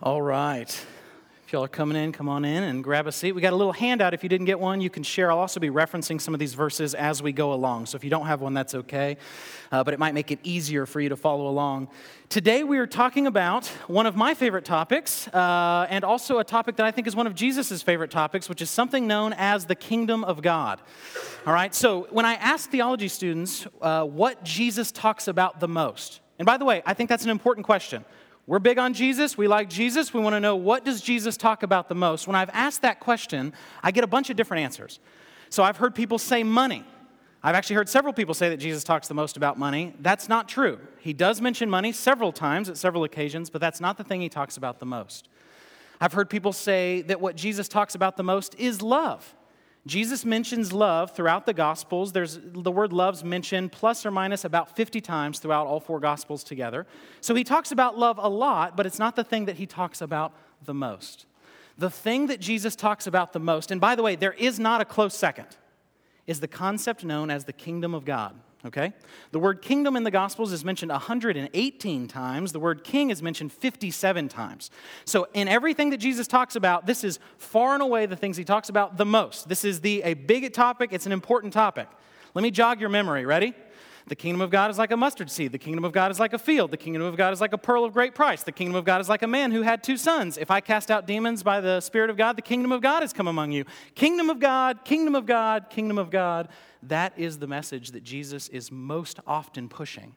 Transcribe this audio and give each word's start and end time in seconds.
All 0.00 0.22
right. 0.22 0.68
If 1.44 1.52
y'all 1.52 1.64
are 1.64 1.68
coming 1.68 2.00
in, 2.00 2.12
come 2.12 2.28
on 2.28 2.44
in 2.44 2.62
and 2.62 2.84
grab 2.84 3.08
a 3.08 3.12
seat. 3.12 3.32
We 3.32 3.42
got 3.42 3.52
a 3.52 3.56
little 3.56 3.72
handout. 3.72 4.14
If 4.14 4.22
you 4.22 4.28
didn't 4.28 4.46
get 4.46 4.60
one, 4.60 4.80
you 4.80 4.90
can 4.90 5.02
share. 5.02 5.32
I'll 5.32 5.40
also 5.40 5.58
be 5.58 5.70
referencing 5.70 6.20
some 6.20 6.34
of 6.34 6.38
these 6.38 6.54
verses 6.54 6.94
as 6.94 7.20
we 7.20 7.32
go 7.32 7.52
along. 7.52 7.86
So 7.86 7.96
if 7.96 8.04
you 8.04 8.10
don't 8.10 8.26
have 8.26 8.40
one, 8.40 8.54
that's 8.54 8.76
okay. 8.76 9.16
Uh, 9.72 9.82
but 9.82 9.92
it 9.92 9.98
might 9.98 10.14
make 10.14 10.30
it 10.30 10.38
easier 10.44 10.86
for 10.86 11.00
you 11.00 11.08
to 11.08 11.16
follow 11.16 11.48
along. 11.48 11.88
Today, 12.28 12.62
we 12.62 12.78
are 12.78 12.86
talking 12.86 13.26
about 13.26 13.66
one 13.88 14.06
of 14.06 14.14
my 14.14 14.34
favorite 14.34 14.64
topics, 14.64 15.26
uh, 15.28 15.88
and 15.90 16.04
also 16.04 16.38
a 16.38 16.44
topic 16.44 16.76
that 16.76 16.86
I 16.86 16.92
think 16.92 17.08
is 17.08 17.16
one 17.16 17.26
of 17.26 17.34
Jesus' 17.34 17.82
favorite 17.82 18.12
topics, 18.12 18.48
which 18.48 18.62
is 18.62 18.70
something 18.70 19.08
known 19.08 19.32
as 19.32 19.64
the 19.64 19.74
kingdom 19.74 20.22
of 20.22 20.42
God. 20.42 20.80
All 21.44 21.52
right. 21.52 21.74
So 21.74 22.06
when 22.10 22.24
I 22.24 22.34
ask 22.34 22.70
theology 22.70 23.08
students 23.08 23.66
uh, 23.82 24.04
what 24.04 24.44
Jesus 24.44 24.92
talks 24.92 25.26
about 25.26 25.58
the 25.58 25.66
most, 25.66 26.20
and 26.38 26.46
by 26.46 26.56
the 26.56 26.64
way, 26.64 26.84
I 26.86 26.94
think 26.94 27.10
that's 27.10 27.24
an 27.24 27.30
important 27.30 27.66
question. 27.66 28.04
We're 28.48 28.60
big 28.60 28.78
on 28.78 28.94
Jesus. 28.94 29.36
We 29.36 29.46
like 29.46 29.68
Jesus. 29.68 30.14
We 30.14 30.22
want 30.22 30.32
to 30.32 30.40
know 30.40 30.56
what 30.56 30.82
does 30.82 31.02
Jesus 31.02 31.36
talk 31.36 31.62
about 31.62 31.90
the 31.90 31.94
most? 31.94 32.26
When 32.26 32.34
I've 32.34 32.48
asked 32.54 32.80
that 32.80 32.98
question, 32.98 33.52
I 33.82 33.90
get 33.90 34.04
a 34.04 34.06
bunch 34.06 34.30
of 34.30 34.38
different 34.38 34.64
answers. 34.64 35.00
So 35.50 35.62
I've 35.62 35.76
heard 35.76 35.94
people 35.94 36.18
say 36.18 36.42
money. 36.42 36.82
I've 37.42 37.54
actually 37.54 37.76
heard 37.76 37.90
several 37.90 38.14
people 38.14 38.32
say 38.32 38.48
that 38.48 38.56
Jesus 38.56 38.84
talks 38.84 39.06
the 39.06 39.12
most 39.12 39.36
about 39.36 39.58
money. 39.58 39.94
That's 40.00 40.30
not 40.30 40.48
true. 40.48 40.80
He 40.98 41.12
does 41.12 41.42
mention 41.42 41.68
money 41.68 41.92
several 41.92 42.32
times 42.32 42.70
at 42.70 42.78
several 42.78 43.04
occasions, 43.04 43.50
but 43.50 43.60
that's 43.60 43.82
not 43.82 43.98
the 43.98 44.04
thing 44.04 44.22
he 44.22 44.30
talks 44.30 44.56
about 44.56 44.78
the 44.78 44.86
most. 44.86 45.28
I've 46.00 46.14
heard 46.14 46.30
people 46.30 46.54
say 46.54 47.02
that 47.02 47.20
what 47.20 47.36
Jesus 47.36 47.68
talks 47.68 47.94
about 47.94 48.16
the 48.16 48.22
most 48.22 48.54
is 48.54 48.80
love. 48.80 49.34
Jesus 49.86 50.24
mentions 50.24 50.72
love 50.72 51.12
throughout 51.12 51.46
the 51.46 51.54
Gospels. 51.54 52.12
There's 52.12 52.38
the 52.42 52.70
word 52.70 52.92
love's 52.92 53.24
mentioned 53.24 53.72
plus 53.72 54.04
or 54.04 54.10
minus 54.10 54.44
about 54.44 54.76
50 54.76 55.00
times 55.00 55.38
throughout 55.38 55.66
all 55.66 55.80
four 55.80 56.00
Gospels 56.00 56.44
together. 56.44 56.86
So 57.20 57.34
he 57.34 57.44
talks 57.44 57.72
about 57.72 57.96
love 57.96 58.18
a 58.20 58.28
lot, 58.28 58.76
but 58.76 58.86
it's 58.86 58.98
not 58.98 59.16
the 59.16 59.24
thing 59.24 59.46
that 59.46 59.56
he 59.56 59.66
talks 59.66 60.00
about 60.00 60.34
the 60.64 60.74
most. 60.74 61.26
The 61.78 61.90
thing 61.90 62.26
that 62.26 62.40
Jesus 62.40 62.74
talks 62.76 63.06
about 63.06 63.32
the 63.32 63.38
most, 63.38 63.70
and 63.70 63.80
by 63.80 63.94
the 63.94 64.02
way, 64.02 64.16
there 64.16 64.32
is 64.32 64.58
not 64.58 64.80
a 64.80 64.84
close 64.84 65.14
second, 65.14 65.46
is 66.26 66.40
the 66.40 66.48
concept 66.48 67.04
known 67.04 67.30
as 67.30 67.44
the 67.44 67.52
kingdom 67.52 67.94
of 67.94 68.04
God 68.04 68.34
okay? 68.68 68.92
The 69.32 69.38
word 69.38 69.60
kingdom 69.60 69.96
in 69.96 70.04
the 70.04 70.10
Gospels 70.10 70.52
is 70.52 70.64
mentioned 70.64 70.90
118 70.92 72.08
times. 72.08 72.52
The 72.52 72.60
word 72.60 72.84
king 72.84 73.10
is 73.10 73.22
mentioned 73.22 73.52
57 73.52 74.28
times. 74.28 74.70
So, 75.04 75.26
in 75.34 75.48
everything 75.48 75.90
that 75.90 75.98
Jesus 75.98 76.26
talks 76.26 76.56
about, 76.56 76.86
this 76.86 77.04
is 77.04 77.18
far 77.36 77.74
and 77.74 77.82
away 77.82 78.06
the 78.06 78.16
things 78.16 78.36
he 78.36 78.44
talks 78.44 78.68
about 78.68 78.96
the 78.96 79.04
most. 79.04 79.48
This 79.48 79.64
is 79.64 79.80
the, 79.80 80.02
a 80.04 80.14
big 80.14 80.52
topic, 80.52 80.92
it's 80.92 81.06
an 81.06 81.12
important 81.12 81.52
topic. 81.52 81.88
Let 82.34 82.42
me 82.42 82.50
jog 82.50 82.80
your 82.80 82.90
memory. 82.90 83.26
Ready? 83.26 83.54
The 84.08 84.16
kingdom 84.16 84.40
of 84.40 84.50
God 84.50 84.70
is 84.70 84.78
like 84.78 84.90
a 84.90 84.96
mustard 84.96 85.30
seed. 85.30 85.52
The 85.52 85.58
kingdom 85.58 85.84
of 85.84 85.92
God 85.92 86.10
is 86.10 86.18
like 86.18 86.32
a 86.32 86.38
field. 86.38 86.70
The 86.70 86.78
kingdom 86.78 87.02
of 87.02 87.16
God 87.16 87.32
is 87.32 87.40
like 87.40 87.52
a 87.52 87.58
pearl 87.58 87.84
of 87.84 87.92
great 87.92 88.14
price. 88.14 88.42
The 88.42 88.52
kingdom 88.52 88.74
of 88.74 88.84
God 88.84 89.00
is 89.02 89.08
like 89.08 89.22
a 89.22 89.26
man 89.26 89.52
who 89.52 89.62
had 89.62 89.82
two 89.82 89.98
sons. 89.98 90.38
If 90.38 90.50
I 90.50 90.60
cast 90.60 90.90
out 90.90 91.06
demons 91.06 91.42
by 91.42 91.60
the 91.60 91.80
Spirit 91.80 92.08
of 92.08 92.16
God, 92.16 92.36
the 92.36 92.42
kingdom 92.42 92.72
of 92.72 92.80
God 92.80 93.02
has 93.02 93.12
come 93.12 93.28
among 93.28 93.52
you. 93.52 93.64
Kingdom 93.94 94.30
of 94.30 94.40
God, 94.40 94.84
kingdom 94.84 95.14
of 95.14 95.26
God, 95.26 95.66
kingdom 95.68 95.98
of 95.98 96.10
God. 96.10 96.48
That 96.82 97.12
is 97.18 97.38
the 97.38 97.46
message 97.46 97.90
that 97.90 98.02
Jesus 98.02 98.48
is 98.48 98.72
most 98.72 99.20
often 99.26 99.68
pushing. 99.68 100.14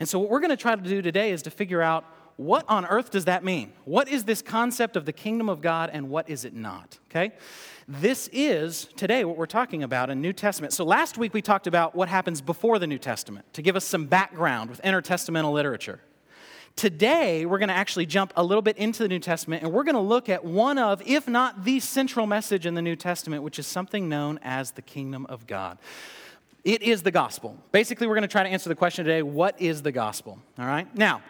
And 0.00 0.08
so, 0.08 0.18
what 0.18 0.28
we're 0.28 0.40
going 0.40 0.50
to 0.50 0.56
try 0.56 0.74
to 0.74 0.82
do 0.82 1.00
today 1.00 1.30
is 1.30 1.42
to 1.42 1.50
figure 1.50 1.82
out 1.82 2.04
what 2.36 2.64
on 2.68 2.84
earth 2.86 3.10
does 3.10 3.26
that 3.26 3.44
mean? 3.44 3.72
What 3.84 4.08
is 4.08 4.24
this 4.24 4.42
concept 4.42 4.96
of 4.96 5.04
the 5.04 5.12
kingdom 5.12 5.48
of 5.48 5.60
God 5.60 5.90
and 5.92 6.10
what 6.10 6.28
is 6.28 6.44
it 6.44 6.54
not? 6.54 6.98
Okay? 7.10 7.32
This 7.86 8.28
is 8.32 8.88
today 8.96 9.24
what 9.24 9.36
we're 9.36 9.46
talking 9.46 9.82
about 9.82 10.10
in 10.10 10.20
New 10.20 10.32
Testament. 10.32 10.72
So 10.72 10.84
last 10.84 11.18
week 11.18 11.34
we 11.34 11.42
talked 11.42 11.66
about 11.66 11.94
what 11.94 12.08
happens 12.08 12.40
before 12.40 12.78
the 12.78 12.86
New 12.86 12.98
Testament 12.98 13.44
to 13.52 13.62
give 13.62 13.76
us 13.76 13.84
some 13.84 14.06
background 14.06 14.70
with 14.70 14.82
intertestamental 14.82 15.52
literature. 15.52 16.00
Today, 16.76 17.46
we're 17.46 17.58
going 17.58 17.68
to 17.68 17.74
actually 17.74 18.04
jump 18.04 18.32
a 18.34 18.42
little 18.42 18.60
bit 18.60 18.76
into 18.78 19.04
the 19.04 19.08
New 19.08 19.20
Testament 19.20 19.62
and 19.62 19.72
we're 19.72 19.84
going 19.84 19.94
to 19.94 20.00
look 20.00 20.28
at 20.28 20.44
one 20.44 20.76
of, 20.76 21.00
if 21.06 21.28
not 21.28 21.64
the 21.64 21.78
central 21.78 22.26
message 22.26 22.66
in 22.66 22.74
the 22.74 22.82
New 22.82 22.96
Testament, 22.96 23.44
which 23.44 23.60
is 23.60 23.66
something 23.66 24.08
known 24.08 24.40
as 24.42 24.72
the 24.72 24.82
kingdom 24.82 25.24
of 25.26 25.46
God. 25.46 25.78
It 26.64 26.82
is 26.82 27.02
the 27.02 27.12
gospel. 27.12 27.56
Basically, 27.70 28.08
we're 28.08 28.14
going 28.14 28.22
to 28.22 28.28
try 28.28 28.42
to 28.42 28.48
answer 28.48 28.68
the 28.68 28.74
question 28.74 29.04
today 29.04 29.22
what 29.22 29.60
is 29.60 29.82
the 29.82 29.92
gospel? 29.92 30.40
All 30.58 30.66
right? 30.66 30.92
Now, 30.96 31.22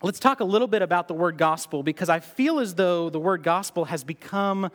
let's 0.00 0.18
talk 0.18 0.40
a 0.40 0.44
little 0.44 0.68
bit 0.68 0.82
about 0.82 1.08
the 1.08 1.14
word 1.14 1.36
gospel 1.38 1.82
because 1.82 2.08
I 2.08 2.20
feel 2.20 2.58
as 2.58 2.74
though 2.74 3.10
the 3.10 3.20
word 3.20 3.42
gospel 3.42 3.86
has 3.86 4.04
become 4.04 4.70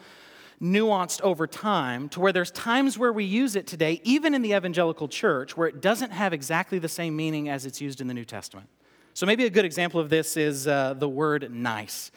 nuanced 0.61 1.21
over 1.21 1.45
time 1.45 2.09
to 2.09 2.19
where 2.19 2.31
there's 2.31 2.51
times 2.51 2.97
where 2.97 3.13
we 3.13 3.23
use 3.23 3.55
it 3.55 3.67
today, 3.67 4.01
even 4.03 4.33
in 4.33 4.41
the 4.41 4.53
evangelical 4.53 5.07
church, 5.07 5.55
where 5.55 5.67
it 5.67 5.81
doesn't 5.81 6.11
have 6.11 6.33
exactly 6.33 6.79
the 6.79 6.89
same 6.89 7.15
meaning 7.15 7.47
as 7.49 7.65
it's 7.65 7.79
used 7.79 8.01
in 8.01 8.07
the 8.07 8.13
New 8.13 8.25
Testament. 8.25 8.67
So 9.13 9.25
maybe 9.25 9.45
a 9.45 9.49
good 9.49 9.65
example 9.65 9.99
of 9.99 10.09
this 10.09 10.37
is 10.37 10.67
uh, 10.67 10.93
the 10.93 11.09
word 11.09 11.51
nice. 11.51 12.11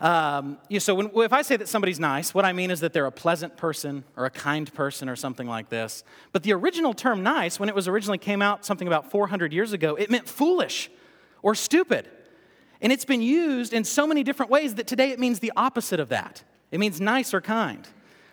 Um, 0.00 0.58
so 0.78 0.94
when, 0.94 1.10
if 1.14 1.32
I 1.32 1.42
say 1.42 1.56
that 1.56 1.68
somebody's 1.68 2.00
nice, 2.00 2.32
what 2.32 2.44
I 2.44 2.52
mean 2.52 2.70
is 2.70 2.80
that 2.80 2.92
they're 2.92 3.06
a 3.06 3.12
pleasant 3.12 3.56
person 3.56 4.02
or 4.16 4.24
a 4.24 4.30
kind 4.30 4.72
person 4.72 5.08
or 5.08 5.16
something 5.16 5.46
like 5.46 5.68
this. 5.68 6.04
But 6.32 6.42
the 6.42 6.52
original 6.54 6.94
term 6.94 7.22
nice, 7.22 7.60
when 7.60 7.68
it 7.68 7.74
was 7.74 7.86
originally 7.86 8.18
came 8.18 8.40
out 8.40 8.64
something 8.64 8.88
about 8.88 9.10
400 9.10 9.52
years 9.52 9.72
ago, 9.72 9.94
it 9.96 10.10
meant 10.10 10.28
foolish 10.28 10.90
or 11.42 11.54
stupid. 11.54 12.08
And 12.80 12.92
it's 12.92 13.04
been 13.04 13.22
used 13.22 13.72
in 13.72 13.84
so 13.84 14.06
many 14.06 14.22
different 14.22 14.50
ways 14.50 14.74
that 14.76 14.86
today 14.86 15.10
it 15.10 15.18
means 15.18 15.40
the 15.40 15.52
opposite 15.56 16.00
of 16.00 16.08
that. 16.08 16.42
It 16.70 16.80
means 16.80 17.00
nice 17.00 17.34
or 17.34 17.40
kind. 17.40 17.86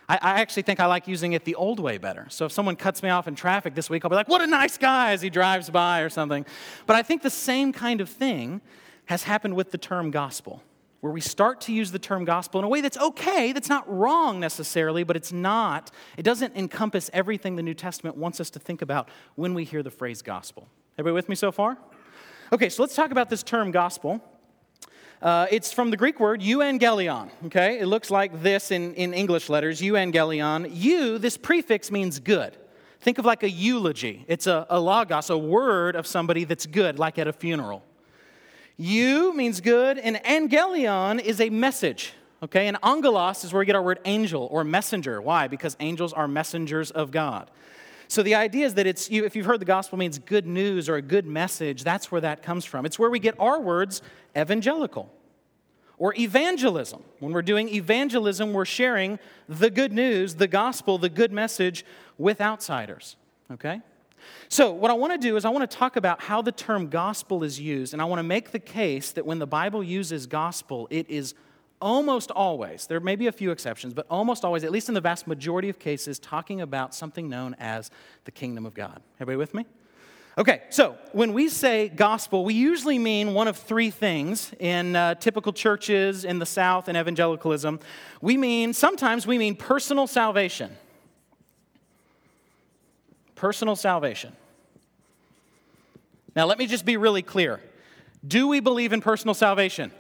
I, 0.09 0.16
I, 0.16 0.41
actually 0.41 0.63
think 0.63 0.80
I 0.80 0.85
like 0.85 1.08
using 1.08 1.34
it 1.34 1.44
the 1.44 1.56
old 1.56 1.80
way 1.80 1.97
better. 1.97 2.28
So 2.30 2.46
if 2.46 2.52
someone 2.52 2.75
cuts 2.75 3.03
me 3.03 3.09
off 3.09 3.28
in 3.28 3.35
traffic 3.35 3.75
this 3.75 3.90
week, 3.90 4.06
I'll 4.06 4.09
be 4.09 4.16
like, 4.16 4.30
what 4.30 4.41
a 4.41 4.47
nice 4.47 4.78
guy 4.78 5.12
as 5.12 5.22
he 5.22 5.30
drives 5.30 5.69
by 5.69 6.00
or 6.02 6.09
something. 6.09 6.46
But 6.85 6.96
I 6.96 7.03
think 7.03 7.24
the 7.24 7.30
same 7.30 7.74
kind 7.74 8.00
of 8.00 8.09
thing 8.09 8.62
has 9.06 9.24
happened 9.24 9.56
with 9.56 9.72
the 9.72 9.78
term 9.78 10.12
gospel, 10.12 10.64
where 11.02 11.12
we 11.12 11.22
start 11.22 11.59
to 11.62 11.74
use 11.74 11.91
the 11.91 12.00
term 12.00 12.24
gospel 12.24 12.59
in 12.59 12.66
a 12.66 12.69
way 12.69 12.79
that's 12.79 12.97
okay, 12.97 13.52
that's 13.52 13.69
not 13.69 13.90
wrong 13.91 14.40
necessarily, 14.40 15.03
but 15.03 15.18
it's 15.18 15.34
not, 15.34 15.91
it 16.16 16.24
doesn't 16.24 16.56
encompass 16.56 17.09
everything 17.12 17.56
the 17.56 17.64
New 17.64 17.74
Testament 17.74 18.16
wants 18.16 18.40
us 18.40 18.50
to 18.52 18.59
think 18.59 18.81
about 18.81 19.09
when 19.35 19.53
we 19.53 19.66
hear 19.66 19.84
the 19.84 19.91
phrase 19.91 20.22
gospel. 20.22 20.69
Everybody 20.97 21.16
with 21.16 21.29
me 21.29 21.35
so 21.35 21.52
far? 21.52 21.78
Okay, 22.53 22.69
so 22.69 22.81
let's 22.81 22.96
talk 22.96 23.12
about 23.12 23.29
this 23.29 23.44
term 23.44 23.72
gospel. 23.72 24.22
Uh, 25.22 25.47
it's 25.50 25.73
from 25.73 25.89
the 25.89 25.97
Greek 25.97 26.19
word 26.19 26.41
euangelion, 26.41 27.29
okay? 27.45 27.79
It 27.79 27.88
looks 27.88 28.11
like 28.11 28.44
this 28.44 28.69
in, 28.69 28.94
in 28.94 29.16
English 29.16 29.50
letters, 29.50 29.81
euangelion. 29.81 30.69
Eu, 30.72 31.17
this 31.17 31.38
prefix 31.38 31.89
means 31.89 32.19
good. 32.19 32.55
Think 33.01 33.17
of 33.17 33.25
like 33.25 33.41
a 33.41 33.50
eulogy. 33.50 34.25
It's 34.28 34.45
a, 34.45 34.67
a 34.69 34.79
logos, 34.79 35.31
a 35.31 35.38
word 35.38 35.95
of 35.95 36.05
somebody 36.05 36.44
that's 36.44 36.67
good, 36.67 37.00
like 37.00 37.17
at 37.17 37.28
a 37.28 37.33
funeral. 37.33 37.83
Eu 38.78 39.33
means 39.33 39.59
good, 39.59 39.97
and 39.97 40.17
angelion 40.17 41.19
is 41.19 41.41
a 41.41 41.49
message, 41.49 42.13
okay? 42.44 42.67
And 42.67 42.78
angelos 42.84 43.44
is 43.44 43.51
where 43.51 43.59
we 43.59 43.66
get 43.66 43.75
our 43.75 43.81
word 43.81 43.99
angel 44.05 44.47
or 44.51 44.63
messenger. 44.63 45.19
Why? 45.19 45.47
Because 45.47 45.75
angels 45.79 46.13
are 46.13 46.28
messengers 46.28 46.91
of 46.91 47.09
God. 47.09 47.49
So 48.07 48.23
the 48.23 48.35
idea 48.35 48.66
is 48.66 48.75
that 48.75 48.88
it's, 48.88 49.09
if 49.09 49.35
you've 49.35 49.45
heard 49.45 49.59
the 49.59 49.66
gospel 49.66 49.97
means 49.97 50.19
good 50.19 50.47
news 50.47 50.88
or 50.88 50.95
a 50.95 51.01
good 51.01 51.25
message, 51.25 51.84
that's 51.84 52.12
where 52.12 52.22
that 52.22 52.41
comes 52.41 52.66
from. 52.66 52.85
It's 52.85 52.97
where 52.97 53.09
we 53.09 53.19
get 53.19 53.35
our 53.40 53.59
words 53.59 54.01
evangelical 54.38 55.12
or 55.97 56.13
evangelism. 56.16 57.03
When 57.19 57.34
we're 57.34 57.41
doing 57.41 57.69
evangelism, 57.69 58.53
we're 58.53 58.66
sharing 58.66 59.19
the 59.50 59.69
good 59.69 59.91
news, 59.91 60.35
the 60.35 60.47
gospel, 60.47 60.97
the 60.97 61.09
good 61.09 61.31
message 61.31 61.85
with 62.17 62.40
outsiders. 62.40 63.16
Okay? 63.51 63.81
So, 64.50 64.72
what 64.72 64.91
I 64.91 64.94
want 64.94 65.13
to 65.13 65.17
do 65.17 65.35
is, 65.35 65.46
I 65.46 65.50
want 65.50 65.69
to 65.69 65.78
talk 65.78 65.96
about 65.96 66.22
how 66.22 66.41
the 66.41 66.51
term 66.51 66.90
gospel 66.90 67.44
is 67.44 67.59
used, 67.59 67.94
and 67.94 68.01
I 68.01 68.06
want 68.06 68.19
to 68.19 68.23
make 68.23 68.51
the 68.51 68.59
case 68.59 69.12
that 69.12 69.25
when 69.25 69.40
the 69.40 69.47
Bible 69.47 69.84
uses 69.84 70.25
gospel, 70.25 70.88
it 70.90 71.09
is 71.09 71.34
almost 71.82 72.32
always, 72.32 72.88
there 72.88 73.00
may 73.00 73.16
be 73.16 73.28
a 73.28 73.32
few 73.32 73.52
exceptions, 73.52 73.94
but 73.94 74.06
almost 74.10 74.44
always, 74.44 74.64
at 74.64 74.72
least 74.72 74.88
in 74.88 74.96
the 74.96 75.02
vast 75.02 75.28
majority 75.28 75.70
of 75.70 75.80
cases, 75.80 76.20
talking 76.20 76.62
about 76.62 76.96
something 76.96 77.30
known 77.30 77.56
as 77.60 77.92
the 78.26 78.32
kingdom 78.32 78.66
of 78.66 78.74
God. 78.74 79.02
Everybody 79.20 79.38
with 79.38 79.54
me? 79.54 79.66
Okay, 80.38 80.62
so 80.70 80.96
when 81.14 81.34
we 81.34 81.50
say 81.50 81.90
gospel, 81.90 82.46
we 82.46 82.54
usually 82.54 83.00
mean 83.00 83.34
one 83.34 83.48
of 83.48 83.58
three 83.58 83.90
things 83.90 84.52
in 84.60 84.96
uh, 84.96 85.16
typical 85.16 85.52
churches 85.52 86.24
in 86.26 86.38
the 86.38 86.46
South 86.46 86.88
and 86.88 86.96
evangelicalism. 86.96 87.80
We 88.22 88.38
mean, 88.38 88.73
sometimes 88.73 89.26
we 89.26 89.40
mean 89.40 89.56
personal 89.56 90.06
salvation. 90.06 90.78
Personal 93.34 93.76
salvation. 93.76 94.35
Now, 96.35 96.46
let 96.46 96.59
me 96.59 96.68
just 96.68 96.85
be 96.85 96.97
really 96.97 97.23
clear. 97.23 97.59
Do 98.28 98.47
we 98.47 98.59
believe 98.59 98.94
in 98.94 99.02
personal 99.02 99.34
salvation? 99.34 99.91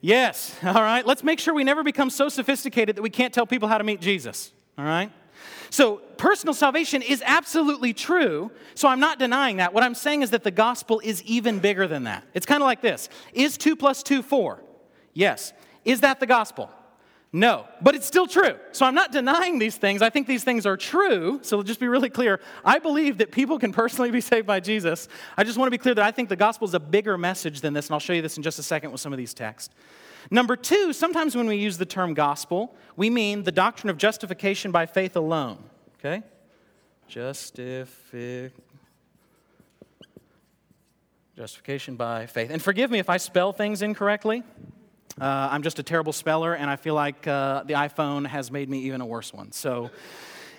Yes, 0.00 0.56
all 0.64 0.74
right. 0.74 1.06
Let's 1.06 1.22
make 1.22 1.38
sure 1.38 1.54
we 1.54 1.64
never 1.64 1.82
become 1.82 2.10
so 2.10 2.28
sophisticated 2.28 2.96
that 2.96 3.02
we 3.02 3.10
can't 3.10 3.32
tell 3.32 3.46
people 3.46 3.68
how 3.68 3.78
to 3.78 3.84
meet 3.84 4.00
Jesus, 4.00 4.52
all 4.78 4.84
right? 4.84 5.12
So, 5.70 5.96
personal 6.16 6.52
salvation 6.52 7.00
is 7.00 7.22
absolutely 7.24 7.92
true. 7.92 8.50
So, 8.74 8.88
I'm 8.88 8.98
not 8.98 9.18
denying 9.18 9.58
that. 9.58 9.72
What 9.72 9.84
I'm 9.84 9.94
saying 9.94 10.22
is 10.22 10.30
that 10.30 10.42
the 10.42 10.50
gospel 10.50 11.00
is 11.04 11.22
even 11.22 11.60
bigger 11.60 11.86
than 11.86 12.04
that. 12.04 12.24
It's 12.34 12.46
kind 12.46 12.62
of 12.62 12.66
like 12.66 12.80
this 12.80 13.08
Is 13.32 13.56
2 13.56 13.76
plus 13.76 14.02
2 14.02 14.22
4? 14.22 14.62
Yes. 15.12 15.52
Is 15.84 16.00
that 16.00 16.20
the 16.20 16.26
gospel? 16.26 16.70
No, 17.32 17.66
but 17.80 17.94
it's 17.94 18.06
still 18.06 18.26
true. 18.26 18.56
So 18.72 18.84
I'm 18.84 18.94
not 18.94 19.12
denying 19.12 19.60
these 19.60 19.76
things. 19.76 20.02
I 20.02 20.10
think 20.10 20.26
these 20.26 20.42
things 20.42 20.66
are 20.66 20.76
true. 20.76 21.38
So 21.42 21.62
just 21.62 21.78
be 21.78 21.86
really 21.86 22.10
clear. 22.10 22.40
I 22.64 22.80
believe 22.80 23.18
that 23.18 23.30
people 23.30 23.56
can 23.56 23.72
personally 23.72 24.10
be 24.10 24.20
saved 24.20 24.48
by 24.48 24.58
Jesus. 24.58 25.06
I 25.36 25.44
just 25.44 25.56
want 25.56 25.68
to 25.68 25.70
be 25.70 25.78
clear 25.78 25.94
that 25.94 26.04
I 26.04 26.10
think 26.10 26.28
the 26.28 26.34
gospel 26.34 26.66
is 26.66 26.74
a 26.74 26.80
bigger 26.80 27.16
message 27.16 27.60
than 27.60 27.72
this, 27.72 27.86
and 27.86 27.94
I'll 27.94 28.00
show 28.00 28.12
you 28.12 28.22
this 28.22 28.36
in 28.36 28.42
just 28.42 28.58
a 28.58 28.64
second 28.64 28.90
with 28.90 29.00
some 29.00 29.12
of 29.12 29.16
these 29.16 29.32
texts. 29.32 29.72
Number 30.28 30.56
two, 30.56 30.92
sometimes 30.92 31.36
when 31.36 31.46
we 31.46 31.56
use 31.56 31.78
the 31.78 31.86
term 31.86 32.14
gospel, 32.14 32.74
we 32.96 33.08
mean 33.10 33.44
the 33.44 33.52
doctrine 33.52 33.90
of 33.90 33.96
justification 33.96 34.72
by 34.72 34.86
faith 34.86 35.14
alone. 35.14 35.58
Okay? 35.98 36.24
Justific. 37.08 38.50
Justification 41.36 41.94
by 41.94 42.26
faith. 42.26 42.50
And 42.50 42.60
forgive 42.60 42.90
me 42.90 42.98
if 42.98 43.08
I 43.08 43.18
spell 43.18 43.52
things 43.52 43.82
incorrectly. 43.82 44.42
Uh, 45.20 45.48
I'm 45.50 45.62
just 45.62 45.78
a 45.78 45.82
terrible 45.82 46.14
speller, 46.14 46.54
and 46.54 46.70
I 46.70 46.76
feel 46.76 46.94
like 46.94 47.26
uh, 47.26 47.62
the 47.64 47.74
iPhone 47.74 48.26
has 48.26 48.50
made 48.50 48.70
me 48.70 48.78
even 48.84 49.02
a 49.02 49.06
worse 49.06 49.34
one. 49.34 49.52
So 49.52 49.90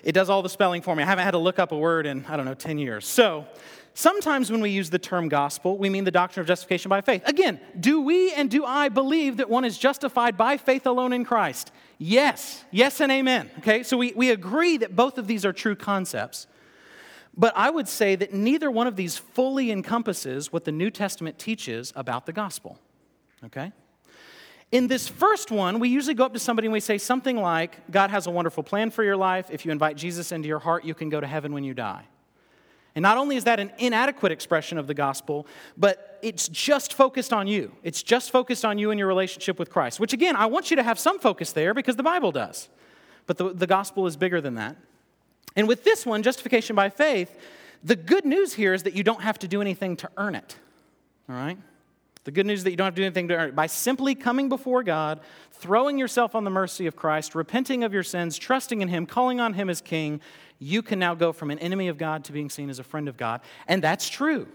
it 0.04 0.12
does 0.12 0.30
all 0.30 0.40
the 0.40 0.48
spelling 0.48 0.82
for 0.82 0.94
me. 0.94 1.02
I 1.02 1.06
haven't 1.06 1.24
had 1.24 1.32
to 1.32 1.38
look 1.38 1.58
up 1.58 1.72
a 1.72 1.76
word 1.76 2.06
in, 2.06 2.24
I 2.26 2.36
don't 2.36 2.46
know, 2.46 2.54
10 2.54 2.78
years. 2.78 3.04
So 3.04 3.44
sometimes 3.94 4.52
when 4.52 4.60
we 4.60 4.70
use 4.70 4.88
the 4.88 5.00
term 5.00 5.28
gospel, 5.28 5.78
we 5.78 5.88
mean 5.88 6.04
the 6.04 6.12
doctrine 6.12 6.42
of 6.42 6.46
justification 6.46 6.88
by 6.90 7.00
faith. 7.00 7.22
Again, 7.26 7.60
do 7.80 8.00
we 8.02 8.32
and 8.34 8.48
do 8.48 8.64
I 8.64 8.88
believe 8.88 9.38
that 9.38 9.50
one 9.50 9.64
is 9.64 9.78
justified 9.78 10.36
by 10.36 10.56
faith 10.58 10.86
alone 10.86 11.12
in 11.12 11.24
Christ? 11.24 11.72
Yes. 11.98 12.64
Yes 12.70 13.00
and 13.00 13.10
amen. 13.10 13.50
Okay, 13.58 13.82
so 13.82 13.96
we, 13.96 14.12
we 14.14 14.30
agree 14.30 14.76
that 14.76 14.94
both 14.94 15.18
of 15.18 15.26
these 15.26 15.44
are 15.44 15.52
true 15.52 15.74
concepts. 15.74 16.46
But 17.36 17.52
I 17.56 17.68
would 17.70 17.88
say 17.88 18.14
that 18.14 18.32
neither 18.32 18.70
one 18.70 18.86
of 18.86 18.94
these 18.94 19.16
fully 19.16 19.72
encompasses 19.72 20.52
what 20.52 20.64
the 20.64 20.72
New 20.72 20.90
Testament 20.90 21.38
teaches 21.38 21.92
about 21.96 22.26
the 22.26 22.32
gospel. 22.32 22.78
Okay? 23.44 23.72
In 24.72 24.88
this 24.88 25.06
first 25.06 25.50
one, 25.50 25.78
we 25.78 25.90
usually 25.90 26.14
go 26.14 26.24
up 26.24 26.32
to 26.32 26.38
somebody 26.38 26.66
and 26.66 26.72
we 26.72 26.80
say 26.80 26.96
something 26.96 27.36
like, 27.36 27.90
God 27.90 28.10
has 28.10 28.26
a 28.26 28.30
wonderful 28.30 28.62
plan 28.62 28.90
for 28.90 29.04
your 29.04 29.18
life. 29.18 29.50
If 29.50 29.66
you 29.66 29.70
invite 29.70 29.98
Jesus 29.98 30.32
into 30.32 30.48
your 30.48 30.58
heart, 30.58 30.84
you 30.86 30.94
can 30.94 31.10
go 31.10 31.20
to 31.20 31.26
heaven 31.26 31.52
when 31.52 31.62
you 31.62 31.74
die. 31.74 32.06
And 32.94 33.02
not 33.02 33.18
only 33.18 33.36
is 33.36 33.44
that 33.44 33.60
an 33.60 33.70
inadequate 33.78 34.32
expression 34.32 34.78
of 34.78 34.86
the 34.86 34.94
gospel, 34.94 35.46
but 35.76 36.18
it's 36.22 36.48
just 36.48 36.94
focused 36.94 37.34
on 37.34 37.46
you. 37.46 37.72
It's 37.82 38.02
just 38.02 38.30
focused 38.30 38.64
on 38.64 38.78
you 38.78 38.90
and 38.90 38.98
your 38.98 39.08
relationship 39.08 39.58
with 39.58 39.70
Christ, 39.70 40.00
which 40.00 40.14
again, 40.14 40.36
I 40.36 40.46
want 40.46 40.70
you 40.70 40.76
to 40.76 40.82
have 40.82 40.98
some 40.98 41.18
focus 41.18 41.52
there 41.52 41.74
because 41.74 41.96
the 41.96 42.02
Bible 42.02 42.32
does. 42.32 42.70
But 43.26 43.36
the, 43.36 43.52
the 43.52 43.66
gospel 43.66 44.06
is 44.06 44.16
bigger 44.16 44.40
than 44.40 44.54
that. 44.54 44.76
And 45.54 45.68
with 45.68 45.84
this 45.84 46.06
one, 46.06 46.22
justification 46.22 46.74
by 46.74 46.88
faith, 46.88 47.38
the 47.84 47.96
good 47.96 48.24
news 48.24 48.54
here 48.54 48.72
is 48.72 48.84
that 48.84 48.94
you 48.94 49.02
don't 49.02 49.22
have 49.22 49.38
to 49.40 49.48
do 49.48 49.60
anything 49.60 49.96
to 49.96 50.10
earn 50.16 50.34
it. 50.34 50.56
All 51.28 51.34
right? 51.34 51.58
The 52.24 52.30
good 52.30 52.46
news 52.46 52.60
is 52.60 52.64
that 52.64 52.70
you 52.70 52.76
don't 52.76 52.86
have 52.86 52.94
to 52.94 53.00
do 53.00 53.06
anything 53.06 53.28
to 53.28 53.34
earn 53.34 53.48
it. 53.48 53.56
By 53.56 53.66
simply 53.66 54.14
coming 54.14 54.48
before 54.48 54.82
God, 54.84 55.20
throwing 55.50 55.98
yourself 55.98 56.34
on 56.34 56.44
the 56.44 56.50
mercy 56.50 56.86
of 56.86 56.94
Christ, 56.94 57.34
repenting 57.34 57.82
of 57.82 57.92
your 57.92 58.04
sins, 58.04 58.38
trusting 58.38 58.80
in 58.80 58.88
Him, 58.88 59.06
calling 59.06 59.40
on 59.40 59.54
Him 59.54 59.68
as 59.68 59.80
King, 59.80 60.20
you 60.58 60.82
can 60.82 60.98
now 60.98 61.14
go 61.14 61.32
from 61.32 61.50
an 61.50 61.58
enemy 61.58 61.88
of 61.88 61.98
God 61.98 62.24
to 62.24 62.32
being 62.32 62.48
seen 62.48 62.70
as 62.70 62.78
a 62.78 62.84
friend 62.84 63.08
of 63.08 63.16
God. 63.16 63.40
And 63.66 63.82
that's 63.82 64.08
true. 64.08 64.46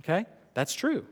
Okay? 0.00 0.26
That's 0.54 0.74
true. 0.74 1.06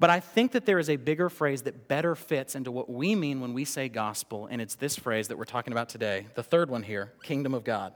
But 0.00 0.10
I 0.10 0.18
think 0.18 0.52
that 0.52 0.64
there 0.64 0.78
is 0.78 0.88
a 0.88 0.96
bigger 0.96 1.28
phrase 1.28 1.62
that 1.62 1.86
better 1.86 2.14
fits 2.14 2.56
into 2.56 2.72
what 2.72 2.90
we 2.90 3.14
mean 3.14 3.40
when 3.40 3.52
we 3.52 3.66
say 3.66 3.88
gospel, 3.88 4.48
and 4.50 4.60
it's 4.60 4.74
this 4.74 4.96
phrase 4.96 5.28
that 5.28 5.36
we're 5.36 5.44
talking 5.44 5.72
about 5.72 5.90
today. 5.90 6.26
The 6.34 6.42
third 6.42 6.70
one 6.70 6.82
here 6.82 7.12
kingdom 7.22 7.54
of 7.54 7.64
God. 7.64 7.92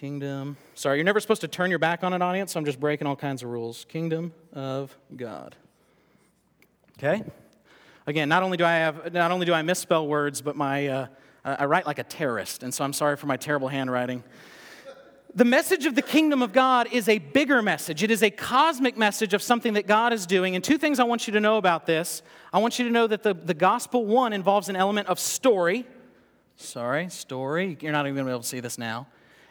Kingdom. 0.00 0.58
Sorry, 0.74 0.98
you're 0.98 1.06
never 1.06 1.20
supposed 1.20 1.40
to 1.40 1.48
turn 1.48 1.70
your 1.70 1.78
back 1.78 2.04
on 2.04 2.12
an 2.12 2.20
audience, 2.20 2.52
so 2.52 2.60
I'm 2.60 2.66
just 2.66 2.78
breaking 2.78 3.06
all 3.06 3.16
kinds 3.16 3.42
of 3.42 3.48
rules. 3.48 3.86
Kingdom 3.88 4.34
of 4.52 4.94
God. 5.16 5.56
Okay? 6.98 7.24
Again, 8.06 8.28
not 8.28 8.42
only 8.42 8.58
do 8.58 8.64
I 8.66 8.72
have, 8.72 9.14
not 9.14 9.30
only 9.30 9.46
do 9.46 9.54
I 9.54 9.62
misspell 9.62 10.06
words, 10.06 10.42
but 10.42 10.54
my, 10.54 10.86
uh, 10.86 11.06
I 11.46 11.64
write 11.64 11.86
like 11.86 11.98
a 11.98 12.02
terrorist, 12.04 12.62
and 12.62 12.74
so 12.74 12.84
I'm 12.84 12.92
sorry 12.92 13.16
for 13.16 13.24
my 13.24 13.38
terrible 13.38 13.68
handwriting. 13.68 14.22
The 15.34 15.46
message 15.46 15.86
of 15.86 15.94
the 15.94 16.02
kingdom 16.02 16.42
of 16.42 16.52
God 16.52 16.88
is 16.92 17.08
a 17.08 17.16
bigger 17.16 17.62
message. 17.62 18.02
It 18.02 18.10
is 18.10 18.22
a 18.22 18.30
cosmic 18.30 18.98
message 18.98 19.32
of 19.32 19.40
something 19.40 19.72
that 19.74 19.86
God 19.86 20.12
is 20.12 20.26
doing. 20.26 20.56
And 20.56 20.62
two 20.62 20.76
things 20.76 21.00
I 21.00 21.04
want 21.04 21.26
you 21.26 21.32
to 21.32 21.40
know 21.40 21.56
about 21.56 21.86
this. 21.86 22.20
I 22.52 22.58
want 22.58 22.78
you 22.78 22.84
to 22.84 22.90
know 22.90 23.06
that 23.06 23.22
the, 23.22 23.32
the 23.32 23.54
gospel, 23.54 24.04
one, 24.04 24.34
involves 24.34 24.68
an 24.68 24.76
element 24.76 25.08
of 25.08 25.18
story. 25.18 25.86
Sorry, 26.56 27.08
story. 27.08 27.78
You're 27.80 27.92
not 27.92 28.04
even 28.04 28.14
going 28.14 28.26
to 28.26 28.30
be 28.30 28.32
able 28.32 28.42
to 28.42 28.48
see 28.48 28.60
this 28.60 28.76
now. 28.76 29.06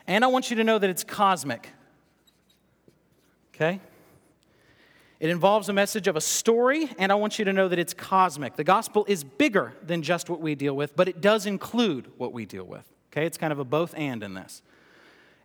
And 0.07 0.23
I 0.23 0.27
want 0.27 0.49
you 0.49 0.57
to 0.57 0.63
know 0.63 0.77
that 0.77 0.89
it's 0.89 1.03
cosmic. 1.03 1.69
Okay? 3.53 3.79
It 5.19 5.29
involves 5.29 5.69
a 5.69 5.73
message 5.73 6.07
of 6.07 6.15
a 6.15 6.21
story, 6.21 6.89
and 6.97 7.11
I 7.11 7.15
want 7.15 7.39
you 7.39 7.45
to 7.45 7.53
know 7.53 7.67
that 7.69 7.79
it's 7.79 7.93
cosmic. 7.93 8.55
The 8.57 8.63
gospel 8.65 9.05
is 9.07 9.23
bigger 9.23 9.73
than 9.81 10.01
just 10.01 10.29
what 10.29 10.41
we 10.41 10.55
deal 10.55 10.75
with, 10.75 10.95
but 10.95 11.07
it 11.07 11.21
does 11.21 11.45
include 11.45 12.11
what 12.17 12.33
we 12.33 12.45
deal 12.45 12.65
with. 12.65 12.83
Okay? 13.11 13.25
It's 13.25 13.37
kind 13.37 13.53
of 13.53 13.59
a 13.59 13.63
both 13.63 13.93
and 13.97 14.21
in 14.23 14.33
this. 14.33 14.61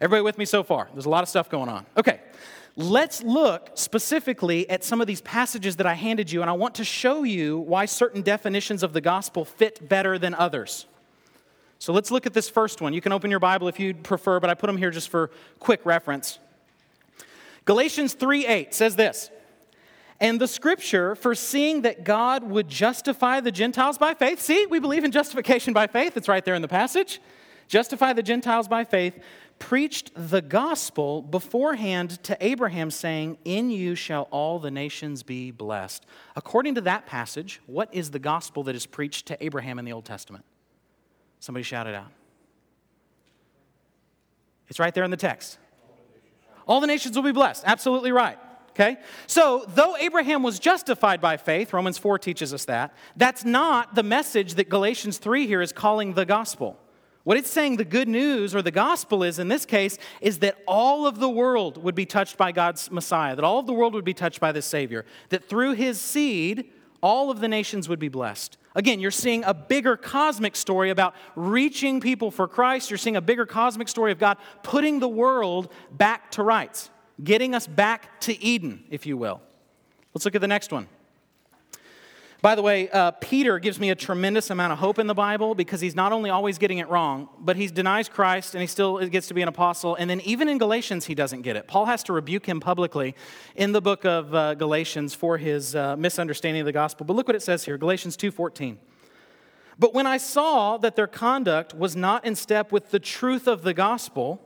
Everybody 0.00 0.22
with 0.22 0.38
me 0.38 0.44
so 0.44 0.62
far? 0.62 0.88
There's 0.92 1.06
a 1.06 1.10
lot 1.10 1.22
of 1.22 1.28
stuff 1.28 1.48
going 1.48 1.68
on. 1.68 1.86
Okay. 1.96 2.20
Let's 2.76 3.22
look 3.22 3.70
specifically 3.74 4.68
at 4.70 4.82
some 4.82 5.00
of 5.00 5.06
these 5.06 5.20
passages 5.20 5.76
that 5.76 5.86
I 5.86 5.94
handed 5.94 6.32
you, 6.32 6.40
and 6.40 6.50
I 6.50 6.54
want 6.54 6.76
to 6.76 6.84
show 6.84 7.22
you 7.22 7.58
why 7.58 7.84
certain 7.84 8.22
definitions 8.22 8.82
of 8.82 8.92
the 8.92 9.00
gospel 9.00 9.44
fit 9.44 9.88
better 9.88 10.18
than 10.18 10.34
others. 10.34 10.86
So 11.80 11.94
let's 11.94 12.10
look 12.10 12.26
at 12.26 12.34
this 12.34 12.48
first 12.48 12.82
one. 12.82 12.92
You 12.92 13.00
can 13.00 13.10
open 13.10 13.30
your 13.30 13.40
Bible 13.40 13.66
if 13.66 13.80
you'd 13.80 14.04
prefer, 14.04 14.38
but 14.38 14.50
I 14.50 14.54
put 14.54 14.66
them 14.66 14.76
here 14.76 14.90
just 14.90 15.08
for 15.08 15.30
quick 15.58 15.80
reference. 15.86 16.38
Galatians 17.64 18.12
3 18.12 18.46
8 18.46 18.74
says 18.74 18.96
this 18.96 19.30
And 20.20 20.38
the 20.38 20.46
scripture, 20.46 21.14
foreseeing 21.14 21.82
that 21.82 22.04
God 22.04 22.44
would 22.44 22.68
justify 22.68 23.40
the 23.40 23.50
Gentiles 23.50 23.96
by 23.96 24.12
faith, 24.12 24.40
see, 24.40 24.66
we 24.66 24.78
believe 24.78 25.04
in 25.04 25.10
justification 25.10 25.72
by 25.72 25.86
faith. 25.86 26.18
It's 26.18 26.28
right 26.28 26.44
there 26.44 26.54
in 26.54 26.60
the 26.60 26.68
passage. 26.68 27.18
Justify 27.66 28.12
the 28.12 28.22
Gentiles 28.22 28.68
by 28.68 28.84
faith, 28.84 29.18
preached 29.58 30.10
the 30.14 30.42
gospel 30.42 31.22
beforehand 31.22 32.22
to 32.24 32.36
Abraham, 32.44 32.90
saying, 32.90 33.38
In 33.46 33.70
you 33.70 33.94
shall 33.94 34.28
all 34.30 34.58
the 34.58 34.70
nations 34.70 35.22
be 35.22 35.50
blessed. 35.50 36.04
According 36.36 36.74
to 36.74 36.82
that 36.82 37.06
passage, 37.06 37.62
what 37.64 37.88
is 37.94 38.10
the 38.10 38.18
gospel 38.18 38.64
that 38.64 38.74
is 38.74 38.84
preached 38.84 39.24
to 39.26 39.42
Abraham 39.42 39.78
in 39.78 39.86
the 39.86 39.92
Old 39.92 40.04
Testament? 40.04 40.44
Somebody 41.40 41.64
shout 41.64 41.86
it 41.86 41.94
out. 41.94 42.12
It's 44.68 44.78
right 44.78 44.94
there 44.94 45.04
in 45.04 45.10
the 45.10 45.16
text. 45.16 45.58
All 46.68 46.80
the 46.80 46.86
nations 46.86 47.16
will 47.16 47.24
be 47.24 47.32
blessed. 47.32 47.64
Absolutely 47.66 48.12
right. 48.12 48.38
Okay? 48.70 48.98
So, 49.26 49.64
though 49.66 49.96
Abraham 49.96 50.44
was 50.44 50.60
justified 50.60 51.20
by 51.20 51.36
faith, 51.36 51.72
Romans 51.72 51.98
4 51.98 52.18
teaches 52.18 52.54
us 52.54 52.66
that, 52.66 52.94
that's 53.16 53.44
not 53.44 53.96
the 53.96 54.04
message 54.04 54.54
that 54.54 54.68
Galatians 54.68 55.18
3 55.18 55.46
here 55.46 55.60
is 55.60 55.72
calling 55.72 56.14
the 56.14 56.24
gospel. 56.24 56.78
What 57.24 57.36
it's 57.36 57.50
saying 57.50 57.76
the 57.76 57.84
good 57.84 58.08
news 58.08 58.54
or 58.54 58.62
the 58.62 58.70
gospel 58.70 59.22
is 59.22 59.38
in 59.38 59.48
this 59.48 59.66
case 59.66 59.98
is 60.20 60.38
that 60.38 60.56
all 60.66 61.06
of 61.06 61.18
the 61.18 61.28
world 61.28 61.82
would 61.82 61.94
be 61.94 62.06
touched 62.06 62.38
by 62.38 62.52
God's 62.52 62.90
Messiah, 62.90 63.34
that 63.34 63.44
all 63.44 63.58
of 63.58 63.66
the 63.66 63.72
world 63.72 63.92
would 63.94 64.04
be 64.04 64.14
touched 64.14 64.40
by 64.40 64.52
this 64.52 64.66
Savior, 64.66 65.04
that 65.28 65.44
through 65.44 65.72
his 65.72 66.00
seed, 66.00 66.70
all 67.02 67.30
of 67.30 67.40
the 67.40 67.48
nations 67.48 67.88
would 67.88 67.98
be 67.98 68.08
blessed. 68.08 68.56
Again, 68.74 69.00
you're 69.00 69.10
seeing 69.10 69.42
a 69.44 69.52
bigger 69.52 69.96
cosmic 69.96 70.54
story 70.54 70.90
about 70.90 71.14
reaching 71.34 72.00
people 72.00 72.30
for 72.30 72.46
Christ. 72.46 72.90
You're 72.90 72.98
seeing 72.98 73.16
a 73.16 73.20
bigger 73.20 73.44
cosmic 73.44 73.88
story 73.88 74.12
of 74.12 74.18
God 74.18 74.38
putting 74.62 75.00
the 75.00 75.08
world 75.08 75.72
back 75.90 76.30
to 76.32 76.42
rights, 76.42 76.90
getting 77.22 77.54
us 77.54 77.66
back 77.66 78.20
to 78.22 78.42
Eden, 78.42 78.84
if 78.88 79.06
you 79.06 79.16
will. 79.16 79.40
Let's 80.14 80.24
look 80.24 80.34
at 80.36 80.40
the 80.40 80.48
next 80.48 80.72
one. 80.72 80.88
By 82.42 82.54
the 82.54 82.62
way, 82.62 82.88
uh, 82.88 83.10
Peter 83.10 83.58
gives 83.58 83.78
me 83.78 83.90
a 83.90 83.94
tremendous 83.94 84.48
amount 84.48 84.72
of 84.72 84.78
hope 84.78 84.98
in 84.98 85.06
the 85.06 85.14
Bible 85.14 85.54
because 85.54 85.82
he's 85.82 85.94
not 85.94 86.10
only 86.10 86.30
always 86.30 86.56
getting 86.56 86.78
it 86.78 86.88
wrong, 86.88 87.28
but 87.38 87.56
he 87.56 87.66
denies 87.66 88.08
Christ 88.08 88.54
and 88.54 88.62
he 88.62 88.66
still 88.66 88.96
gets 89.08 89.28
to 89.28 89.34
be 89.34 89.42
an 89.42 89.48
apostle. 89.48 89.94
And 89.94 90.08
then 90.08 90.22
even 90.22 90.48
in 90.48 90.56
Galatians, 90.56 91.04
he 91.04 91.14
doesn't 91.14 91.42
get 91.42 91.56
it. 91.56 91.68
Paul 91.68 91.84
has 91.84 92.02
to 92.04 92.14
rebuke 92.14 92.46
him 92.46 92.58
publicly 92.58 93.14
in 93.56 93.72
the 93.72 93.82
book 93.82 94.06
of 94.06 94.34
uh, 94.34 94.54
Galatians 94.54 95.14
for 95.14 95.36
his 95.36 95.76
uh, 95.76 95.96
misunderstanding 95.96 96.62
of 96.62 96.66
the 96.66 96.72
gospel. 96.72 97.04
But 97.04 97.14
look 97.14 97.28
what 97.28 97.36
it 97.36 97.42
says 97.42 97.66
here 97.66 97.76
Galatians 97.76 98.16
2:14. 98.16 98.78
But 99.78 99.92
when 99.92 100.06
I 100.06 100.16
saw 100.16 100.78
that 100.78 100.96
their 100.96 101.06
conduct 101.06 101.74
was 101.74 101.94
not 101.94 102.24
in 102.24 102.36
step 102.36 102.72
with 102.72 102.90
the 102.90 102.98
truth 102.98 103.46
of 103.46 103.62
the 103.62 103.74
gospel, 103.74 104.40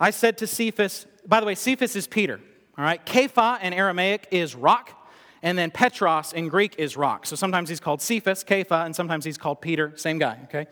I 0.00 0.10
said 0.10 0.38
to 0.38 0.46
Cephas, 0.46 1.06
by 1.26 1.38
the 1.38 1.46
way, 1.46 1.54
Cephas 1.54 1.94
is 1.94 2.06
Peter, 2.08 2.40
all 2.76 2.84
right? 2.84 3.04
Kepha 3.04 3.60
in 3.60 3.72
Aramaic 3.72 4.26
is 4.32 4.54
rock. 4.56 5.01
And 5.42 5.58
then 5.58 5.70
Petros 5.70 6.32
in 6.32 6.48
Greek 6.48 6.76
is 6.78 6.96
rock. 6.96 7.26
So 7.26 7.34
sometimes 7.34 7.68
he's 7.68 7.80
called 7.80 8.00
Cephas, 8.00 8.44
Kepha, 8.44 8.84
and 8.84 8.94
sometimes 8.94 9.24
he's 9.24 9.38
called 9.38 9.60
Peter, 9.60 9.92
same 9.96 10.18
guy, 10.18 10.38
okay? 10.44 10.66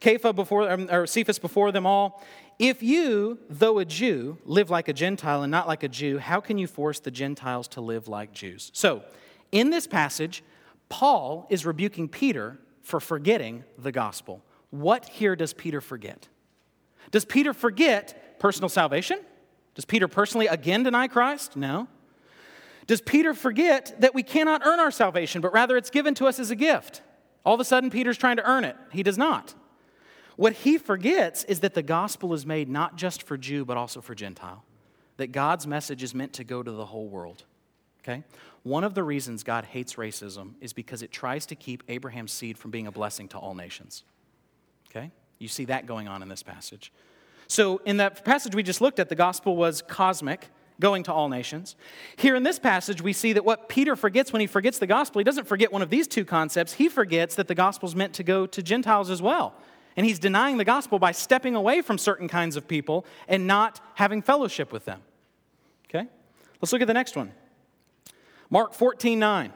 Kepha 0.00 0.34
before, 0.34 0.70
um, 0.70 0.88
or 0.90 1.06
Cephas 1.06 1.38
before 1.38 1.72
them 1.72 1.86
all. 1.86 2.22
If 2.58 2.82
you, 2.82 3.38
though 3.48 3.78
a 3.78 3.84
Jew, 3.84 4.38
live 4.44 4.68
like 4.68 4.88
a 4.88 4.92
Gentile 4.92 5.42
and 5.42 5.50
not 5.50 5.66
like 5.66 5.82
a 5.82 5.88
Jew, 5.88 6.18
how 6.18 6.40
can 6.40 6.58
you 6.58 6.66
force 6.66 7.00
the 7.00 7.10
Gentiles 7.10 7.66
to 7.68 7.80
live 7.80 8.08
like 8.08 8.32
Jews? 8.32 8.70
So, 8.74 9.02
in 9.50 9.70
this 9.70 9.86
passage, 9.86 10.42
Paul 10.88 11.46
is 11.48 11.64
rebuking 11.64 12.08
Peter 12.08 12.58
for 12.82 13.00
forgetting 13.00 13.64
the 13.78 13.92
gospel. 13.92 14.42
What 14.70 15.06
here 15.06 15.36
does 15.36 15.52
Peter 15.52 15.80
forget? 15.80 16.28
Does 17.10 17.24
Peter 17.24 17.52
forget 17.52 18.38
personal 18.38 18.68
salvation? 18.68 19.20
Does 19.74 19.84
Peter 19.84 20.08
personally 20.08 20.46
again 20.46 20.82
deny 20.82 21.08
Christ? 21.08 21.56
No. 21.56 21.88
Does 22.86 23.00
Peter 23.00 23.34
forget 23.34 23.94
that 24.00 24.14
we 24.14 24.22
cannot 24.22 24.66
earn 24.66 24.80
our 24.80 24.90
salvation, 24.90 25.40
but 25.40 25.52
rather 25.52 25.76
it's 25.76 25.90
given 25.90 26.14
to 26.14 26.26
us 26.26 26.38
as 26.38 26.50
a 26.50 26.56
gift? 26.56 27.02
All 27.44 27.54
of 27.54 27.60
a 27.60 27.64
sudden, 27.64 27.90
Peter's 27.90 28.18
trying 28.18 28.36
to 28.36 28.48
earn 28.48 28.64
it. 28.64 28.76
He 28.92 29.02
does 29.02 29.18
not. 29.18 29.54
What 30.36 30.52
he 30.54 30.78
forgets 30.78 31.44
is 31.44 31.60
that 31.60 31.74
the 31.74 31.82
gospel 31.82 32.32
is 32.34 32.46
made 32.46 32.68
not 32.68 32.96
just 32.96 33.22
for 33.22 33.36
Jew, 33.36 33.64
but 33.64 33.76
also 33.76 34.00
for 34.00 34.14
Gentile. 34.14 34.64
That 35.16 35.32
God's 35.32 35.66
message 35.66 36.02
is 36.02 36.14
meant 36.14 36.32
to 36.34 36.44
go 36.44 36.62
to 36.62 36.70
the 36.70 36.86
whole 36.86 37.08
world. 37.08 37.44
Okay? 38.02 38.24
One 38.62 38.84
of 38.84 38.94
the 38.94 39.02
reasons 39.02 39.42
God 39.42 39.64
hates 39.64 39.94
racism 39.94 40.54
is 40.60 40.72
because 40.72 41.02
it 41.02 41.12
tries 41.12 41.46
to 41.46 41.54
keep 41.54 41.82
Abraham's 41.88 42.32
seed 42.32 42.58
from 42.58 42.70
being 42.70 42.86
a 42.86 42.92
blessing 42.92 43.28
to 43.28 43.38
all 43.38 43.54
nations. 43.54 44.04
Okay? 44.90 45.10
You 45.38 45.48
see 45.48 45.64
that 45.66 45.86
going 45.86 46.08
on 46.08 46.22
in 46.22 46.28
this 46.28 46.42
passage. 46.42 46.92
So, 47.48 47.80
in 47.84 47.98
that 47.98 48.24
passage 48.24 48.54
we 48.54 48.62
just 48.62 48.80
looked 48.80 48.98
at, 48.98 49.08
the 49.08 49.14
gospel 49.14 49.56
was 49.56 49.82
cosmic, 49.82 50.48
going 50.82 51.04
to 51.04 51.12
all 51.12 51.28
nations. 51.28 51.76
Here 52.16 52.34
in 52.34 52.42
this 52.42 52.58
passage, 52.58 53.00
we 53.00 53.12
see 53.12 53.32
that 53.34 53.44
what 53.44 53.68
Peter 53.68 53.94
forgets 53.94 54.32
when 54.32 54.40
he 54.40 54.48
forgets 54.48 54.80
the 54.80 54.86
gospel, 54.86 55.20
he 55.20 55.24
doesn't 55.24 55.46
forget 55.46 55.72
one 55.72 55.80
of 55.80 55.90
these 55.90 56.08
two 56.08 56.24
concepts. 56.24 56.72
He 56.72 56.88
forgets 56.88 57.36
that 57.36 57.46
the 57.46 57.54
gospel 57.54 57.88
is 57.88 57.94
meant 57.94 58.14
to 58.14 58.24
go 58.24 58.46
to 58.46 58.62
Gentiles 58.62 59.08
as 59.08 59.22
well. 59.22 59.54
And 59.96 60.04
he's 60.04 60.18
denying 60.18 60.56
the 60.56 60.64
gospel 60.64 60.98
by 60.98 61.12
stepping 61.12 61.54
away 61.54 61.82
from 61.82 61.98
certain 61.98 62.26
kinds 62.26 62.56
of 62.56 62.66
people 62.66 63.06
and 63.28 63.46
not 63.46 63.80
having 63.94 64.22
fellowship 64.22 64.72
with 64.72 64.84
them. 64.84 65.00
Okay? 65.88 66.08
Let's 66.60 66.72
look 66.72 66.82
at 66.82 66.88
the 66.88 66.94
next 66.94 67.16
one. 67.16 67.32
Mark 68.50 68.74
14 68.74 69.18
9. 69.18 69.52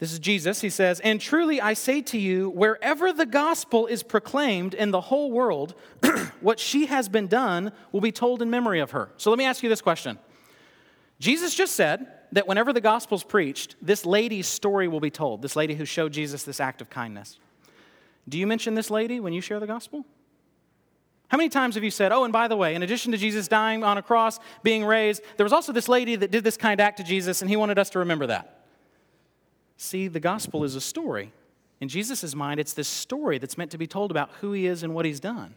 This 0.00 0.12
is 0.14 0.18
Jesus. 0.18 0.62
He 0.62 0.70
says, 0.70 0.98
And 1.00 1.20
truly 1.20 1.60
I 1.60 1.74
say 1.74 2.00
to 2.02 2.18
you, 2.18 2.48
wherever 2.48 3.12
the 3.12 3.26
gospel 3.26 3.86
is 3.86 4.02
proclaimed 4.02 4.72
in 4.72 4.90
the 4.90 5.00
whole 5.00 5.30
world, 5.30 5.74
what 6.40 6.58
she 6.58 6.86
has 6.86 7.08
been 7.10 7.28
done 7.28 7.70
will 7.92 8.00
be 8.00 8.10
told 8.10 8.40
in 8.40 8.48
memory 8.48 8.80
of 8.80 8.92
her. 8.92 9.10
So 9.18 9.30
let 9.30 9.38
me 9.38 9.44
ask 9.44 9.62
you 9.62 9.68
this 9.68 9.82
question. 9.82 10.18
Jesus 11.20 11.54
just 11.54 11.74
said 11.74 12.06
that 12.32 12.48
whenever 12.48 12.72
the 12.72 12.80
gospel's 12.80 13.22
preached, 13.22 13.76
this 13.82 14.06
lady's 14.06 14.48
story 14.48 14.88
will 14.88 15.00
be 15.00 15.10
told, 15.10 15.42
this 15.42 15.54
lady 15.54 15.74
who 15.74 15.84
showed 15.84 16.14
Jesus 16.14 16.44
this 16.44 16.60
act 16.60 16.80
of 16.80 16.88
kindness. 16.88 17.38
Do 18.26 18.38
you 18.38 18.46
mention 18.46 18.74
this 18.74 18.90
lady 18.90 19.20
when 19.20 19.34
you 19.34 19.42
share 19.42 19.60
the 19.60 19.66
gospel? 19.66 20.06
How 21.28 21.36
many 21.36 21.50
times 21.50 21.74
have 21.74 21.84
you 21.84 21.90
said, 21.90 22.10
oh, 22.10 22.24
and 22.24 22.32
by 22.32 22.48
the 22.48 22.56
way, 22.56 22.74
in 22.74 22.82
addition 22.82 23.12
to 23.12 23.18
Jesus 23.18 23.48
dying 23.48 23.84
on 23.84 23.98
a 23.98 24.02
cross, 24.02 24.40
being 24.62 24.82
raised, 24.82 25.22
there 25.36 25.44
was 25.44 25.52
also 25.52 25.72
this 25.72 25.88
lady 25.88 26.16
that 26.16 26.30
did 26.30 26.42
this 26.42 26.56
kind 26.56 26.80
act 26.80 26.96
to 26.96 27.04
Jesus, 27.04 27.42
and 27.42 27.50
he 27.50 27.56
wanted 27.56 27.78
us 27.78 27.90
to 27.90 27.98
remember 27.98 28.26
that? 28.28 28.59
See, 29.82 30.08
the 30.08 30.20
gospel 30.20 30.62
is 30.62 30.74
a 30.74 30.80
story. 30.80 31.32
In 31.80 31.88
Jesus' 31.88 32.34
mind, 32.34 32.60
it's 32.60 32.74
this 32.74 32.86
story 32.86 33.38
that's 33.38 33.56
meant 33.56 33.70
to 33.70 33.78
be 33.78 33.86
told 33.86 34.10
about 34.10 34.28
who 34.42 34.52
he 34.52 34.66
is 34.66 34.82
and 34.82 34.94
what 34.94 35.06
he's 35.06 35.20
done. 35.20 35.54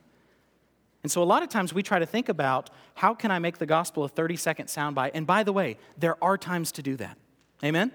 And 1.03 1.11
so 1.11 1.21
a 1.21 1.25
lot 1.25 1.43
of 1.43 1.49
times 1.49 1.73
we 1.73 1.83
try 1.83 1.99
to 1.99 2.05
think 2.05 2.29
about 2.29 2.69
how 2.95 3.13
can 3.13 3.31
I 3.31 3.39
make 3.39 3.57
the 3.57 3.65
gospel 3.65 4.05
a 4.05 4.07
30 4.07 4.37
second 4.37 4.67
soundbite? 4.67 5.11
And 5.13 5.27
by 5.27 5.43
the 5.43 5.51
way, 5.51 5.75
there 5.97 6.15
are 6.23 6.37
times 6.37 6.71
to 6.71 6.81
do 6.81 6.95
that. 6.95 7.17
Amen? 7.65 7.91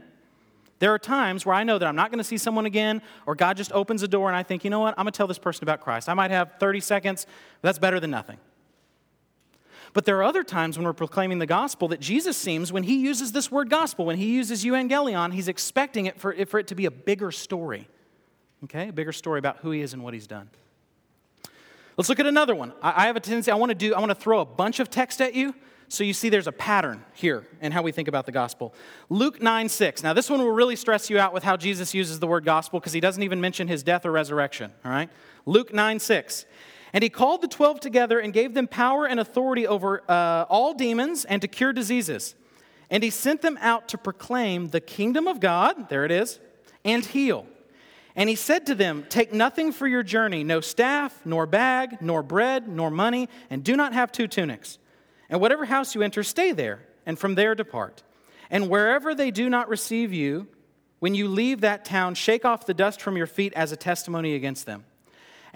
There 0.80 0.92
are 0.92 0.98
times 0.98 1.46
where 1.46 1.54
I 1.54 1.64
know 1.64 1.78
that 1.78 1.88
I'm 1.88 1.96
not 1.96 2.10
going 2.10 2.18
to 2.18 2.24
see 2.24 2.36
someone 2.36 2.66
again, 2.66 3.00
or 3.24 3.34
God 3.34 3.56
just 3.56 3.72
opens 3.72 4.02
a 4.02 4.08
door 4.08 4.28
and 4.28 4.36
I 4.36 4.42
think, 4.42 4.64
you 4.64 4.70
know 4.70 4.80
what, 4.80 4.92
I'm 4.98 5.04
going 5.04 5.12
to 5.12 5.16
tell 5.16 5.28
this 5.28 5.38
person 5.38 5.64
about 5.64 5.80
Christ. 5.80 6.10
I 6.10 6.14
might 6.14 6.30
have 6.30 6.52
30 6.60 6.80
seconds, 6.80 7.26
that's 7.62 7.78
better 7.78 8.00
than 8.00 8.10
nothing. 8.10 8.36
But 9.92 10.04
there 10.04 10.16
are 10.18 10.24
other 10.24 10.42
times 10.42 10.76
when 10.76 10.84
we're 10.84 10.92
proclaiming 10.92 11.38
the 11.38 11.46
gospel 11.46 11.88
that 11.88 12.00
Jesus 12.00 12.36
seems, 12.36 12.72
when 12.72 12.82
he 12.82 12.98
uses 12.98 13.32
this 13.32 13.50
word 13.50 13.70
gospel, 13.70 14.04
when 14.04 14.16
he 14.16 14.34
uses 14.34 14.64
euangelion, 14.64 15.32
he's 15.32 15.48
expecting 15.48 16.06
it 16.06 16.20
for, 16.20 16.34
for 16.46 16.58
it 16.60 16.66
to 16.68 16.74
be 16.74 16.86
a 16.86 16.90
bigger 16.90 17.30
story. 17.30 17.88
Okay? 18.64 18.88
A 18.88 18.92
bigger 18.92 19.12
story 19.12 19.38
about 19.38 19.58
who 19.58 19.70
he 19.70 19.80
is 19.80 19.94
and 19.94 20.02
what 20.02 20.14
he's 20.14 20.26
done. 20.26 20.50
Let's 21.96 22.08
look 22.08 22.20
at 22.20 22.26
another 22.26 22.54
one. 22.54 22.72
I, 22.82 23.04
I 23.04 23.06
have 23.06 23.16
a 23.16 23.20
tendency, 23.20 23.50
I 23.50 23.56
want 23.56 23.70
to 23.70 23.74
do, 23.74 23.94
I 23.94 24.00
want 24.00 24.10
to 24.10 24.14
throw 24.14 24.40
a 24.40 24.44
bunch 24.44 24.78
of 24.80 24.90
text 24.90 25.20
at 25.20 25.34
you 25.34 25.54
so 25.88 26.04
you 26.04 26.12
see 26.12 26.28
there's 26.28 26.46
a 26.46 26.52
pattern 26.52 27.02
here 27.14 27.46
in 27.62 27.72
how 27.72 27.82
we 27.82 27.92
think 27.92 28.08
about 28.08 28.26
the 28.26 28.32
gospel. 28.32 28.74
Luke 29.08 29.42
9 29.42 29.68
6. 29.68 30.02
Now, 30.02 30.12
this 30.12 30.28
one 30.28 30.40
will 30.40 30.52
really 30.52 30.76
stress 30.76 31.08
you 31.08 31.18
out 31.18 31.32
with 31.32 31.42
how 31.42 31.56
Jesus 31.56 31.94
uses 31.94 32.20
the 32.20 32.26
word 32.26 32.44
gospel 32.44 32.78
because 32.78 32.92
he 32.92 33.00
doesn't 33.00 33.22
even 33.22 33.40
mention 33.40 33.68
his 33.68 33.82
death 33.82 34.04
or 34.04 34.12
resurrection. 34.12 34.70
All 34.84 34.90
right? 34.90 35.08
Luke 35.46 35.72
9 35.72 35.98
6. 35.98 36.44
And 36.92 37.02
he 37.02 37.10
called 37.10 37.42
the 37.42 37.48
twelve 37.48 37.80
together 37.80 38.18
and 38.18 38.32
gave 38.32 38.54
them 38.54 38.66
power 38.66 39.06
and 39.06 39.20
authority 39.20 39.66
over 39.66 40.02
uh, 40.08 40.46
all 40.48 40.74
demons 40.74 41.24
and 41.24 41.42
to 41.42 41.48
cure 41.48 41.72
diseases. 41.72 42.34
And 42.90 43.02
he 43.02 43.10
sent 43.10 43.42
them 43.42 43.58
out 43.60 43.88
to 43.88 43.98
proclaim 43.98 44.68
the 44.68 44.80
kingdom 44.80 45.28
of 45.28 45.40
God, 45.40 45.88
there 45.88 46.04
it 46.04 46.10
is, 46.10 46.40
and 46.84 47.04
heal. 47.04 47.46
And 48.16 48.28
he 48.28 48.34
said 48.34 48.66
to 48.66 48.74
them, 48.74 49.06
Take 49.08 49.32
nothing 49.32 49.70
for 49.72 49.86
your 49.86 50.02
journey, 50.02 50.42
no 50.42 50.60
staff, 50.60 51.20
nor 51.24 51.46
bag, 51.46 51.98
nor 52.00 52.22
bread, 52.22 52.66
nor 52.66 52.90
money, 52.90 53.28
and 53.50 53.62
do 53.62 53.76
not 53.76 53.92
have 53.92 54.10
two 54.10 54.26
tunics. 54.26 54.78
And 55.28 55.40
whatever 55.40 55.66
house 55.66 55.94
you 55.94 56.02
enter, 56.02 56.22
stay 56.22 56.52
there, 56.52 56.80
and 57.04 57.18
from 57.18 57.34
there 57.34 57.54
depart. 57.54 58.02
And 58.50 58.70
wherever 58.70 59.14
they 59.14 59.30
do 59.30 59.50
not 59.50 59.68
receive 59.68 60.12
you, 60.12 60.48
when 60.98 61.14
you 61.14 61.28
leave 61.28 61.60
that 61.60 61.84
town, 61.84 62.14
shake 62.14 62.44
off 62.44 62.66
the 62.66 62.74
dust 62.74 63.00
from 63.00 63.16
your 63.16 63.26
feet 63.26 63.52
as 63.54 63.70
a 63.70 63.76
testimony 63.76 64.34
against 64.34 64.66
them. 64.66 64.84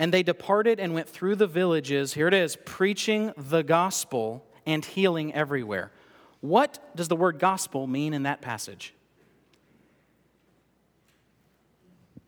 And 0.02 0.12
they 0.12 0.24
departed 0.24 0.80
and 0.80 0.94
went 0.94 1.08
through 1.08 1.36
the 1.36 1.46
villages, 1.46 2.14
here 2.14 2.26
it 2.26 2.34
is, 2.34 2.56
preaching 2.64 3.32
the 3.36 3.62
gospel 3.62 4.44
and 4.66 4.84
healing 4.84 5.32
everywhere. 5.32 5.92
What 6.40 6.80
does 6.96 7.06
the 7.06 7.14
word 7.14 7.38
gospel 7.38 7.86
mean 7.86 8.12
in 8.12 8.24
that 8.24 8.40
passage? 8.40 8.94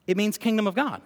It 0.07 0.17
means 0.17 0.39
kingdom 0.39 0.69
of 0.69 0.77
God. 0.77 1.03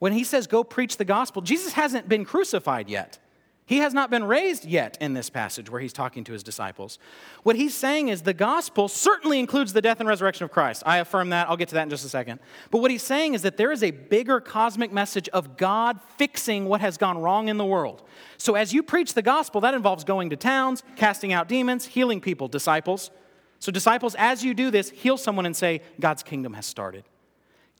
When 0.00 0.12
he 0.12 0.24
says 0.24 0.48
go 0.48 0.64
preach 0.64 0.96
the 0.96 1.04
gospel, 1.04 1.42
Jesus 1.42 1.74
hasn't 1.74 2.08
been 2.08 2.24
crucified 2.24 2.90
yet. 2.90 3.20
He 3.68 3.78
has 3.78 3.92
not 3.92 4.10
been 4.10 4.22
raised 4.22 4.64
yet 4.64 4.96
in 5.00 5.14
this 5.14 5.28
passage 5.28 5.68
where 5.68 5.80
he's 5.80 5.92
talking 5.92 6.22
to 6.24 6.32
his 6.32 6.44
disciples. 6.44 7.00
What 7.42 7.56
he's 7.56 7.74
saying 7.74 8.08
is 8.08 8.22
the 8.22 8.32
gospel 8.32 8.86
certainly 8.86 9.40
includes 9.40 9.72
the 9.72 9.82
death 9.82 9.98
and 9.98 10.08
resurrection 10.08 10.44
of 10.44 10.52
Christ. 10.52 10.84
I 10.86 10.98
affirm 10.98 11.30
that. 11.30 11.48
I'll 11.48 11.56
get 11.56 11.68
to 11.70 11.74
that 11.74 11.82
in 11.82 11.90
just 11.90 12.04
a 12.04 12.08
second. 12.08 12.38
But 12.70 12.80
what 12.80 12.92
he's 12.92 13.02
saying 13.02 13.34
is 13.34 13.42
that 13.42 13.56
there 13.56 13.72
is 13.72 13.82
a 13.82 13.90
bigger 13.90 14.40
cosmic 14.40 14.92
message 14.92 15.28
of 15.30 15.56
God 15.56 15.98
fixing 16.16 16.66
what 16.66 16.80
has 16.80 16.96
gone 16.96 17.18
wrong 17.18 17.48
in 17.48 17.56
the 17.56 17.64
world. 17.64 18.04
So 18.38 18.54
as 18.54 18.72
you 18.72 18.84
preach 18.84 19.14
the 19.14 19.22
gospel, 19.22 19.60
that 19.62 19.74
involves 19.74 20.04
going 20.04 20.30
to 20.30 20.36
towns, 20.36 20.84
casting 20.94 21.32
out 21.32 21.48
demons, 21.48 21.86
healing 21.86 22.20
people, 22.20 22.46
disciples. 22.46 23.10
So, 23.58 23.72
disciples, 23.72 24.14
as 24.16 24.44
you 24.44 24.52
do 24.52 24.70
this, 24.70 24.90
heal 24.90 25.16
someone 25.16 25.46
and 25.46 25.56
say, 25.56 25.80
God's 25.98 26.22
kingdom 26.22 26.52
has 26.52 26.66
started. 26.66 27.04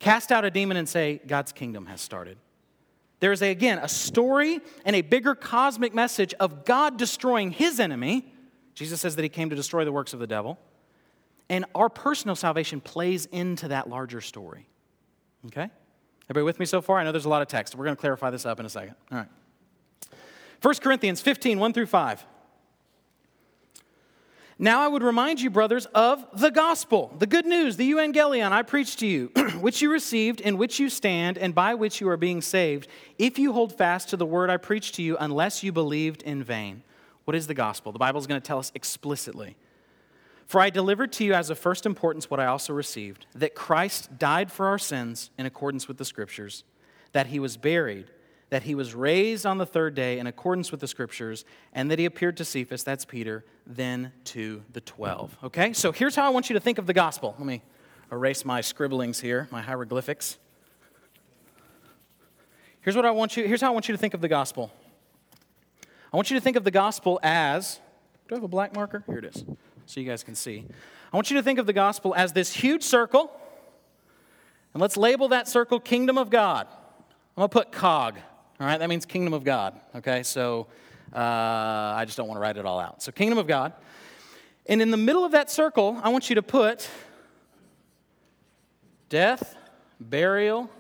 Cast 0.01 0.33
out 0.33 0.45
a 0.45 0.51
demon 0.51 0.77
and 0.77 0.89
say, 0.89 1.21
God's 1.27 1.53
kingdom 1.53 1.87
has 1.87 2.01
started. 2.01 2.39
There 3.27 3.33
is, 3.33 3.43
a, 3.43 3.51
again, 3.51 3.79
a 3.79 3.89
story 3.89 4.61
and 4.85 4.95
a 4.95 5.01
bigger 5.01 5.35
cosmic 5.35 5.93
message 5.93 6.33
of 6.35 6.65
God 6.65 6.97
destroying 6.97 7.51
his 7.51 7.81
enemy. 7.81 8.33
Jesus 8.77 9.01
says 9.01 9.17
that 9.17 9.25
he 9.25 9.29
came 9.29 9.51
to 9.51 9.57
destroy 9.57 9.85
the 9.85 9.91
works 9.91 10.15
of 10.15 10.21
the 10.21 10.29
devil. 10.29 10.61
And 11.49 11.65
our 11.75 11.89
personal 11.89 12.37
salvation 12.37 12.81
plays 12.81 13.27
into 13.27 13.67
that 13.67 13.89
larger 13.89 14.21
story. 14.21 14.69
Okay? 15.47 15.69
Everybody 16.31 16.45
with 16.45 16.61
me 16.61 16.67
so 16.67 16.81
far? 16.81 16.99
I 16.99 17.03
know 17.03 17.11
there's 17.11 17.25
a 17.25 17.29
lot 17.29 17.43
of 17.43 17.49
text. 17.49 17.75
We're 17.75 17.87
going 17.87 17.97
to 17.97 18.01
clarify 18.01 18.31
this 18.31 18.47
up 18.47 18.61
in 18.61 18.67
a 18.67 18.69
second. 18.69 18.95
All 19.11 19.19
right. 19.19 19.29
1 20.63 20.75
Corinthians 20.77 21.21
15, 21.21 21.59
1 21.59 21.73
through 21.73 21.87
5. 21.87 22.25
Now 24.59 24.81
I 24.81 24.89
would 24.89 25.03
remind 25.03 25.41
you, 25.41 25.51
brothers, 25.51 25.85
of 25.87 26.27
the 26.33 26.51
gospel, 26.51 27.15
the 27.19 27.27
good 27.27 27.45
news, 27.45 27.77
the 27.77 27.91
euangelion 27.91 28.53
I 28.53 28.63
preached 28.63 29.01
to 29.01 29.07
you, 29.07 29.27
which 29.61 29.83
you 29.83 29.93
received, 29.93 30.41
in 30.41 30.57
which 30.57 30.81
you 30.81 30.89
stand, 30.89 31.37
and 31.37 31.55
by 31.55 31.75
which 31.75 32.01
you 32.01 32.09
are 32.09 32.17
being 32.17 32.41
saved, 32.41 32.89
if 33.19 33.39
you 33.39 33.53
hold 33.53 33.77
fast 33.77 34.09
to 34.11 34.17
the 34.17 34.25
word 34.25 34.49
I 34.49 34.57
preached 34.57 34.95
to 34.95 35.03
you, 35.03 35.19
unless 35.19 35.63
you 35.63 35.73
believed 35.73 36.23
in 36.23 36.43
vain. 36.43 36.83
What 37.25 37.35
is 37.35 37.49
the 37.49 37.55
gospel? 37.55 37.93
The 37.93 37.99
Bible 37.99 38.19
is 38.19 38.27
going 38.27 38.41
to 38.41 38.47
tell 38.47 38.59
us 38.59 38.73
explicitly. 38.75 39.57
For 40.47 40.61
I 40.61 40.71
delivered 40.71 41.13
to 41.15 41.25
you 41.25 41.35
as 41.35 41.51
of 41.51 41.59
first 41.59 41.85
importance 41.85 42.31
what 42.31 42.41
I 42.41 42.47
also 42.47 42.73
received 42.73 43.27
that 43.35 43.55
Christ 43.55 44.19
died 44.19 44.51
for 44.51 44.69
our 44.69 44.79
sins 44.79 45.31
in 45.37 45.45
accordance 45.45 45.87
with 45.87 45.99
the 45.99 46.05
Scriptures, 46.05 46.65
that 47.13 47.27
he 47.27 47.39
was 47.39 47.59
buried 47.59 48.07
that 48.49 48.63
he 48.63 48.75
was 48.75 48.95
raised 48.95 49.45
on 49.45 49.59
the 49.59 49.67
third 49.67 49.95
day 49.95 50.19
in 50.19 50.27
accordance 50.27 50.71
with 50.71 50.81
the 50.81 50.87
scriptures, 50.87 51.45
and 51.73 51.91
that 51.91 51.99
he 51.99 52.05
appeared 52.05 52.37
to 52.37 52.45
Cephas, 52.45 52.85
that's 52.85 53.05
Peter, 53.05 53.45
then 53.67 54.13
to 54.25 54.63
the 54.73 54.81
12. 54.81 55.37
Okay? 55.45 55.73
So 55.73 55.91
here's 55.91 56.15
how 56.15 56.25
I 56.27 56.29
want 56.29 56.49
you 56.49 56.55
to 56.55 56.61
think 56.61 56.79
of 56.79 56.87
the 56.87 56.93
gospel. 56.93 57.35
Let 57.39 57.47
me 57.47 57.63
erase 58.13 58.45
my 58.45 58.61
scribblings 58.61 59.21
here, 59.21 59.49
my 59.51 59.63
hieroglyphics. 59.63 60.39
Here's 62.83 62.95
what 62.95 63.05
I 63.05 63.11
want 63.11 63.37
you, 63.37 63.45
here's 63.45 63.61
how 63.61 63.69
I 63.69 63.71
want 63.71 63.89
you 63.89 63.95
to 63.95 63.99
think 63.99 64.15
of 64.15 64.21
the 64.21 64.29
gospel. 64.29 64.71
I 66.13 66.17
want 66.17 66.31
you 66.31 66.37
to 66.37 66.41
think 66.41 66.57
of 66.57 66.63
the 66.63 66.71
gospel 66.71 67.19
as, 67.25 67.81
do 68.29 68.37
I 68.37 68.39
have 68.39 68.45
a 68.45 68.49
black 68.49 68.77
marker? 68.77 69.03
Here 69.07 69.19
it 69.19 69.25
is, 69.25 69.45
so 69.87 70.01
you 70.01 70.09
guys 70.09 70.23
can 70.23 70.37
see. 70.37 70.65
I 71.13 71.17
want 71.17 71.31
you 71.33 71.37
to 71.37 71.43
think 71.43 71.59
of 71.59 71.67
the 71.67 71.73
gospel 71.73 72.15
as 72.15 72.33
this 72.33 72.53
huge 72.53 72.85
circle, 72.85 73.33
and 74.73 74.81
let's 74.81 74.97
label 74.97 75.27
that 75.29 75.49
circle 75.49 75.81
Kingdom 75.81 76.17
of 76.17 76.31
God. 76.31 76.69
I'm 77.37 77.43
to 77.43 77.49
put 77.49 77.73
COG 77.73 78.19
all 78.59 78.67
right, 78.67 78.79
that 78.79 78.89
means 78.89 79.05
kingdom 79.05 79.35
of 79.35 79.45
God. 79.45 79.79
Okay, 79.97 80.23
so 80.23 80.67
uh, 81.15 81.19
I 81.19 82.05
just 82.07 82.17
don't 82.17 82.27
want 82.27 82.39
to 82.39 82.41
write 82.41 82.57
it 82.57 82.65
all 82.65 82.81
out. 82.81 83.03
So, 83.03 83.13
kingdom 83.13 83.39
of 83.39 83.47
God. 83.47 83.75
And 84.67 84.81
in 84.81 84.91
the 84.91 84.97
middle 84.97 85.25
of 85.25 85.33
that 85.33 85.51
circle, 85.51 86.01
I 86.03 86.09
want 86.09 86.29
you 86.31 86.37
to 86.37 86.43
put 86.43 86.89
death, 89.09 89.55
burial, 90.01 90.71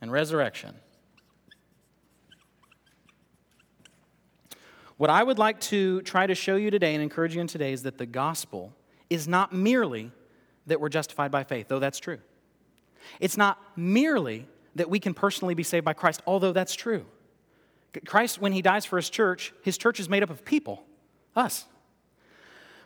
and 0.00 0.12
resurrection. 0.12 0.74
What 4.98 5.10
I 5.10 5.22
would 5.22 5.38
like 5.38 5.60
to 5.62 6.00
try 6.02 6.26
to 6.26 6.34
show 6.34 6.56
you 6.56 6.70
today 6.70 6.94
and 6.94 7.02
encourage 7.02 7.34
you 7.34 7.40
in 7.40 7.46
today 7.46 7.72
is 7.72 7.82
that 7.82 7.98
the 7.98 8.06
gospel 8.06 8.72
is 9.10 9.26
not 9.26 9.52
merely 9.52 10.10
that 10.66 10.80
we're 10.80 10.88
justified 10.88 11.30
by 11.30 11.44
faith, 11.44 11.68
though 11.68 11.78
that's 11.78 11.98
true. 11.98 12.18
It's 13.20 13.36
not 13.36 13.58
merely 13.76 14.46
that 14.76 14.88
we 14.88 15.00
can 15.00 15.14
personally 15.14 15.54
be 15.54 15.62
saved 15.62 15.84
by 15.84 15.92
Christ, 15.92 16.22
although 16.26 16.52
that's 16.52 16.74
true. 16.74 17.04
Christ, 18.04 18.40
when 18.40 18.52
he 18.52 18.62
dies 18.62 18.84
for 18.84 18.96
his 18.96 19.10
church, 19.10 19.52
his 19.62 19.78
church 19.78 19.98
is 20.00 20.08
made 20.08 20.22
up 20.22 20.30
of 20.30 20.44
people, 20.44 20.84
us. 21.34 21.64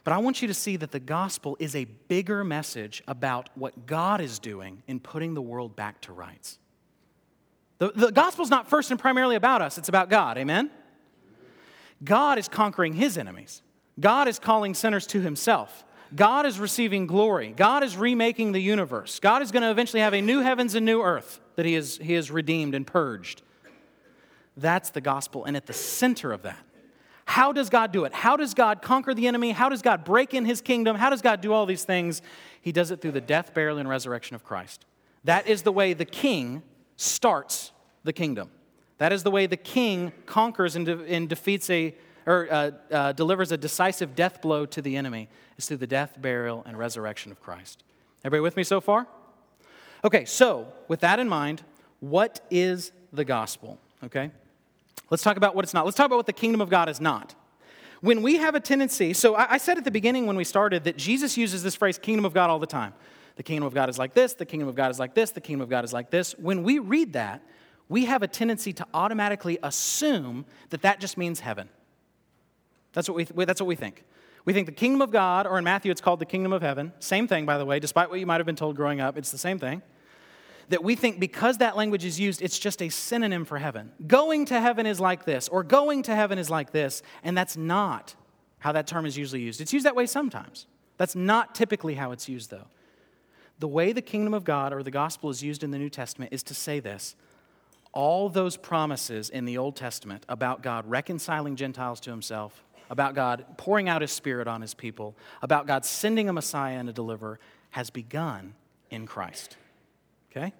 But 0.04 0.12
I 0.12 0.18
want 0.18 0.40
you 0.40 0.48
to 0.48 0.54
see 0.54 0.76
that 0.76 0.92
the 0.92 1.00
gospel 1.00 1.56
is 1.58 1.76
a 1.76 1.84
bigger 1.84 2.42
message 2.44 3.02
about 3.06 3.50
what 3.54 3.86
God 3.86 4.20
is 4.20 4.38
doing 4.38 4.82
in 4.86 5.00
putting 5.00 5.34
the 5.34 5.42
world 5.42 5.76
back 5.76 6.00
to 6.02 6.12
rights. 6.12 6.58
The, 7.78 7.92
the 7.94 8.12
gospel's 8.12 8.50
not 8.50 8.68
first 8.68 8.90
and 8.90 9.00
primarily 9.00 9.36
about 9.36 9.62
us, 9.62 9.76
it's 9.76 9.88
about 9.88 10.08
God. 10.08 10.38
Amen? 10.38 10.70
God 12.02 12.38
is 12.38 12.48
conquering 12.48 12.94
his 12.94 13.18
enemies. 13.18 13.62
God 13.98 14.28
is 14.28 14.38
calling 14.38 14.74
sinners 14.74 15.06
to 15.08 15.20
himself. 15.20 15.84
God 16.14 16.46
is 16.46 16.58
receiving 16.58 17.06
glory. 17.06 17.52
God 17.54 17.84
is 17.84 17.96
remaking 17.96 18.52
the 18.52 18.60
universe. 18.60 19.20
God 19.20 19.42
is 19.42 19.52
going 19.52 19.62
to 19.62 19.70
eventually 19.70 20.00
have 20.00 20.14
a 20.14 20.22
new 20.22 20.40
heavens 20.40 20.74
and 20.74 20.86
new 20.86 21.02
earth 21.02 21.40
that 21.60 21.66
he 21.66 21.74
has, 21.74 21.98
he 21.98 22.14
has 22.14 22.30
redeemed 22.30 22.74
and 22.74 22.86
purged. 22.86 23.42
That's 24.56 24.88
the 24.88 25.02
gospel. 25.02 25.44
And 25.44 25.58
at 25.58 25.66
the 25.66 25.74
center 25.74 26.32
of 26.32 26.40
that, 26.44 26.56
how 27.26 27.52
does 27.52 27.68
God 27.68 27.92
do 27.92 28.06
it? 28.06 28.14
How 28.14 28.38
does 28.38 28.54
God 28.54 28.80
conquer 28.80 29.12
the 29.12 29.26
enemy? 29.26 29.50
How 29.50 29.68
does 29.68 29.82
God 29.82 30.02
break 30.02 30.32
in 30.32 30.46
his 30.46 30.62
kingdom? 30.62 30.96
How 30.96 31.10
does 31.10 31.20
God 31.20 31.42
do 31.42 31.52
all 31.52 31.66
these 31.66 31.84
things? 31.84 32.22
He 32.62 32.72
does 32.72 32.90
it 32.90 33.02
through 33.02 33.12
the 33.12 33.20
death, 33.20 33.52
burial, 33.52 33.76
and 33.76 33.90
resurrection 33.90 34.34
of 34.34 34.42
Christ. 34.42 34.86
That 35.24 35.46
is 35.46 35.60
the 35.60 35.70
way 35.70 35.92
the 35.92 36.06
king 36.06 36.62
starts 36.96 37.72
the 38.04 38.14
kingdom. 38.14 38.50
That 38.96 39.12
is 39.12 39.22
the 39.22 39.30
way 39.30 39.46
the 39.46 39.58
king 39.58 40.14
conquers 40.24 40.76
and, 40.76 40.86
de- 40.86 41.04
and 41.14 41.28
defeats 41.28 41.68
a, 41.68 41.94
or 42.24 42.48
uh, 42.50 42.70
uh, 42.90 43.12
delivers 43.12 43.52
a 43.52 43.58
decisive 43.58 44.16
death 44.16 44.40
blow 44.40 44.64
to 44.64 44.80
the 44.80 44.96
enemy, 44.96 45.28
is 45.58 45.68
through 45.68 45.76
the 45.76 45.86
death, 45.86 46.16
burial, 46.18 46.62
and 46.66 46.78
resurrection 46.78 47.30
of 47.30 47.38
Christ. 47.38 47.84
Everybody 48.24 48.40
with 48.40 48.56
me 48.56 48.64
so 48.64 48.80
far? 48.80 49.06
Okay, 50.04 50.24
so 50.24 50.72
with 50.88 51.00
that 51.00 51.18
in 51.18 51.28
mind, 51.28 51.62
what 52.00 52.40
is 52.50 52.92
the 53.12 53.24
gospel? 53.24 53.78
Okay? 54.04 54.30
Let's 55.10 55.22
talk 55.22 55.36
about 55.36 55.54
what 55.54 55.64
it's 55.64 55.74
not. 55.74 55.84
Let's 55.84 55.96
talk 55.96 56.06
about 56.06 56.16
what 56.16 56.26
the 56.26 56.32
kingdom 56.32 56.60
of 56.60 56.70
God 56.70 56.88
is 56.88 57.00
not. 57.00 57.34
When 58.00 58.22
we 58.22 58.36
have 58.36 58.54
a 58.54 58.60
tendency, 58.60 59.12
so 59.12 59.34
I, 59.34 59.54
I 59.54 59.58
said 59.58 59.76
at 59.76 59.84
the 59.84 59.90
beginning 59.90 60.26
when 60.26 60.36
we 60.36 60.44
started 60.44 60.84
that 60.84 60.96
Jesus 60.96 61.36
uses 61.36 61.62
this 61.62 61.74
phrase, 61.74 61.98
kingdom 61.98 62.24
of 62.24 62.32
God, 62.32 62.48
all 62.48 62.58
the 62.58 62.66
time. 62.66 62.94
The 63.36 63.42
kingdom 63.42 63.66
of 63.66 63.74
God 63.74 63.88
is 63.88 63.98
like 63.98 64.14
this, 64.14 64.34
the 64.34 64.46
kingdom 64.46 64.68
of 64.68 64.74
God 64.74 64.90
is 64.90 64.98
like 64.98 65.14
this, 65.14 65.30
the 65.30 65.40
kingdom 65.40 65.62
of 65.62 65.68
God 65.68 65.84
is 65.84 65.92
like 65.92 66.10
this. 66.10 66.32
When 66.38 66.62
we 66.62 66.78
read 66.78 67.12
that, 67.12 67.42
we 67.88 68.04
have 68.06 68.22
a 68.22 68.28
tendency 68.28 68.72
to 68.74 68.86
automatically 68.94 69.58
assume 69.62 70.46
that 70.70 70.82
that 70.82 71.00
just 71.00 71.18
means 71.18 71.40
heaven. 71.40 71.68
That's 72.92 73.08
what 73.08 73.16
we, 73.16 73.44
that's 73.44 73.60
what 73.60 73.66
we 73.66 73.76
think. 73.76 74.04
We 74.44 74.52
think 74.52 74.66
the 74.66 74.72
kingdom 74.72 75.02
of 75.02 75.10
God, 75.10 75.46
or 75.46 75.58
in 75.58 75.64
Matthew 75.64 75.90
it's 75.90 76.00
called 76.00 76.18
the 76.18 76.26
kingdom 76.26 76.52
of 76.52 76.62
heaven. 76.62 76.92
Same 76.98 77.28
thing, 77.28 77.46
by 77.46 77.58
the 77.58 77.66
way, 77.66 77.78
despite 77.78 78.10
what 78.10 78.20
you 78.20 78.26
might 78.26 78.38
have 78.38 78.46
been 78.46 78.56
told 78.56 78.76
growing 78.76 79.00
up, 79.00 79.16
it's 79.16 79.30
the 79.30 79.38
same 79.38 79.58
thing 79.58 79.82
that 80.70 80.84
we 80.84 80.94
think 80.94 81.18
because 81.18 81.58
that 81.58 81.76
language 81.76 82.04
is 82.04 82.18
used, 82.18 82.40
it's 82.40 82.58
just 82.58 82.80
a 82.80 82.88
synonym 82.88 83.44
for 83.44 83.58
heaven. 83.58 83.90
Going 84.06 84.44
to 84.46 84.60
heaven 84.60 84.86
is 84.86 85.00
like 85.00 85.24
this, 85.24 85.48
or 85.48 85.62
going 85.62 86.04
to 86.04 86.14
heaven 86.14 86.38
is 86.38 86.48
like 86.48 86.70
this, 86.70 87.02
and 87.22 87.36
that's 87.36 87.56
not 87.56 88.14
how 88.60 88.72
that 88.72 88.86
term 88.86 89.04
is 89.04 89.18
usually 89.18 89.42
used. 89.42 89.60
It's 89.60 89.72
used 89.72 89.84
that 89.84 89.96
way 89.96 90.06
sometimes. 90.06 90.66
That's 90.96 91.16
not 91.16 91.54
typically 91.54 91.94
how 91.94 92.12
it's 92.12 92.28
used, 92.28 92.50
though. 92.50 92.68
The 93.58 93.68
way 93.68 93.92
the 93.92 94.02
kingdom 94.02 94.32
of 94.32 94.44
God 94.44 94.72
or 94.72 94.82
the 94.82 94.90
gospel 94.90 95.28
is 95.28 95.42
used 95.42 95.64
in 95.64 95.70
the 95.70 95.78
New 95.78 95.90
Testament 95.90 96.32
is 96.32 96.42
to 96.44 96.54
say 96.54 96.80
this 96.80 97.16
all 97.92 98.28
those 98.28 98.56
promises 98.56 99.28
in 99.28 99.44
the 99.46 99.58
Old 99.58 99.74
Testament 99.74 100.24
about 100.28 100.62
God 100.62 100.88
reconciling 100.88 101.56
Gentiles 101.56 101.98
to 102.00 102.10
himself, 102.10 102.62
about 102.90 103.14
God 103.14 103.46
pouring 103.56 103.88
out 103.88 104.02
his 104.02 104.10
spirit 104.10 104.48
on 104.48 104.60
his 104.60 104.74
people, 104.74 105.16
about 105.40 105.66
God 105.66 105.84
sending 105.84 106.28
a 106.28 106.32
Messiah 106.32 106.76
and 106.76 106.88
a 106.88 106.92
deliverer, 106.92 107.38
has 107.70 107.88
begun 107.88 108.54
in 108.90 109.06
Christ. 109.06 109.56
Okay? 110.30 110.52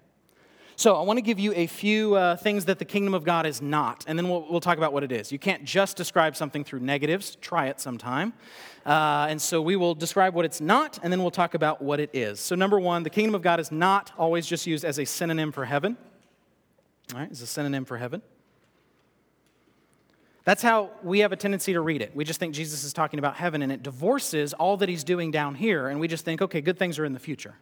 So, 0.77 0.95
I 0.95 1.03
want 1.03 1.17
to 1.17 1.21
give 1.21 1.37
you 1.37 1.53
a 1.53 1.67
few 1.67 2.15
uh, 2.15 2.37
things 2.37 2.65
that 2.65 2.79
the 2.79 2.85
kingdom 2.85 3.13
of 3.13 3.23
God 3.23 3.45
is 3.45 3.61
not, 3.61 4.03
and 4.07 4.17
then 4.17 4.27
we'll, 4.27 4.47
we'll 4.49 4.61
talk 4.61 4.77
about 4.77 4.93
what 4.93 5.03
it 5.03 5.11
is. 5.11 5.31
You 5.31 5.37
can't 5.37 5.63
just 5.63 5.95
describe 5.95 6.35
something 6.35 6.63
through 6.63 6.79
negatives, 6.79 7.35
try 7.35 7.67
it 7.67 7.79
sometime. 7.79 8.33
Uh, 8.83 9.27
and 9.29 9.39
so, 9.39 9.61
we 9.61 9.75
will 9.75 9.93
describe 9.93 10.33
what 10.33 10.43
it's 10.43 10.59
not, 10.59 10.97
and 11.03 11.13
then 11.13 11.21
we'll 11.21 11.29
talk 11.29 11.53
about 11.53 11.83
what 11.83 11.99
it 11.99 12.09
is. 12.13 12.39
So, 12.39 12.55
number 12.55 12.79
one, 12.79 13.03
the 13.03 13.11
kingdom 13.11 13.35
of 13.35 13.43
God 13.43 13.59
is 13.59 13.71
not 13.71 14.11
always 14.17 14.47
just 14.47 14.65
used 14.65 14.83
as 14.83 14.97
a 14.97 15.05
synonym 15.05 15.51
for 15.51 15.65
heaven. 15.65 15.97
All 17.13 17.19
right, 17.19 17.29
it's 17.29 17.41
a 17.41 17.47
synonym 17.47 17.85
for 17.85 17.97
heaven. 17.97 18.23
That's 20.43 20.63
how 20.63 20.89
we 21.03 21.19
have 21.19 21.31
a 21.31 21.35
tendency 21.35 21.73
to 21.73 21.81
read 21.81 22.01
it. 22.01 22.15
We 22.15 22.25
just 22.25 22.39
think 22.39 22.55
Jesus 22.55 22.83
is 22.83 22.93
talking 22.93 23.19
about 23.19 23.35
heaven, 23.35 23.61
and 23.61 23.71
it 23.71 23.83
divorces 23.83 24.53
all 24.53 24.77
that 24.77 24.89
he's 24.89 25.03
doing 25.03 25.29
down 25.29 25.55
here, 25.55 25.87
and 25.87 25.99
we 25.99 26.07
just 26.07 26.25
think, 26.25 26.41
okay, 26.41 26.61
good 26.61 26.79
things 26.79 26.97
are 26.97 27.05
in 27.05 27.13
the 27.13 27.19
future. 27.19 27.55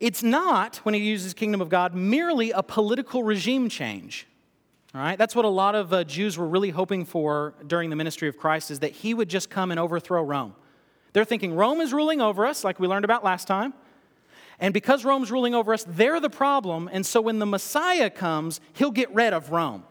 It's 0.00 0.22
not, 0.22 0.76
when 0.78 0.94
he 0.94 1.00
uses 1.00 1.32
kingdom 1.32 1.60
of 1.60 1.68
God, 1.68 1.94
merely 1.94 2.50
a 2.50 2.62
political 2.62 3.22
regime 3.22 3.68
change. 3.68 4.26
All 4.94 5.00
right? 5.00 5.16
That's 5.16 5.36
what 5.36 5.44
a 5.44 5.48
lot 5.48 5.74
of 5.74 5.92
uh, 5.92 6.04
Jews 6.04 6.36
were 6.36 6.46
really 6.46 6.70
hoping 6.70 7.04
for 7.04 7.54
during 7.66 7.90
the 7.90 7.96
ministry 7.96 8.28
of 8.28 8.36
Christ 8.36 8.70
is 8.70 8.80
that 8.80 8.92
he 8.92 9.14
would 9.14 9.28
just 9.28 9.50
come 9.50 9.70
and 9.70 9.78
overthrow 9.78 10.22
Rome. 10.22 10.54
They're 11.12 11.24
thinking 11.24 11.54
Rome 11.54 11.80
is 11.80 11.92
ruling 11.92 12.20
over 12.20 12.44
us, 12.44 12.64
like 12.64 12.80
we 12.80 12.88
learned 12.88 13.04
about 13.04 13.22
last 13.24 13.46
time. 13.46 13.72
And 14.60 14.74
because 14.74 15.04
Rome's 15.04 15.30
ruling 15.30 15.54
over 15.54 15.72
us, 15.72 15.84
they're 15.88 16.20
the 16.20 16.30
problem. 16.30 16.88
And 16.92 17.06
so 17.06 17.20
when 17.20 17.38
the 17.38 17.46
Messiah 17.46 18.10
comes, 18.10 18.60
he'll 18.72 18.90
get 18.90 19.12
rid 19.14 19.32
of 19.32 19.50
Rome. 19.50 19.84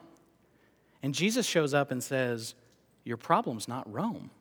And 1.04 1.13
Jesus 1.13 1.46
shows 1.46 1.74
up 1.74 1.92
and 1.92 2.02
says, 2.02 2.56
Your 3.04 3.18
problem's 3.18 3.68
not 3.68 3.92
Rome. 3.92 4.32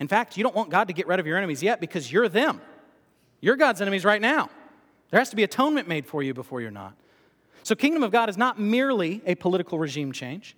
In 0.00 0.08
fact, 0.08 0.36
you 0.36 0.42
don't 0.42 0.54
want 0.54 0.68
God 0.68 0.88
to 0.88 0.92
get 0.92 1.06
rid 1.06 1.20
of 1.20 1.26
your 1.26 1.38
enemies 1.38 1.62
yet 1.62 1.80
because 1.80 2.10
you're 2.12 2.28
them. 2.28 2.60
You're 3.40 3.56
God's 3.56 3.80
enemies 3.80 4.04
right 4.04 4.20
now. 4.20 4.50
There 5.10 5.20
has 5.20 5.30
to 5.30 5.36
be 5.36 5.44
atonement 5.44 5.86
made 5.86 6.06
for 6.06 6.22
you 6.22 6.34
before 6.34 6.60
you're 6.60 6.70
not. 6.72 6.94
So, 7.62 7.76
kingdom 7.76 8.02
of 8.02 8.10
God 8.10 8.28
is 8.28 8.36
not 8.36 8.58
merely 8.58 9.22
a 9.24 9.36
political 9.36 9.78
regime 9.78 10.10
change. 10.10 10.56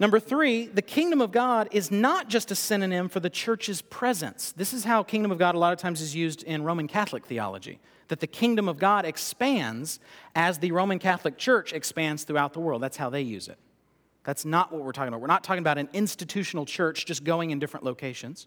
Number 0.00 0.20
three, 0.20 0.66
the 0.66 0.82
kingdom 0.82 1.20
of 1.20 1.32
God 1.32 1.68
is 1.72 1.90
not 1.90 2.28
just 2.28 2.50
a 2.50 2.54
synonym 2.54 3.08
for 3.08 3.20
the 3.20 3.30
church's 3.30 3.82
presence. 3.82 4.52
This 4.52 4.72
is 4.72 4.84
how 4.84 5.02
kingdom 5.02 5.30
of 5.30 5.38
God 5.38 5.54
a 5.54 5.58
lot 5.58 5.72
of 5.72 5.78
times 5.78 6.00
is 6.00 6.14
used 6.14 6.42
in 6.44 6.62
Roman 6.62 6.88
Catholic 6.88 7.26
theology 7.26 7.80
that 8.08 8.20
the 8.20 8.26
kingdom 8.26 8.68
of 8.68 8.78
God 8.78 9.04
expands 9.04 10.00
as 10.34 10.58
the 10.58 10.72
Roman 10.72 10.98
Catholic 10.98 11.36
Church 11.36 11.72
expands 11.72 12.24
throughout 12.24 12.52
the 12.52 12.60
world. 12.60 12.82
That's 12.82 12.96
how 12.96 13.10
they 13.10 13.22
use 13.22 13.48
it. 13.48 13.58
That's 14.28 14.44
not 14.44 14.70
what 14.70 14.84
we're 14.84 14.92
talking 14.92 15.08
about. 15.08 15.22
We're 15.22 15.26
not 15.26 15.42
talking 15.42 15.62
about 15.62 15.78
an 15.78 15.88
institutional 15.94 16.66
church 16.66 17.06
just 17.06 17.24
going 17.24 17.50
in 17.50 17.58
different 17.58 17.86
locations. 17.86 18.46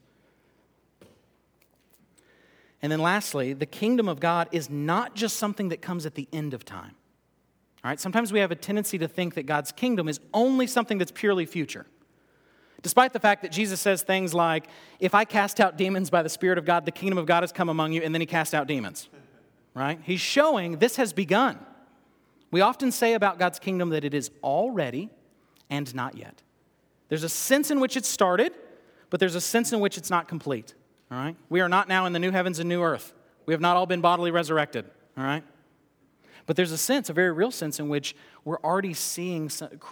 And 2.83 2.91
then 2.91 2.99
lastly, 2.99 3.53
the 3.53 3.65
kingdom 3.65 4.07
of 4.07 4.19
God 4.19 4.47
is 4.51 4.69
not 4.69 5.15
just 5.15 5.37
something 5.37 5.69
that 5.69 5.81
comes 5.81 6.05
at 6.05 6.13
the 6.13 6.27
end 6.31 6.53
of 6.53 6.65
time. 6.65 6.93
All 7.83 7.89
right, 7.89 7.99
sometimes 7.99 8.31
we 8.31 8.37
have 8.37 8.51
a 8.51 8.55
tendency 8.55 8.99
to 8.99 9.07
think 9.07 9.33
that 9.33 9.47
God's 9.47 9.71
kingdom 9.71 10.07
is 10.07 10.19
only 10.35 10.67
something 10.67 10.99
that's 10.99 11.11
purely 11.11 11.47
future. 11.47 11.87
Despite 12.83 13.11
the 13.11 13.19
fact 13.19 13.41
that 13.41 13.51
Jesus 13.51 13.81
says 13.81 14.03
things 14.03 14.35
like, 14.35 14.67
If 14.99 15.15
I 15.15 15.25
cast 15.25 15.59
out 15.59 15.79
demons 15.79 16.11
by 16.11 16.21
the 16.21 16.29
Spirit 16.29 16.59
of 16.59 16.65
God, 16.65 16.85
the 16.85 16.91
kingdom 16.91 17.17
of 17.17 17.25
God 17.25 17.41
has 17.41 17.51
come 17.51 17.69
among 17.69 17.93
you, 17.93 18.03
and 18.03 18.13
then 18.13 18.21
he 18.21 18.27
cast 18.27 18.53
out 18.53 18.67
demons. 18.67 19.09
Right? 19.73 19.99
He's 20.03 20.21
showing 20.21 20.77
this 20.77 20.97
has 20.97 21.11
begun. 21.11 21.57
We 22.51 22.61
often 22.61 22.91
say 22.91 23.15
about 23.15 23.39
God's 23.39 23.57
kingdom 23.57 23.89
that 23.89 24.03
it 24.03 24.13
is 24.13 24.29
already 24.43 25.09
and 25.71 25.95
not 25.95 26.15
yet. 26.15 26.43
There's 27.09 27.23
a 27.23 27.29
sense 27.29 27.71
in 27.71 27.79
which 27.79 27.97
it 27.97 28.05
started, 28.05 28.53
but 29.09 29.19
there's 29.19 29.35
a 29.35 29.41
sense 29.41 29.73
in 29.73 29.79
which 29.79 29.97
it's 29.97 30.11
not 30.11 30.27
complete. 30.27 30.75
All 31.11 31.17
right? 31.17 31.35
We 31.49 31.61
are 31.61 31.69
not 31.69 31.87
now 31.87 32.05
in 32.05 32.13
the 32.13 32.19
new 32.19 32.31
heavens 32.31 32.59
and 32.59 32.69
new 32.69 32.83
earth. 32.83 33.13
We 33.47 33.53
have 33.53 33.61
not 33.61 33.75
all 33.75 33.87
been 33.87 34.01
bodily 34.01 34.29
resurrected. 34.29 34.85
All 35.17 35.23
right? 35.23 35.43
But 36.45 36.55
there's 36.55 36.71
a 36.71 36.77
sense, 36.77 37.09
a 37.09 37.13
very 37.13 37.31
real 37.31 37.51
sense, 37.51 37.79
in 37.79 37.89
which 37.89 38.15
we're 38.45 38.59
already 38.59 38.93
seeing 38.93 39.47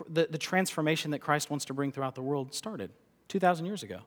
the, 0.07 0.27
the 0.29 0.37
transformation 0.37 1.11
that 1.11 1.19
Christ 1.19 1.49
wants 1.49 1.65
to 1.65 1.73
bring 1.73 1.91
throughout 1.91 2.15
the 2.15 2.21
world 2.21 2.53
started 2.53 2.91
2,000 3.27 3.65
years 3.65 3.83
ago. 3.83 3.99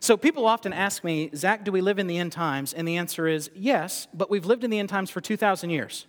So 0.00 0.16
people 0.16 0.46
often 0.46 0.72
ask 0.72 1.04
me, 1.04 1.30
Zach, 1.34 1.64
do 1.64 1.72
we 1.72 1.80
live 1.80 1.98
in 1.98 2.06
the 2.06 2.18
end 2.18 2.32
times? 2.32 2.72
And 2.72 2.88
the 2.88 2.96
answer 2.96 3.26
is 3.26 3.50
yes, 3.54 4.08
but 4.14 4.30
we've 4.30 4.46
lived 4.46 4.64
in 4.64 4.70
the 4.70 4.78
end 4.78 4.88
times 4.88 5.10
for 5.10 5.20
2,000 5.20 5.70
years. 5.70 6.06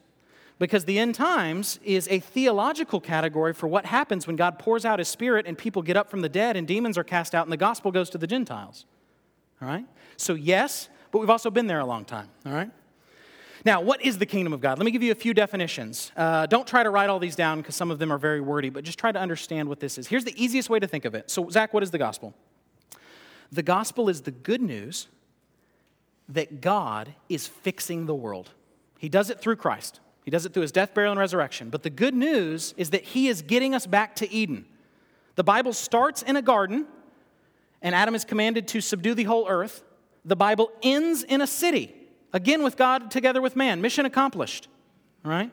Because 0.58 0.86
the 0.86 0.98
end 0.98 1.16
times 1.16 1.80
is 1.84 2.08
a 2.10 2.20
theological 2.20 3.02
category 3.02 3.54
for 3.54 3.68
what 3.68 3.86
happens 3.86 4.26
when 4.26 4.38
God 4.38 4.58
pours 4.58 4.86
out 4.86 5.00
his 5.00 5.10
spirit 5.10 5.46
and 5.46 5.58
people 5.58 5.82
get 5.82 5.98
up 5.98 6.10
from 6.10 6.22
the 6.22 6.30
dead 6.30 6.56
and 6.56 6.66
demons 6.66 6.98
are 6.98 7.04
cast 7.04 7.36
out 7.36 7.46
and 7.46 7.52
the 7.52 7.58
gospel 7.58 7.92
goes 7.92 8.10
to 8.12 8.18
the 8.18 8.28
Gentiles. 8.28 8.86
All 9.62 9.68
right? 9.68 9.86
So, 10.16 10.34
yes, 10.34 10.88
but 11.12 11.20
we've 11.20 11.30
also 11.30 11.52
been 11.52 11.68
there 11.68 11.80
a 11.80 11.86
long 11.86 12.06
time, 12.06 12.30
all 12.46 12.54
right? 12.54 12.72
Now, 13.66 13.82
what 13.82 14.02
is 14.06 14.20
the 14.20 14.26
kingdom 14.28 14.54
of 14.54 14.62
God? 14.62 14.78
Let 14.78 14.86
me 14.86 14.92
give 14.92 15.02
you 15.02 15.12
a 15.12 15.16
few 15.16 15.34
definitions. 15.34 16.12
Uh, 16.16 16.46
don't 16.46 16.68
try 16.68 16.84
to 16.84 16.90
write 16.90 17.10
all 17.10 17.18
these 17.20 17.36
down 17.36 17.62
because 17.62 17.76
some 17.76 17.90
of 17.90 17.98
them 17.98 18.14
are 18.14 18.18
very 18.18 18.40
wordy, 18.40 18.70
but 18.70 18.84
just 18.84 19.00
try 19.00 19.12
to 19.12 19.20
understand 19.20 19.68
what 19.68 19.80
this 19.80 19.98
is. 19.98 20.08
Here's 20.08 20.24
the 20.24 20.42
easiest 20.42 20.70
way 20.70 20.80
to 20.80 20.88
think 20.88 21.04
of 21.04 21.16
it. 21.16 21.32
So, 21.32 21.50
Zach, 21.50 21.74
what 21.74 21.82
is 21.82 21.90
the 21.90 21.98
gospel? 21.98 22.36
The 23.52 23.64
gospel 23.64 24.08
is 24.08 24.22
the 24.22 24.32
good 24.32 24.62
news 24.62 25.08
that 26.30 26.62
God 26.62 27.16
is 27.28 27.48
fixing 27.48 28.06
the 28.06 28.16
world. 28.16 28.52
He 29.00 29.10
does 29.10 29.30
it 29.30 29.40
through 29.40 29.56
Christ, 29.56 30.00
He 30.26 30.32
does 30.32 30.46
it 30.46 30.54
through 30.54 30.64
His 30.64 30.74
death, 30.74 30.94
burial, 30.94 31.14
and 31.14 31.20
resurrection. 31.20 31.70
But 31.70 31.84
the 31.84 31.90
good 31.90 32.14
news 32.14 32.74
is 32.76 32.90
that 32.90 33.04
He 33.04 33.30
is 33.30 33.42
getting 33.42 33.74
us 33.74 33.88
back 33.88 34.16
to 34.18 34.30
Eden. 34.30 34.66
The 35.36 35.44
Bible 35.44 35.72
starts 35.72 36.22
in 36.22 36.36
a 36.36 36.42
garden, 36.42 36.86
and 37.82 37.96
Adam 37.96 38.16
is 38.16 38.26
commanded 38.26 38.68
to 38.70 38.82
subdue 38.82 39.14
the 39.14 39.24
whole 39.24 39.48
earth 39.48 39.84
the 40.26 40.36
Bible 40.36 40.72
ends 40.82 41.24
in 41.24 41.40
a 41.40 41.48
city, 41.48 41.94
Again, 42.34 42.64
with 42.64 42.76
God 42.76 43.12
together 43.12 43.42
with 43.42 43.56
man. 43.56 43.82
Mission 43.82 44.06
accomplished. 44.06 44.68
Right? 45.24 45.50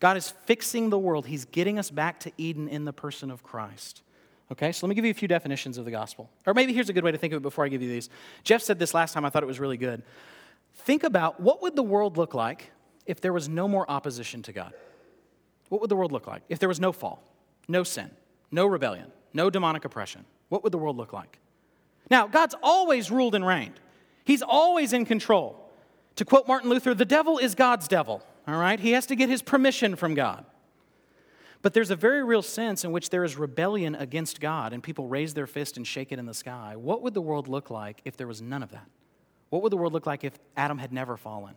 God 0.00 0.16
is 0.16 0.30
fixing 0.46 0.90
the 0.90 0.98
world. 0.98 1.26
He's 1.26 1.44
getting 1.44 1.78
us 1.78 1.92
back 1.92 2.18
to 2.20 2.32
Eden 2.36 2.66
in 2.66 2.84
the 2.84 2.92
person 2.92 3.30
of 3.30 3.44
Christ. 3.44 4.02
Okay, 4.50 4.72
so 4.72 4.84
let 4.84 4.88
me 4.88 4.96
give 4.96 5.04
you 5.04 5.12
a 5.12 5.14
few 5.14 5.28
definitions 5.28 5.78
of 5.78 5.84
the 5.84 5.92
gospel. 5.92 6.28
Or 6.44 6.52
maybe 6.52 6.72
here's 6.72 6.88
a 6.88 6.92
good 6.92 7.04
way 7.04 7.12
to 7.12 7.18
think 7.18 7.32
of 7.32 7.36
it 7.36 7.42
before 7.42 7.64
I 7.64 7.68
give 7.68 7.82
you 7.82 7.88
these. 7.88 8.10
Jeff 8.42 8.62
said 8.62 8.80
this 8.80 8.94
last 8.94 9.12
time, 9.12 9.24
I 9.24 9.30
thought 9.30 9.44
it 9.44 9.46
was 9.46 9.60
really 9.60 9.76
good. 9.76 10.02
Think 10.74 11.04
about 11.04 11.40
what 11.40 11.62
would 11.62 11.76
the 11.76 11.84
world 11.84 12.16
look 12.16 12.34
like 12.34 12.72
if 13.06 13.20
there 13.20 13.32
was 13.32 13.48
no 13.48 13.68
more 13.68 13.88
opposition 13.90 14.42
to 14.42 14.52
God? 14.52 14.72
What 15.68 15.80
would 15.80 15.90
the 15.90 15.96
world 15.96 16.12
look 16.12 16.26
like 16.26 16.42
if 16.48 16.58
there 16.58 16.68
was 16.68 16.80
no 16.80 16.92
fall, 16.92 17.22
no 17.68 17.82
sin, 17.82 18.10
no 18.50 18.66
rebellion, 18.66 19.10
no 19.32 19.50
demonic 19.50 19.84
oppression? 19.84 20.24
What 20.48 20.62
would 20.62 20.72
the 20.72 20.78
world 20.78 20.96
look 20.96 21.12
like? 21.12 21.38
Now, 22.10 22.26
God's 22.26 22.54
always 22.62 23.10
ruled 23.10 23.34
and 23.34 23.46
reigned. 23.46 23.80
He's 24.24 24.42
always 24.42 24.92
in 24.92 25.04
control. 25.04 25.60
To 26.16 26.24
quote 26.24 26.46
Martin 26.46 26.70
Luther, 26.70 26.94
the 26.94 27.04
devil 27.04 27.38
is 27.38 27.54
God's 27.54 27.88
devil, 27.88 28.22
all 28.46 28.56
right? 28.56 28.78
He 28.78 28.92
has 28.92 29.06
to 29.06 29.16
get 29.16 29.28
his 29.28 29.42
permission 29.42 29.96
from 29.96 30.14
God. 30.14 30.44
But 31.64 31.72
there's 31.72 31.90
a 31.90 31.96
very 31.96 32.22
real 32.22 32.42
sense 32.42 32.84
in 32.84 32.92
which 32.92 33.08
there 33.08 33.24
is 33.24 33.38
rebellion 33.38 33.94
against 33.94 34.38
God 34.38 34.74
and 34.74 34.82
people 34.82 35.08
raise 35.08 35.32
their 35.32 35.46
fist 35.46 35.78
and 35.78 35.86
shake 35.86 36.12
it 36.12 36.18
in 36.18 36.26
the 36.26 36.34
sky. 36.34 36.76
What 36.76 37.00
would 37.02 37.14
the 37.14 37.22
world 37.22 37.48
look 37.48 37.70
like 37.70 38.02
if 38.04 38.18
there 38.18 38.26
was 38.26 38.42
none 38.42 38.62
of 38.62 38.70
that? 38.72 38.86
What 39.48 39.62
would 39.62 39.72
the 39.72 39.78
world 39.78 39.94
look 39.94 40.06
like 40.06 40.24
if 40.24 40.38
Adam 40.58 40.76
had 40.76 40.92
never 40.92 41.16
fallen? 41.16 41.54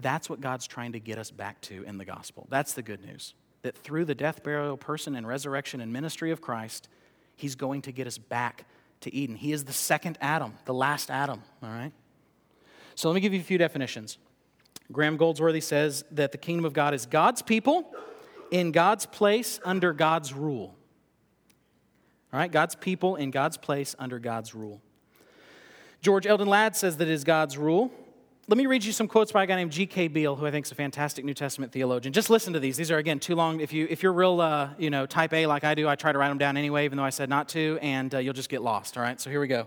That's 0.00 0.30
what 0.30 0.40
God's 0.40 0.66
trying 0.66 0.92
to 0.92 1.00
get 1.00 1.18
us 1.18 1.30
back 1.30 1.60
to 1.62 1.82
in 1.84 1.98
the 1.98 2.04
gospel. 2.04 2.46
That's 2.50 2.74
the 2.74 2.82
good 2.82 3.04
news. 3.04 3.34
That 3.62 3.76
through 3.76 4.04
the 4.04 4.14
death, 4.14 4.42
burial, 4.42 4.76
person, 4.76 5.16
and 5.16 5.26
resurrection 5.26 5.80
and 5.80 5.92
ministry 5.92 6.30
of 6.30 6.40
Christ, 6.40 6.88
He's 7.36 7.54
going 7.54 7.82
to 7.82 7.92
get 7.92 8.06
us 8.06 8.18
back 8.18 8.64
to 9.00 9.14
Eden. 9.14 9.36
He 9.36 9.52
is 9.52 9.64
the 9.64 9.72
second 9.72 10.18
Adam, 10.20 10.54
the 10.64 10.74
last 10.74 11.10
Adam, 11.10 11.42
all 11.62 11.70
right? 11.70 11.92
So 12.94 13.08
let 13.08 13.14
me 13.14 13.20
give 13.20 13.32
you 13.32 13.40
a 13.40 13.44
few 13.44 13.58
definitions. 13.58 14.18
Graham 14.90 15.16
Goldsworthy 15.16 15.60
says 15.60 16.04
that 16.12 16.32
the 16.32 16.38
kingdom 16.38 16.64
of 16.64 16.72
God 16.72 16.94
is 16.94 17.06
God's 17.06 17.42
people 17.42 17.92
in 18.50 18.72
God's 18.72 19.06
place 19.06 19.60
under 19.64 19.92
God's 19.92 20.32
rule. 20.32 20.74
All 22.32 22.38
right, 22.38 22.50
God's 22.50 22.74
people 22.74 23.16
in 23.16 23.30
God's 23.30 23.56
place 23.56 23.94
under 23.98 24.18
God's 24.18 24.54
rule. 24.54 24.80
George 26.00 26.26
Eldon 26.26 26.48
Ladd 26.48 26.76
says 26.76 26.96
that 26.98 27.08
it 27.08 27.12
is 27.12 27.24
God's 27.24 27.56
rule. 27.56 27.90
Let 28.50 28.56
me 28.56 28.64
read 28.64 28.82
you 28.82 28.92
some 28.92 29.08
quotes 29.08 29.30
by 29.30 29.44
a 29.44 29.46
guy 29.46 29.56
named 29.56 29.72
G.K. 29.72 30.08
Beale, 30.08 30.34
who 30.34 30.46
I 30.46 30.50
think 30.50 30.64
is 30.64 30.72
a 30.72 30.74
fantastic 30.74 31.22
New 31.22 31.34
Testament 31.34 31.70
theologian. 31.70 32.14
Just 32.14 32.30
listen 32.30 32.54
to 32.54 32.58
these. 32.58 32.78
These 32.78 32.90
are, 32.90 32.96
again, 32.96 33.20
too 33.20 33.34
long. 33.34 33.60
If, 33.60 33.74
you, 33.74 33.86
if 33.90 34.02
you're 34.02 34.14
real, 34.14 34.40
uh, 34.40 34.70
you 34.78 34.88
know, 34.88 35.04
type 35.04 35.34
A 35.34 35.46
like 35.46 35.64
I 35.64 35.74
do, 35.74 35.86
I 35.86 35.96
try 35.96 36.12
to 36.12 36.18
write 36.18 36.30
them 36.30 36.38
down 36.38 36.56
anyway, 36.56 36.86
even 36.86 36.96
though 36.96 37.04
I 37.04 37.10
said 37.10 37.28
not 37.28 37.50
to, 37.50 37.78
and 37.82 38.14
uh, 38.14 38.18
you'll 38.18 38.32
just 38.32 38.48
get 38.48 38.62
lost, 38.62 38.96
all 38.96 39.02
right? 39.02 39.20
So 39.20 39.28
here 39.28 39.38
we 39.38 39.48
go. 39.48 39.66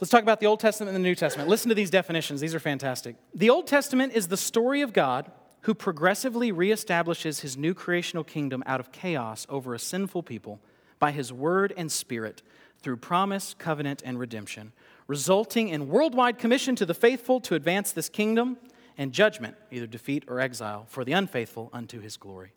Let's 0.00 0.10
talk 0.10 0.24
about 0.24 0.40
the 0.40 0.46
Old 0.46 0.58
Testament 0.58 0.96
and 0.96 1.04
the 1.04 1.08
New 1.08 1.14
Testament. 1.14 1.48
Listen 1.48 1.68
to 1.68 1.76
these 1.76 1.90
definitions, 1.90 2.40
these 2.40 2.56
are 2.56 2.60
fantastic. 2.60 3.14
The 3.32 3.50
Old 3.50 3.68
Testament 3.68 4.14
is 4.14 4.26
the 4.26 4.36
story 4.36 4.80
of 4.80 4.92
God 4.92 5.30
who 5.60 5.74
progressively 5.74 6.52
reestablishes 6.52 7.42
his 7.42 7.56
new 7.56 7.72
creational 7.72 8.24
kingdom 8.24 8.64
out 8.66 8.80
of 8.80 8.90
chaos 8.90 9.46
over 9.48 9.74
a 9.74 9.78
sinful 9.78 10.24
people 10.24 10.58
by 10.98 11.12
his 11.12 11.32
word 11.32 11.72
and 11.76 11.92
spirit 11.92 12.42
through 12.80 12.96
promise, 12.96 13.54
covenant, 13.56 14.02
and 14.04 14.18
redemption 14.18 14.72
resulting 15.06 15.68
in 15.68 15.88
worldwide 15.88 16.38
commission 16.38 16.76
to 16.76 16.86
the 16.86 16.94
faithful 16.94 17.40
to 17.40 17.54
advance 17.54 17.92
this 17.92 18.08
kingdom 18.08 18.56
and 18.96 19.12
judgment, 19.12 19.56
either 19.70 19.86
defeat 19.86 20.24
or 20.28 20.40
exile, 20.40 20.86
for 20.88 21.04
the 21.04 21.12
unfaithful 21.12 21.70
unto 21.72 22.00
his 22.00 22.16
glory. 22.16 22.52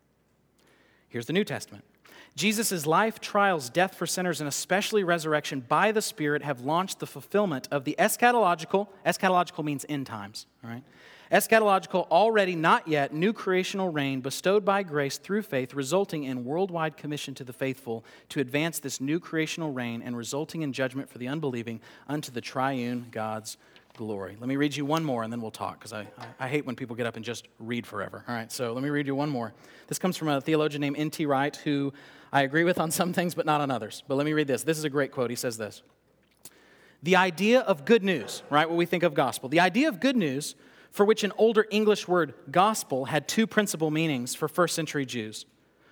Here's 1.10 1.26
the 1.26 1.34
New 1.34 1.44
Testament. 1.44 1.84
Jesus' 2.36 2.86
life, 2.86 3.20
trials, 3.20 3.70
death 3.70 3.96
for 3.96 4.06
sinners, 4.06 4.40
and 4.40 4.48
especially 4.48 5.04
resurrection 5.04 5.60
by 5.60 5.92
the 5.92 6.02
Spirit 6.02 6.44
have 6.44 6.62
launched 6.62 7.00
the 7.00 7.08
fulfillment 7.08 7.68
of 7.72 7.84
the 7.84 7.96
eschatological, 7.98 8.88
eschatological 9.06 9.64
means 9.64 9.86
end 9.90 10.06
times, 10.06 10.46
all 10.64 10.70
right? 10.70 10.84
Eschatological, 11.32 12.08
already 12.10 12.56
not 12.56 12.88
yet, 12.88 13.14
new 13.14 13.34
creational 13.34 13.90
reign 13.90 14.22
bestowed 14.22 14.64
by 14.64 14.84
grace 14.84 15.18
through 15.18 15.42
faith, 15.42 15.74
resulting 15.74 16.24
in 16.24 16.46
worldwide 16.46 16.96
commission 16.96 17.34
to 17.36 17.44
the 17.44 17.52
faithful 17.52 18.06
to 18.30 18.40
advance 18.40 18.80
this 18.80 19.02
new 19.02 19.20
creational 19.20 19.72
reign 19.74 20.02
and 20.02 20.16
resulting 20.16 20.62
in 20.62 20.72
judgment 20.72 21.10
for 21.10 21.18
the 21.18 21.28
unbelieving 21.28 21.82
unto 22.08 22.32
the 22.32 22.40
triune 22.40 23.08
God's 23.12 23.58
glory. 23.98 24.38
Let 24.40 24.48
me 24.48 24.56
read 24.56 24.76
you 24.76 24.86
one 24.86 25.04
more 25.04 25.24
and 25.24 25.34
then 25.34 25.42
we'll 25.42 25.52
talk 25.52 25.80
because 25.80 25.92
I, 25.92 26.08
I 26.40 26.48
hate 26.48 26.66
when 26.66 26.76
people 26.76 26.96
get 26.96 27.08
up 27.08 27.18
and 27.18 27.26
just 27.26 27.48
read 27.60 27.86
forever. 27.86 28.24
All 28.28 28.36
right, 28.36 28.52
so 28.52 28.72
let 28.72 28.84
me 28.84 28.90
read 28.90 29.08
you 29.08 29.16
one 29.16 29.30
more. 29.30 29.54
This 29.88 30.00
comes 30.00 30.16
from 30.16 30.30
a 30.30 30.40
theologian 30.40 30.82
named 30.82 30.98
N.T. 30.98 31.26
Wright 31.26 31.56
who 31.58 31.92
I 32.32 32.44
agree 32.44 32.64
with 32.64 32.80
on 32.80 32.92
some 32.92 33.12
things 33.12 33.36
but 33.36 33.46
not 33.46 33.60
on 33.60 33.70
others. 33.70 34.04
But 34.08 34.16
let 34.16 34.26
me 34.26 34.34
read 34.34 34.48
this. 34.48 34.64
This 34.64 34.78
is 34.78 34.86
a 34.86 34.90
great 34.90 35.12
quote. 35.12 35.30
He 35.30 35.36
says 35.36 35.58
this 35.58 35.82
The 37.04 37.18
idea 37.18 37.62
of 37.62 37.84
good 37.84 38.04
news, 38.04 38.44
right, 38.50 38.70
what 38.70 38.78
we 38.78 38.86
think 38.86 39.04
of 39.04 39.14
gospel, 39.14 39.50
the 39.50 39.60
idea 39.60 39.90
of 39.90 40.00
good 40.00 40.16
news 40.16 40.56
for 40.98 41.06
which 41.06 41.24
an 41.24 41.32
older 41.38 41.68
English 41.70 42.08
word, 42.08 42.34
gospel, 42.50 43.06
had 43.06 43.28
two 43.28 43.46
principal 43.46 43.92
meanings 43.92 44.34
for 44.34 44.48
first 44.48 44.74
century 44.74 45.06
Jews. 45.06 45.46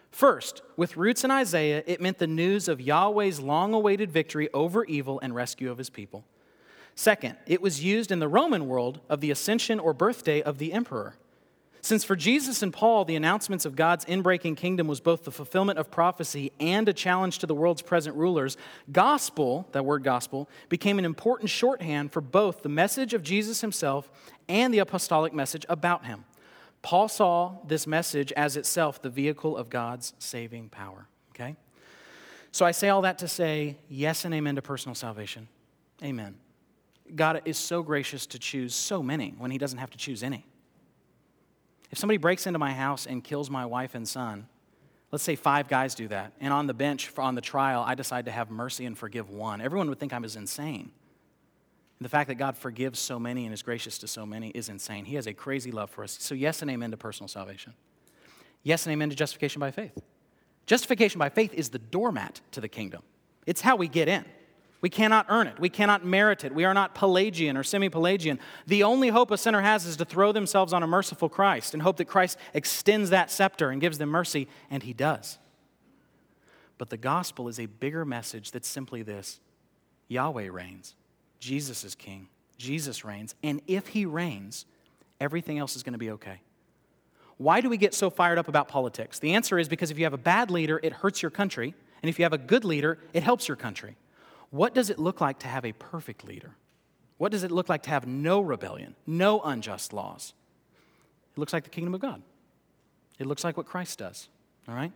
First, 0.10 0.64
with 0.78 0.98
roots 0.98 1.24
in 1.24 1.30
Isaiah, 1.30 1.84
it 1.86 2.02
meant 2.02 2.18
the 2.18 2.26
news 2.26 2.68
of 2.68 2.82
Yahweh's 2.82 3.40
long 3.40 3.76
awaited 3.76 4.12
victory 4.12 4.50
over 4.52 4.84
evil 4.86 5.20
and 5.22 5.36
rescue 5.36 5.70
of 5.70 5.78
his 5.78 5.92
people. 5.92 6.26
Second, 6.96 7.38
it 7.46 7.62
was 7.62 7.84
used 7.84 8.12
in 8.12 8.18
the 8.18 8.28
Roman 8.28 8.68
world 8.68 9.00
of 9.08 9.22
the 9.22 9.30
ascension 9.30 9.80
or 9.80 9.94
birthday 9.94 10.42
of 10.42 10.58
the 10.58 10.74
emperor. 10.74 11.18
Since 11.86 12.04
for 12.04 12.16
Jesus 12.16 12.64
and 12.64 12.74
Paul, 12.74 13.06
the 13.06 13.16
announcements 13.16 13.64
of 13.64 13.76
God's 13.76 14.06
inbreaking 14.06 14.58
kingdom 14.58 14.88
was 14.88 15.00
both 15.00 15.24
the 15.24 15.30
fulfillment 15.30 15.78
of 15.78 15.92
prophecy 15.92 16.52
and 16.60 16.90
a 16.90 16.94
challenge 16.94 17.38
to 17.38 17.46
the 17.46 17.54
world's 17.54 17.84
present 17.84 18.16
rulers, 18.16 18.58
gospel, 18.92 19.68
that 19.72 19.86
word 19.86 20.04
gospel, 20.04 20.50
became 20.68 20.98
an 20.98 21.06
important 21.06 21.52
shorthand 21.52 22.12
for 22.12 22.22
both 22.22 22.64
the 22.64 22.70
message 22.70 23.14
of 23.14 23.22
Jesus 23.22 23.62
himself 23.62 24.10
and 24.50 24.74
the 24.74 24.80
apostolic 24.80 25.32
message 25.32 25.64
about 25.70 26.08
him. 26.08 26.26
Paul 26.82 27.08
saw 27.08 27.58
this 27.68 27.86
message 27.86 28.32
as 28.32 28.58
itself 28.58 29.00
the 29.00 29.12
vehicle 29.12 29.56
of 29.56 29.70
God's 29.70 30.14
saving 30.18 30.70
power. 30.70 31.08
Okay? 31.36 31.56
So 32.52 32.66
I 32.66 32.72
say 32.72 32.90
all 32.90 33.04
that 33.04 33.20
to 33.20 33.28
say 33.28 33.78
yes 33.90 34.26
and 34.26 34.34
amen 34.34 34.56
to 34.56 34.64
personal 34.64 34.96
salvation. 34.96 35.48
Amen. 36.04 36.34
God 37.16 37.44
is 37.46 37.60
so 37.60 37.84
gracious 37.84 38.26
to 38.26 38.40
choose 38.40 38.74
so 38.74 39.04
many 39.04 39.36
when 39.38 39.52
he 39.52 39.60
doesn't 39.60 39.78
have 39.78 39.92
to 39.92 40.00
choose 40.00 40.24
any. 40.24 40.48
If 41.92 41.98
somebody 41.98 42.18
breaks 42.18 42.48
into 42.48 42.60
my 42.60 42.74
house 42.74 43.06
and 43.06 43.24
kills 43.24 43.50
my 43.50 43.66
wife 43.66 43.96
and 43.96 44.08
son, 44.08 44.48
let's 45.12 45.24
say 45.24 45.36
five 45.36 45.68
guys 45.68 45.96
do 45.96 46.08
that, 46.10 46.34
and 46.40 46.52
on 46.52 46.68
the 46.68 46.74
bench 46.74 47.12
on 47.18 47.36
the 47.36 47.42
trial, 47.42 47.84
I 47.86 47.96
decide 47.96 48.26
to 48.26 48.32
have 48.32 48.50
mercy 48.50 48.86
and 48.86 48.98
forgive 48.98 49.30
one, 49.30 49.62
everyone 49.62 49.90
would 49.90 50.00
think 50.00 50.14
I 50.14 50.20
was 50.20 50.36
insane. 50.36 50.92
And 52.00 52.06
the 52.06 52.10
fact 52.10 52.28
that 52.28 52.36
God 52.36 52.58
forgives 52.58 53.00
so 53.00 53.18
many 53.20 53.46
and 53.46 53.54
is 53.54 53.62
gracious 53.62 53.98
to 54.00 54.08
so 54.08 54.26
many 54.26 54.50
is 54.50 54.68
insane. 54.68 55.06
He 55.06 55.16
has 55.16 55.28
a 55.28 55.34
crazy 55.34 55.72
love 55.72 55.90
for 55.90 56.04
us. 56.04 56.18
So, 56.20 56.36
yes 56.36 56.62
and 56.62 56.70
amen 56.70 56.92
to 56.92 56.98
personal 56.98 57.30
salvation. 57.30 57.74
Yes 58.64 58.86
and 58.86 58.92
amen 58.92 59.12
to 59.12 59.16
justification 59.16 59.62
by 59.62 59.72
faith. 59.72 59.98
Justification 60.66 61.20
by 61.20 61.30
faith 61.30 61.54
is 61.54 61.70
the 61.70 61.80
doormat 61.80 62.42
to 62.52 62.60
the 62.60 62.68
kingdom, 62.68 63.04
it's 63.46 63.62
how 63.62 63.76
we 63.76 63.88
get 63.88 64.08
in. 64.08 64.26
We 64.82 64.90
cannot 64.90 65.26
earn 65.30 65.48
it. 65.48 65.60
We 65.60 65.70
cannot 65.70 66.06
merit 66.06 66.44
it. 66.44 66.54
We 66.54 66.66
are 66.66 66.74
not 66.74 66.94
Pelagian 66.94 67.58
or 67.58 67.64
semi 67.64 67.90
Pelagian. 67.90 68.40
The 68.68 68.84
only 68.84 69.10
hope 69.10 69.32
a 69.32 69.38
sinner 69.38 69.62
has 69.62 69.86
is 69.86 69.98
to 69.98 70.06
throw 70.06 70.32
themselves 70.32 70.74
on 70.74 70.84
a 70.84 70.88
merciful 70.88 71.30
Christ 71.30 71.74
and 71.74 71.82
hope 71.82 71.98
that 71.98 72.06
Christ 72.06 72.38
extends 72.54 73.10
that 73.10 73.32
scepter 73.32 73.72
and 73.72 73.82
gives 73.82 73.98
them 73.98 74.10
mercy, 74.10 74.48
and 74.70 74.84
he 74.84 74.94
does. 74.94 75.38
But 76.78 76.90
the 76.90 76.98
gospel 76.98 77.48
is 77.48 77.60
a 77.60 77.66
bigger 77.66 78.06
message 78.06 78.52
that's 78.52 78.68
simply 78.68 79.02
this 79.02 79.40
Yahweh 80.08 80.50
reigns, 80.52 80.96
Jesus 81.40 81.84
is 81.84 81.96
king, 81.96 82.28
Jesus 82.58 83.06
reigns, 83.06 83.34
and 83.44 83.62
if 83.68 83.88
he 83.88 84.06
reigns, 84.06 84.66
everything 85.20 85.58
else 85.58 85.76
is 85.76 85.84
going 85.84 85.94
to 85.94 86.00
be 86.00 86.12
okay. 86.12 86.42
Why 87.38 87.60
do 87.60 87.70
we 87.70 87.78
get 87.78 87.94
so 87.94 88.10
fired 88.10 88.38
up 88.38 88.48
about 88.48 88.68
politics? 88.68 89.20
The 89.20 89.34
answer 89.34 89.60
is 89.60 89.68
because 89.68 89.92
if 89.92 89.98
you 89.98 90.06
have 90.06 90.14
a 90.14 90.18
bad 90.18 90.52
leader, 90.52 90.80
it 90.84 90.94
hurts 90.94 91.22
your 91.22 91.32
country, 91.32 91.74
and 92.02 92.10
if 92.10 92.20
you 92.20 92.24
have 92.24 92.34
a 92.34 92.38
good 92.38 92.64
leader, 92.64 92.98
it 93.14 93.24
helps 93.24 93.48
your 93.48 93.58
country. 93.58 93.98
What 94.50 94.74
does 94.74 94.90
it 94.90 95.00
look 95.00 95.22
like 95.22 95.40
to 95.40 95.48
have 95.48 95.66
a 95.66 95.74
perfect 95.74 96.24
leader? 96.24 96.56
What 97.18 97.32
does 97.32 97.44
it 97.44 97.52
look 97.52 97.70
like 97.70 97.84
to 97.84 97.90
have 97.90 98.08
no 98.08 98.42
rebellion, 98.42 98.96
no 99.08 99.42
unjust 99.42 99.94
laws? 99.94 100.34
It 101.36 101.40
looks 101.40 101.54
like 101.54 101.64
the 101.64 101.70
kingdom 101.70 101.94
of 101.94 102.02
God. 102.02 102.22
It 103.20 103.26
looks 103.26 103.44
like 103.44 103.58
what 103.58 103.66
Christ 103.66 104.00
does. 104.00 104.30
All 104.68 104.76
right? 104.76 104.92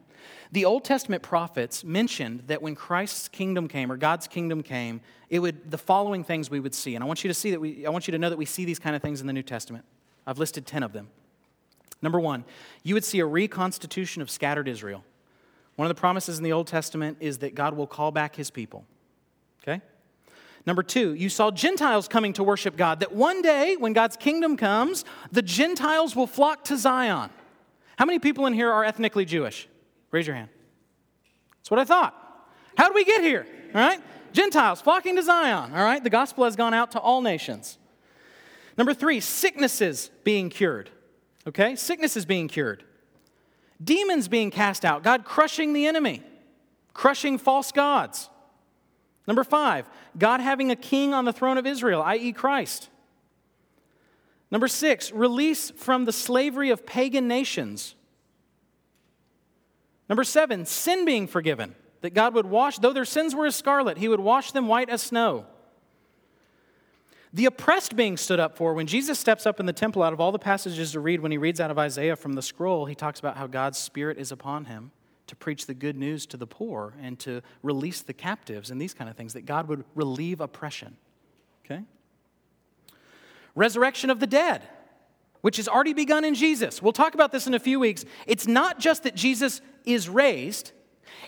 The 0.51 0.65
Old 0.65 0.83
Testament 0.83 1.21
prophets 1.21 1.83
mentioned 1.83 2.43
that 2.47 2.61
when 2.61 2.75
Christ's 2.75 3.27
kingdom 3.27 3.67
came 3.67 3.91
or 3.91 3.97
God's 3.97 4.27
kingdom 4.27 4.63
came, 4.63 5.01
it 5.29 5.39
would 5.39 5.69
the 5.69 5.77
following 5.77 6.23
things 6.23 6.49
we 6.49 6.59
would 6.59 6.73
see. 6.73 6.95
And 6.95 7.03
I 7.03 7.07
want 7.07 7.23
you 7.23 7.27
to 7.27 7.33
see 7.33 7.51
that 7.51 7.61
we 7.61 7.85
I 7.85 7.89
want 7.89 8.07
you 8.07 8.11
to 8.13 8.17
know 8.17 8.29
that 8.29 8.37
we 8.37 8.45
see 8.45 8.65
these 8.65 8.79
kind 8.79 8.95
of 8.95 9.01
things 9.01 9.21
in 9.21 9.27
the 9.27 9.33
New 9.33 9.43
Testament. 9.43 9.85
I've 10.25 10.39
listed 10.39 10.65
10 10.65 10.83
of 10.83 10.91
them. 10.91 11.09
Number 12.01 12.19
1, 12.19 12.45
you 12.83 12.93
would 12.93 13.03
see 13.03 13.19
a 13.19 13.25
reconstitution 13.25 14.21
of 14.21 14.29
scattered 14.29 14.67
Israel. 14.67 15.03
One 15.75 15.85
of 15.85 15.95
the 15.95 15.99
promises 15.99 16.37
in 16.37 16.43
the 16.43 16.53
Old 16.53 16.67
Testament 16.67 17.17
is 17.19 17.39
that 17.39 17.55
God 17.55 17.75
will 17.75 17.87
call 17.87 18.11
back 18.11 18.35
his 18.35 18.49
people. 18.49 18.85
Number 20.65 20.83
two, 20.83 21.13
you 21.13 21.29
saw 21.29 21.51
Gentiles 21.51 22.07
coming 22.07 22.33
to 22.33 22.43
worship 22.43 22.75
God, 22.75 22.99
that 22.99 23.13
one 23.13 23.41
day 23.41 23.75
when 23.77 23.93
God's 23.93 24.17
kingdom 24.17 24.57
comes, 24.57 25.05
the 25.31 25.41
Gentiles 25.41 26.15
will 26.15 26.27
flock 26.27 26.65
to 26.65 26.77
Zion. 26.77 27.29
How 27.97 28.05
many 28.05 28.19
people 28.19 28.45
in 28.45 28.53
here 28.53 28.71
are 28.71 28.83
ethnically 28.83 29.25
Jewish? 29.25 29.67
Raise 30.11 30.27
your 30.27 30.35
hand. 30.35 30.49
That's 31.57 31.71
what 31.71 31.79
I 31.79 31.85
thought. 31.85 32.15
How 32.77 32.87
did 32.87 32.95
we 32.95 33.03
get 33.03 33.21
here? 33.21 33.45
All 33.73 33.81
right? 33.81 34.01
Gentiles 34.31 34.81
flocking 34.81 35.15
to 35.15 35.23
Zion. 35.23 35.73
All 35.73 35.83
right? 35.83 36.03
The 36.03 36.09
gospel 36.09 36.45
has 36.45 36.55
gone 36.55 36.73
out 36.73 36.91
to 36.91 36.99
all 36.99 37.21
nations. 37.21 37.77
Number 38.77 38.93
three, 38.93 39.19
sicknesses 39.19 40.09
being 40.23 40.49
cured. 40.49 40.89
Okay? 41.47 41.75
Sicknesses 41.75 42.25
being 42.25 42.47
cured. 42.47 42.83
Demons 43.83 44.27
being 44.27 44.51
cast 44.51 44.85
out. 44.85 45.03
God 45.03 45.25
crushing 45.25 45.73
the 45.73 45.87
enemy, 45.87 46.21
crushing 46.93 47.37
false 47.37 47.71
gods. 47.71 48.29
Number 49.29 49.43
five, 49.43 49.87
God 50.17 50.39
having 50.39 50.71
a 50.71 50.75
king 50.75 51.13
on 51.13 51.23
the 51.23 51.31
throne 51.31 51.59
of 51.59 51.67
Israel, 51.67 52.01
i.e., 52.01 52.33
Christ. 52.33 52.89
Number 54.49 54.67
six, 54.67 55.11
release 55.11 55.69
from 55.69 56.05
the 56.05 56.11
slavery 56.11 56.71
of 56.71 56.83
pagan 56.83 57.27
nations. 57.27 57.93
Number 60.09 60.23
seven, 60.23 60.65
sin 60.65 61.05
being 61.05 61.27
forgiven, 61.27 61.75
that 62.01 62.15
God 62.15 62.33
would 62.33 62.47
wash, 62.47 62.79
though 62.79 62.91
their 62.91 63.05
sins 63.05 63.35
were 63.35 63.45
as 63.45 63.55
scarlet, 63.55 63.99
he 63.99 64.07
would 64.07 64.19
wash 64.19 64.51
them 64.51 64.67
white 64.67 64.89
as 64.89 65.03
snow. 65.03 65.45
The 67.31 67.45
oppressed 67.45 67.95
being 67.95 68.17
stood 68.17 68.39
up 68.39 68.57
for. 68.57 68.73
When 68.73 68.87
Jesus 68.87 69.19
steps 69.19 69.45
up 69.45 69.59
in 69.59 69.67
the 69.67 69.73
temple, 69.73 70.01
out 70.01 70.11
of 70.11 70.19
all 70.19 70.31
the 70.31 70.39
passages 70.39 70.93
to 70.93 70.99
read, 70.99 71.21
when 71.21 71.31
he 71.31 71.37
reads 71.37 71.59
out 71.59 71.69
of 71.69 71.77
Isaiah 71.77 72.15
from 72.15 72.33
the 72.33 72.41
scroll, 72.41 72.87
he 72.87 72.95
talks 72.95 73.19
about 73.19 73.37
how 73.37 73.45
God's 73.45 73.77
Spirit 73.77 74.17
is 74.17 74.31
upon 74.31 74.65
him 74.65 74.89
to 75.29 75.35
preach 75.35 75.65
the 75.65 75.73
good 75.73 75.95
news 75.95 76.25
to 76.27 76.37
the 76.37 76.45
poor 76.45 76.93
and 77.01 77.17
to 77.19 77.41
release 77.63 78.01
the 78.01 78.13
captives 78.13 78.69
and 78.69 78.81
these 78.81 78.93
kind 78.93 79.09
of 79.09 79.15
things, 79.15 79.33
that 79.33 79.45
God 79.45 79.67
would 79.67 79.83
relieve 79.95 80.41
oppression. 80.41 80.97
Okay? 81.65 81.83
Resurrection 83.55 84.09
of 84.09 84.19
the 84.19 84.27
dead, 84.27 84.61
which 85.41 85.57
has 85.57 85.67
already 85.67 85.93
begun 85.93 86.25
in 86.25 86.35
Jesus. 86.35 86.81
We'll 86.81 86.93
talk 86.93 87.13
about 87.13 87.31
this 87.31 87.47
in 87.47 87.53
a 87.53 87.59
few 87.59 87.79
weeks. 87.79 88.05
It's 88.27 88.47
not 88.47 88.79
just 88.79 89.03
that 89.03 89.15
Jesus 89.15 89.61
is 89.85 90.09
raised, 90.09 90.71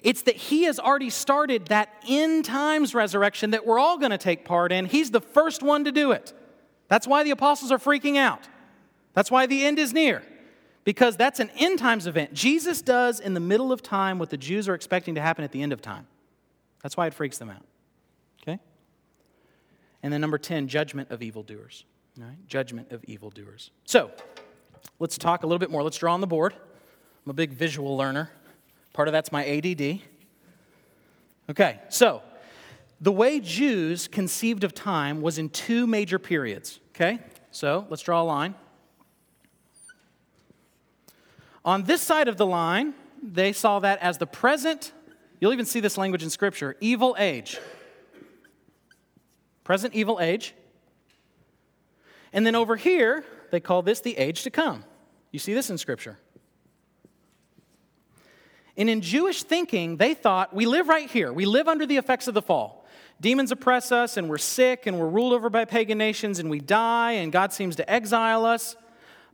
it's 0.03 0.23
that 0.23 0.35
he 0.35 0.63
has 0.63 0.79
already 0.79 1.09
started 1.09 1.67
that 1.67 1.89
end 2.07 2.45
times 2.45 2.93
resurrection 2.95 3.51
that 3.51 3.65
we're 3.65 3.79
all 3.79 3.97
going 3.97 4.11
to 4.11 4.17
take 4.17 4.45
part 4.45 4.71
in. 4.71 4.85
He's 4.85 5.11
the 5.11 5.21
first 5.21 5.63
one 5.63 5.85
to 5.85 5.91
do 5.91 6.11
it. 6.11 6.33
That's 6.87 7.07
why 7.07 7.23
the 7.23 7.31
apostles 7.31 7.71
are 7.71 7.77
freaking 7.77 8.17
out. 8.17 8.47
That's 9.13 9.29
why 9.29 9.45
the 9.45 9.65
end 9.65 9.79
is 9.79 9.93
near, 9.93 10.23
because 10.83 11.15
that's 11.15 11.39
an 11.39 11.49
end 11.57 11.79
times 11.79 12.07
event. 12.07 12.33
Jesus 12.33 12.81
does 12.81 13.19
in 13.19 13.33
the 13.33 13.39
middle 13.39 13.71
of 13.71 13.81
time 13.81 14.19
what 14.19 14.29
the 14.29 14.37
Jews 14.37 14.67
are 14.67 14.73
expecting 14.73 15.15
to 15.15 15.21
happen 15.21 15.43
at 15.43 15.51
the 15.51 15.61
end 15.61 15.73
of 15.73 15.81
time. 15.81 16.07
That's 16.81 16.97
why 16.97 17.07
it 17.07 17.13
freaks 17.13 17.37
them 17.37 17.49
out. 17.49 17.63
Okay? 18.41 18.59
And 20.01 20.11
then 20.11 20.21
number 20.21 20.37
10, 20.37 20.67
judgment 20.67 21.11
of 21.11 21.21
evildoers. 21.21 21.85
All 22.19 22.25
right? 22.25 22.47
Judgment 22.47 22.91
of 22.91 23.03
evildoers. 23.05 23.71
So, 23.85 24.11
let's 24.99 25.17
talk 25.17 25.43
a 25.43 25.47
little 25.47 25.59
bit 25.59 25.69
more. 25.69 25.83
Let's 25.83 25.97
draw 25.97 26.13
on 26.13 26.21
the 26.21 26.27
board. 26.27 26.53
I'm 27.25 27.29
a 27.29 27.33
big 27.33 27.51
visual 27.51 27.95
learner. 27.95 28.31
Part 28.93 29.07
of 29.07 29.11
that's 29.11 29.31
my 29.31 29.45
ADD. 29.45 30.01
Okay, 31.49 31.79
so 31.89 32.21
the 32.99 33.11
way 33.11 33.39
Jews 33.39 34.07
conceived 34.07 34.63
of 34.63 34.73
time 34.73 35.21
was 35.21 35.37
in 35.37 35.49
two 35.49 35.85
major 35.85 36.19
periods. 36.19 36.79
Okay, 36.95 37.19
so 37.51 37.85
let's 37.89 38.01
draw 38.01 38.21
a 38.21 38.23
line. 38.23 38.55
On 41.63 41.83
this 41.83 42.01
side 42.01 42.27
of 42.27 42.37
the 42.37 42.45
line, 42.45 42.93
they 43.21 43.53
saw 43.53 43.79
that 43.79 43.99
as 43.99 44.17
the 44.17 44.25
present, 44.25 44.93
you'll 45.39 45.53
even 45.53 45.65
see 45.65 45.79
this 45.79 45.97
language 45.97 46.23
in 46.23 46.29
Scripture, 46.29 46.75
evil 46.79 47.15
age. 47.19 47.59
Present 49.63 49.93
evil 49.93 50.19
age. 50.19 50.55
And 52.33 52.45
then 52.45 52.55
over 52.55 52.75
here, 52.75 53.23
they 53.51 53.59
call 53.59 53.81
this 53.81 54.01
the 54.01 54.17
age 54.17 54.43
to 54.43 54.49
come. 54.49 54.83
You 55.31 55.39
see 55.39 55.53
this 55.53 55.69
in 55.69 55.77
Scripture. 55.77 56.17
And 58.75 58.89
in 58.89 59.01
Jewish 59.01 59.43
thinking, 59.43 59.97
they 59.97 60.13
thought 60.13 60.55
we 60.55 60.65
live 60.65 60.87
right 60.87 61.09
here. 61.09 61.31
We 61.31 61.45
live 61.45 61.67
under 61.67 61.85
the 61.85 61.97
effects 61.97 62.27
of 62.27 62.33
the 62.33 62.41
fall. 62.41 62.87
Demons 63.19 63.51
oppress 63.51 63.91
us, 63.91 64.17
and 64.17 64.27
we're 64.29 64.39
sick, 64.39 64.87
and 64.87 64.99
we're 64.99 65.07
ruled 65.07 65.33
over 65.33 65.49
by 65.49 65.65
pagan 65.65 65.99
nations, 65.99 66.39
and 66.39 66.49
we 66.49 66.59
die, 66.59 67.11
and 67.11 67.31
God 67.31 67.53
seems 67.53 67.75
to 67.75 67.87
exile 67.89 68.45
us. 68.45 68.75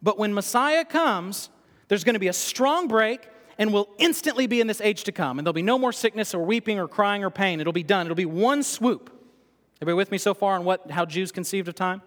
But 0.02 0.18
when 0.18 0.34
Messiah 0.34 0.84
comes, 0.84 1.50
there's 1.88 2.04
going 2.04 2.16
to 2.16 2.20
be 2.20 2.28
a 2.28 2.34
strong 2.34 2.88
break, 2.88 3.28
and 3.58 3.74
we'll 3.74 3.90
instantly 3.98 4.48
be 4.48 4.62
in 4.62 4.68
this 4.68 4.82
age 4.82 5.04
to 5.06 5.12
come. 5.12 5.40
And 5.40 5.46
there'll 5.46 5.54
be 5.54 5.62
no 5.62 5.80
more 5.80 5.92
sickness 5.92 6.34
or 6.34 6.44
weeping 6.44 6.80
or 6.80 6.88
crying 6.88 7.24
or 7.24 7.30
pain. 7.30 7.60
It'll 7.60 7.74
be 7.74 7.84
done. 7.84 8.06
It'll 8.06 8.16
be 8.16 8.26
one 8.26 8.64
swoop. 8.64 9.12
Everybody 9.82 9.96
with 9.96 10.12
me 10.12 10.18
so 10.18 10.34
far 10.34 10.56
on 10.56 10.66
what, 10.66 10.92
how 10.92 11.06
Jews 11.06 11.32
conceived 11.32 11.68
of 11.68 11.76
time? 11.76 12.02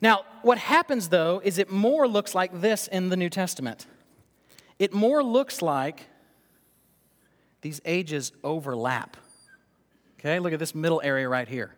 Now, 0.00 0.24
what 0.42 0.58
happens 0.58 1.08
though 1.08 1.40
is 1.42 1.58
it 1.58 1.70
more 1.70 2.06
looks 2.06 2.34
like 2.34 2.60
this 2.60 2.88
in 2.88 3.08
the 3.08 3.16
New 3.16 3.30
Testament. 3.30 3.86
It 4.78 4.92
more 4.92 5.22
looks 5.22 5.62
like 5.62 6.08
these 7.62 7.80
ages 7.86 8.32
overlap. 8.42 9.16
Okay, 10.20 10.38
look 10.38 10.52
at 10.52 10.58
this 10.58 10.74
middle 10.74 11.00
area 11.02 11.28
right 11.28 11.48
here. 11.48 11.74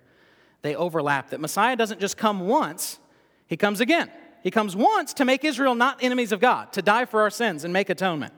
They 0.63 0.75
overlap. 0.75 1.31
That 1.31 1.41
Messiah 1.41 1.77
doesn't 1.77 2.01
just 2.01 2.17
come 2.17 2.41
once, 2.41 2.99
he 3.47 3.57
comes 3.57 3.81
again. 3.81 4.11
He 4.47 4.53
comes 4.53 4.77
once 4.77 5.13
to 5.15 5.25
make 5.25 5.45
Israel 5.45 5.75
not 5.75 6.05
enemies 6.05 6.31
of 6.31 6.39
God, 6.39 6.73
to 6.75 6.81
die 6.81 7.05
for 7.07 7.23
our 7.23 7.31
sins 7.31 7.65
and 7.65 7.73
make 7.73 7.91
atonement. 7.91 8.33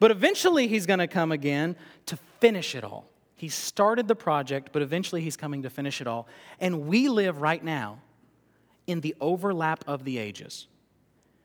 But 0.00 0.10
eventually 0.10 0.66
he's 0.66 0.86
going 0.86 1.00
to 1.00 1.06
come 1.06 1.30
again 1.30 1.76
to 2.06 2.16
finish 2.40 2.74
it 2.74 2.84
all. 2.84 3.04
He 3.34 3.50
started 3.50 4.08
the 4.08 4.16
project, 4.16 4.70
but 4.72 4.80
eventually 4.80 5.20
he's 5.20 5.36
coming 5.36 5.64
to 5.64 5.68
finish 5.68 6.00
it 6.00 6.06
all. 6.06 6.26
And 6.58 6.86
we 6.86 7.10
live 7.10 7.42
right 7.42 7.62
now 7.62 7.98
in 8.86 9.02
the 9.02 9.14
overlap 9.20 9.84
of 9.86 10.04
the 10.04 10.16
ages. 10.16 10.68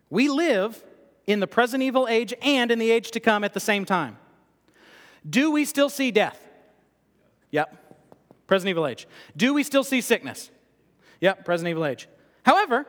We 0.09 0.29
live 0.29 0.81
in 1.25 1.41
the 1.41 1.47
present 1.47 1.83
evil 1.83 2.07
age 2.07 2.33
and 2.41 2.71
in 2.71 2.79
the 2.79 2.89
age 2.89 3.11
to 3.11 3.19
come 3.19 3.43
at 3.43 3.53
the 3.53 3.59
same 3.59 3.83
time. 3.83 4.17
Do 5.29 5.51
we 5.51 5.65
still 5.65 5.89
see 5.89 6.11
death? 6.11 6.39
Yep. 7.51 7.75
Present 8.47 8.69
evil 8.69 8.87
age. 8.87 9.05
Do 9.35 9.53
we 9.53 9.63
still 9.63 9.83
see 9.83 9.99
sickness? 9.99 10.49
Yep, 11.19 11.43
present 11.43 11.67
evil 11.67 11.85
age. 11.85 12.07
However, 12.43 12.85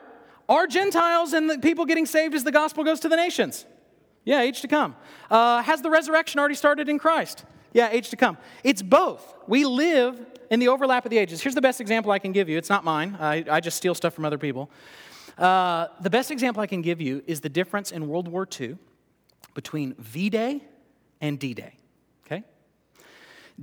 are 0.48 0.66
Gentiles 0.66 1.32
and 1.32 1.48
the 1.48 1.58
people 1.58 1.84
getting 1.84 2.06
saved 2.06 2.34
as 2.34 2.44
the 2.44 2.52
gospel 2.52 2.84
goes 2.84 3.00
to 3.00 3.08
the 3.08 3.16
nations? 3.16 3.66
Yeah, 4.24 4.40
age 4.40 4.60
to 4.62 4.68
come. 4.68 4.96
Uh, 5.30 5.62
has 5.62 5.82
the 5.82 5.90
resurrection 5.90 6.38
already 6.38 6.54
started 6.54 6.88
in 6.88 6.98
Christ? 6.98 7.44
Yeah, 7.72 7.88
age 7.90 8.10
to 8.10 8.16
come. 8.16 8.38
It's 8.64 8.82
both. 8.82 9.34
We 9.46 9.64
live 9.64 10.24
in 10.50 10.60
the 10.60 10.68
overlap 10.68 11.04
of 11.04 11.10
the 11.10 11.18
ages. 11.18 11.42
Here's 11.42 11.54
the 11.54 11.60
best 11.60 11.80
example 11.80 12.12
I 12.12 12.18
can 12.18 12.32
give 12.32 12.48
you. 12.48 12.58
It's 12.58 12.70
not 12.70 12.84
mine, 12.84 13.16
I, 13.20 13.44
I 13.50 13.60
just 13.60 13.76
steal 13.76 13.94
stuff 13.94 14.14
from 14.14 14.24
other 14.24 14.38
people. 14.38 14.70
Uh, 15.36 15.86
the 16.00 16.10
best 16.10 16.30
example 16.30 16.62
I 16.62 16.66
can 16.66 16.82
give 16.82 17.00
you 17.00 17.22
is 17.26 17.40
the 17.40 17.48
difference 17.48 17.92
in 17.92 18.08
World 18.08 18.28
War 18.28 18.46
II 18.58 18.76
between 19.54 19.94
V 19.98 20.30
Day 20.30 20.62
and 21.20 21.38
D 21.38 21.54
Day. 21.54 21.74
Okay? 22.26 22.42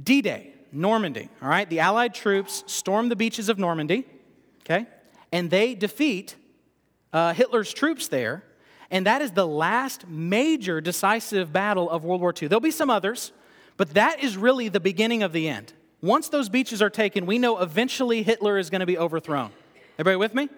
D 0.01 0.21
Day, 0.21 0.53
Normandy, 0.71 1.29
all 1.41 1.49
right? 1.49 1.69
The 1.69 1.79
Allied 1.79 2.13
troops 2.13 2.63
storm 2.67 3.09
the 3.09 3.15
beaches 3.15 3.49
of 3.49 3.59
Normandy, 3.59 4.05
okay? 4.61 4.87
And 5.31 5.49
they 5.49 5.75
defeat 5.75 6.35
uh, 7.13 7.33
Hitler's 7.33 7.73
troops 7.73 8.07
there. 8.07 8.43
And 8.91 9.05
that 9.07 9.21
is 9.21 9.31
the 9.31 9.47
last 9.47 10.07
major 10.07 10.79
decisive 10.79 11.51
battle 11.51 11.89
of 11.89 12.03
World 12.03 12.21
War 12.21 12.33
II. 12.39 12.47
There'll 12.47 12.61
be 12.61 12.71
some 12.71 12.89
others, 12.89 13.31
but 13.77 13.93
that 13.95 14.23
is 14.23 14.37
really 14.37 14.69
the 14.69 14.79
beginning 14.79 15.23
of 15.23 15.33
the 15.33 15.49
end. 15.49 15.73
Once 16.01 16.29
those 16.29 16.49
beaches 16.49 16.81
are 16.81 16.89
taken, 16.89 17.25
we 17.25 17.39
know 17.39 17.59
eventually 17.59 18.21
Hitler 18.21 18.57
is 18.57 18.69
going 18.69 18.81
to 18.81 18.85
be 18.85 18.97
overthrown. 18.97 19.51
Everybody 19.97 20.17
with 20.17 20.35
me? 20.35 20.49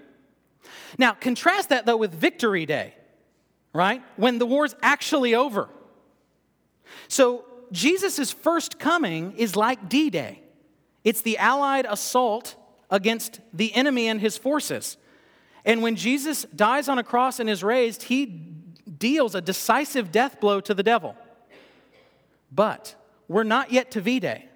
Now, 0.97 1.13
contrast 1.13 1.69
that 1.69 1.86
though 1.86 1.97
with 1.97 2.13
Victory 2.13 2.65
Day, 2.65 2.93
right? 3.73 4.03
When 4.17 4.39
the 4.39 4.45
war's 4.45 4.75
actually 4.81 5.36
over. 5.36 5.69
So, 7.07 7.45
Jesus' 7.71 8.31
first 8.31 8.79
coming 8.79 9.33
is 9.33 9.55
like 9.55 9.89
D 9.89 10.10
Day 10.10 10.41
it's 11.07 11.21
the 11.21 11.38
Allied 11.38 11.86
assault 11.88 12.55
against 12.89 13.39
the 13.53 13.73
enemy 13.73 14.10
and 14.10 14.19
his 14.19 14.38
forces. 14.38 14.97
And 15.67 15.84
when 15.84 15.97
Jesus 15.97 16.45
dies 16.56 16.88
on 16.88 16.97
a 16.97 17.03
cross 17.03 17.41
and 17.41 17.49
is 17.49 17.62
raised, 17.62 18.03
he 18.03 18.25
deals 18.25 19.36
a 19.36 19.41
decisive 19.41 20.13
death 20.13 20.39
blow 20.39 20.62
to 20.62 20.73
the 20.73 20.82
devil. 20.82 21.15
But 22.51 22.95
we're 23.27 23.43
not 23.43 23.71
yet 23.71 23.91
to 23.91 24.01
V 24.01 24.21
Day. 24.21 24.47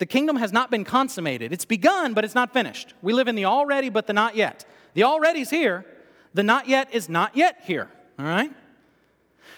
The 0.00 0.06
kingdom 0.06 0.36
has 0.36 0.52
not 0.52 0.72
been 0.72 0.84
consummated. 0.84 1.52
It's 1.52 1.64
begun, 1.64 2.14
but 2.14 2.24
it's 2.24 2.34
not 2.34 2.52
finished. 2.52 2.94
We 3.00 3.12
live 3.12 3.28
in 3.28 3.36
the 3.36 3.44
already, 3.44 3.90
but 3.90 4.08
the 4.08 4.12
not 4.12 4.34
yet. 4.34 4.66
The 4.94 5.04
already's 5.04 5.50
here, 5.50 5.86
the 6.34 6.42
not 6.42 6.66
yet 6.66 6.92
is 6.92 7.08
not 7.08 7.36
yet 7.36 7.60
here. 7.62 7.88
All 8.18 8.24
right? 8.24 8.52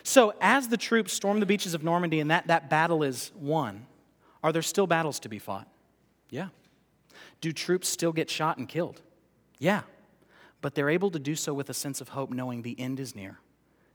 So, 0.02 0.34
as 0.42 0.68
the 0.68 0.76
troops 0.76 1.14
storm 1.14 1.40
the 1.40 1.46
beaches 1.46 1.72
of 1.72 1.82
Normandy 1.82 2.20
and 2.20 2.30
that, 2.30 2.48
that 2.48 2.68
battle 2.68 3.02
is 3.02 3.32
won, 3.34 3.86
are 4.42 4.52
there 4.52 4.62
still 4.62 4.86
battles 4.86 5.18
to 5.20 5.30
be 5.30 5.38
fought? 5.38 5.66
Yeah. 6.28 6.48
Do 7.40 7.50
troops 7.52 7.88
still 7.88 8.12
get 8.12 8.28
shot 8.28 8.58
and 8.58 8.68
killed? 8.68 9.00
Yeah. 9.58 9.82
But 10.66 10.74
they're 10.74 10.90
able 10.90 11.12
to 11.12 11.20
do 11.20 11.36
so 11.36 11.54
with 11.54 11.70
a 11.70 11.74
sense 11.74 12.00
of 12.00 12.08
hope, 12.08 12.32
knowing 12.32 12.62
the 12.62 12.74
end 12.80 12.98
is 12.98 13.14
near, 13.14 13.38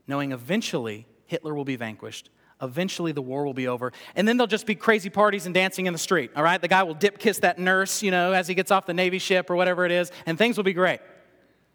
knowing 0.06 0.32
eventually 0.32 1.06
Hitler 1.26 1.54
will 1.54 1.66
be 1.66 1.76
vanquished. 1.76 2.30
Eventually, 2.62 3.12
the 3.12 3.20
war 3.20 3.44
will 3.44 3.52
be 3.52 3.68
over. 3.68 3.92
And 4.16 4.26
then 4.26 4.38
there'll 4.38 4.46
just 4.46 4.64
be 4.64 4.74
crazy 4.74 5.10
parties 5.10 5.44
and 5.44 5.54
dancing 5.54 5.84
in 5.84 5.92
the 5.92 5.98
street, 5.98 6.30
all 6.34 6.42
right? 6.42 6.58
The 6.58 6.68
guy 6.68 6.82
will 6.84 6.94
dip 6.94 7.18
kiss 7.18 7.40
that 7.40 7.58
nurse, 7.58 8.02
you 8.02 8.10
know, 8.10 8.32
as 8.32 8.48
he 8.48 8.54
gets 8.54 8.70
off 8.70 8.86
the 8.86 8.94
Navy 8.94 9.18
ship 9.18 9.50
or 9.50 9.56
whatever 9.56 9.84
it 9.84 9.92
is, 9.92 10.10
and 10.24 10.38
things 10.38 10.56
will 10.56 10.64
be 10.64 10.72
great, 10.72 11.00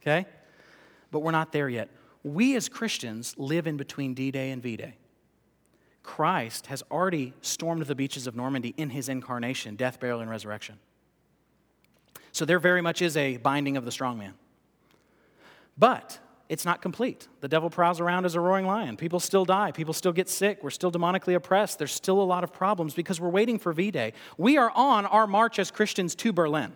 okay? 0.02 0.26
But 1.12 1.20
we're 1.20 1.30
not 1.30 1.52
there 1.52 1.70
yet 1.70 1.92
we 2.24 2.56
as 2.56 2.68
Christians 2.68 3.36
live 3.38 3.68
in 3.68 3.78
between 3.78 4.16
D 4.16 4.32
Day 4.32 4.50
and 4.50 4.64
V 4.64 4.78
Day. 4.78 4.96
Christ 6.02 6.66
has 6.66 6.82
already 6.90 7.36
stormed 7.42 7.84
the 7.84 7.94
beaches 7.94 8.26
of 8.26 8.36
Normandy 8.36 8.74
in 8.78 8.90
his 8.90 9.10
incarnation, 9.10 9.76
death, 9.76 10.00
burial, 10.00 10.22
and 10.22 10.30
resurrection. 10.32 10.80
So 12.32 12.46
there 12.46 12.58
very 12.58 12.82
much 12.82 13.04
is 13.04 13.16
a 13.16 13.38
binding 13.38 13.78
of 13.78 13.86
the 13.86 13.92
strong 13.92 14.18
man. 14.18 14.34
But 15.78 16.20
it's 16.50 16.66
not 16.66 16.82
complete. 16.82 17.28
The 17.42 17.48
devil 17.48 17.70
prowls 17.70 18.00
around 18.00 18.26
as 18.26 18.36
a 18.36 18.40
roaring 18.40 18.66
lion. 18.66 18.98
People 18.98 19.20
still 19.20 19.46
die. 19.46 19.72
People 19.72 19.94
still 19.94 20.14
get 20.14 20.30
sick. 20.30 20.64
We're 20.64 20.70
still 20.70 20.92
demonically 20.92 21.36
oppressed. 21.36 21.78
There's 21.78 21.92
still 21.92 22.22
a 22.22 22.24
lot 22.24 22.44
of 22.44 22.54
problems 22.54 22.94
because 22.94 23.20
we're 23.20 23.30
waiting 23.30 23.60
for 23.60 23.74
V 23.74 23.92
Day. 23.92 24.14
We 24.38 24.58
are 24.58 24.72
on 24.74 25.06
our 25.06 25.28
march 25.28 25.60
as 25.60 25.72
Christians 25.72 26.16
to 26.16 26.32
Berlin. 26.32 26.74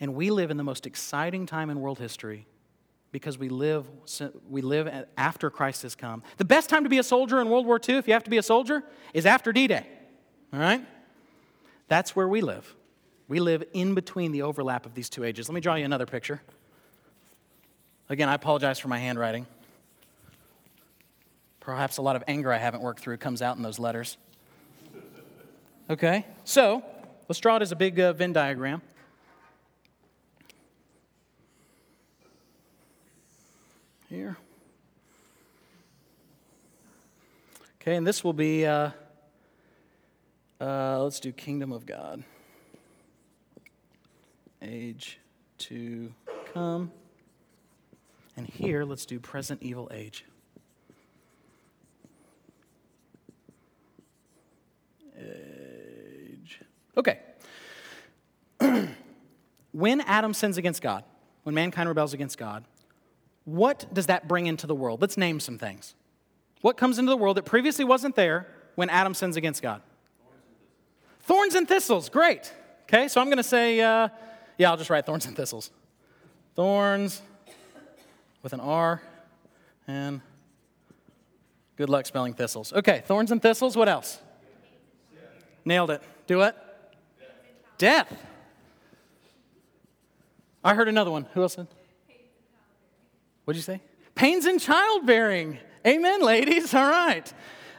And 0.00 0.14
we 0.14 0.30
live 0.30 0.50
in 0.50 0.56
the 0.56 0.64
most 0.64 0.86
exciting 0.86 1.46
time 1.46 1.70
in 1.70 1.80
world 1.80 1.98
history 1.98 2.46
because 3.10 3.38
we 3.38 3.48
live, 3.48 3.86
we 4.48 4.60
live 4.60 5.06
after 5.16 5.50
Christ 5.50 5.82
has 5.82 5.94
come. 5.94 6.22
The 6.36 6.44
best 6.44 6.68
time 6.68 6.84
to 6.84 6.90
be 6.90 6.98
a 6.98 7.02
soldier 7.02 7.40
in 7.40 7.48
World 7.48 7.66
War 7.66 7.80
II, 7.86 7.96
if 7.96 8.06
you 8.06 8.12
have 8.12 8.24
to 8.24 8.30
be 8.30 8.36
a 8.36 8.42
soldier, 8.42 8.84
is 9.14 9.24
after 9.26 9.52
D 9.52 9.66
Day. 9.66 9.86
All 10.52 10.60
right? 10.60 10.86
That's 11.88 12.14
where 12.14 12.28
we 12.28 12.42
live. 12.42 12.76
We 13.26 13.40
live 13.40 13.64
in 13.72 13.94
between 13.94 14.32
the 14.32 14.42
overlap 14.42 14.86
of 14.86 14.94
these 14.94 15.08
two 15.08 15.24
ages. 15.24 15.48
Let 15.48 15.54
me 15.54 15.60
draw 15.60 15.74
you 15.74 15.84
another 15.86 16.06
picture. 16.06 16.42
Again, 18.10 18.30
I 18.30 18.34
apologize 18.34 18.78
for 18.78 18.88
my 18.88 18.98
handwriting. 18.98 19.46
Perhaps 21.60 21.98
a 21.98 22.02
lot 22.02 22.16
of 22.16 22.24
anger 22.26 22.50
I 22.50 22.56
haven't 22.56 22.82
worked 22.82 23.00
through 23.00 23.18
comes 23.18 23.42
out 23.42 23.58
in 23.58 23.62
those 23.62 23.78
letters. 23.78 24.16
Okay, 25.90 26.24
so 26.44 26.82
let's 27.28 27.38
draw 27.38 27.56
it 27.56 27.62
as 27.62 27.70
a 27.70 27.76
big 27.76 28.00
uh, 28.00 28.14
Venn 28.14 28.32
diagram. 28.32 28.80
Here. 34.08 34.38
Okay, 37.82 37.96
and 37.96 38.06
this 38.06 38.24
will 38.24 38.32
be, 38.32 38.64
uh, 38.64 38.90
uh, 40.62 41.02
let's 41.02 41.20
do 41.20 41.30
Kingdom 41.30 41.72
of 41.72 41.84
God. 41.84 42.24
Age 44.62 45.18
to 45.58 46.10
come. 46.54 46.90
And 48.38 48.46
here, 48.46 48.84
let's 48.84 49.04
do 49.04 49.18
present 49.18 49.64
evil 49.64 49.90
age. 49.92 50.24
Age. 55.18 56.60
Okay. 56.96 57.18
when 59.72 60.00
Adam 60.02 60.32
sins 60.32 60.56
against 60.56 60.82
God, 60.82 61.02
when 61.42 61.56
mankind 61.56 61.88
rebels 61.88 62.14
against 62.14 62.38
God, 62.38 62.62
what 63.44 63.92
does 63.92 64.06
that 64.06 64.28
bring 64.28 64.46
into 64.46 64.68
the 64.68 64.74
world? 64.74 65.00
Let's 65.00 65.16
name 65.16 65.40
some 65.40 65.58
things. 65.58 65.96
What 66.60 66.76
comes 66.76 67.00
into 67.00 67.10
the 67.10 67.16
world 67.16 67.38
that 67.38 67.44
previously 67.44 67.84
wasn't 67.84 68.14
there 68.14 68.46
when 68.76 68.88
Adam 68.88 69.14
sins 69.14 69.36
against 69.36 69.62
God? 69.62 69.82
Thorns 71.22 71.56
and 71.56 71.66
thistles. 71.66 72.08
Great. 72.08 72.54
Okay, 72.84 73.08
so 73.08 73.20
I'm 73.20 73.26
going 73.26 73.38
to 73.38 73.42
say, 73.42 73.80
uh, 73.80 74.10
yeah, 74.58 74.70
I'll 74.70 74.76
just 74.76 74.90
write 74.90 75.06
thorns 75.06 75.26
and 75.26 75.34
thistles. 75.34 75.72
Thorns 76.54 77.20
with 78.48 78.54
an 78.54 78.60
R, 78.60 79.02
and 79.86 80.22
good 81.76 81.90
luck 81.90 82.06
spelling 82.06 82.32
thistles. 82.32 82.72
Okay, 82.72 83.02
thorns 83.04 83.30
and 83.30 83.42
thistles. 83.42 83.76
What 83.76 83.90
else? 83.90 84.20
Nailed 85.66 85.90
it. 85.90 86.02
Do 86.26 86.40
it. 86.40 86.56
Death. 87.76 88.10
I 90.64 90.74
heard 90.74 90.88
another 90.88 91.10
one. 91.10 91.26
Who 91.34 91.42
else? 91.42 91.58
What'd 93.44 93.58
you 93.58 93.60
say? 93.60 93.82
Pains 94.14 94.46
in 94.46 94.58
childbearing. 94.58 95.58
Amen, 95.86 96.22
ladies. 96.22 96.72
All 96.72 96.88
right. 96.88 97.30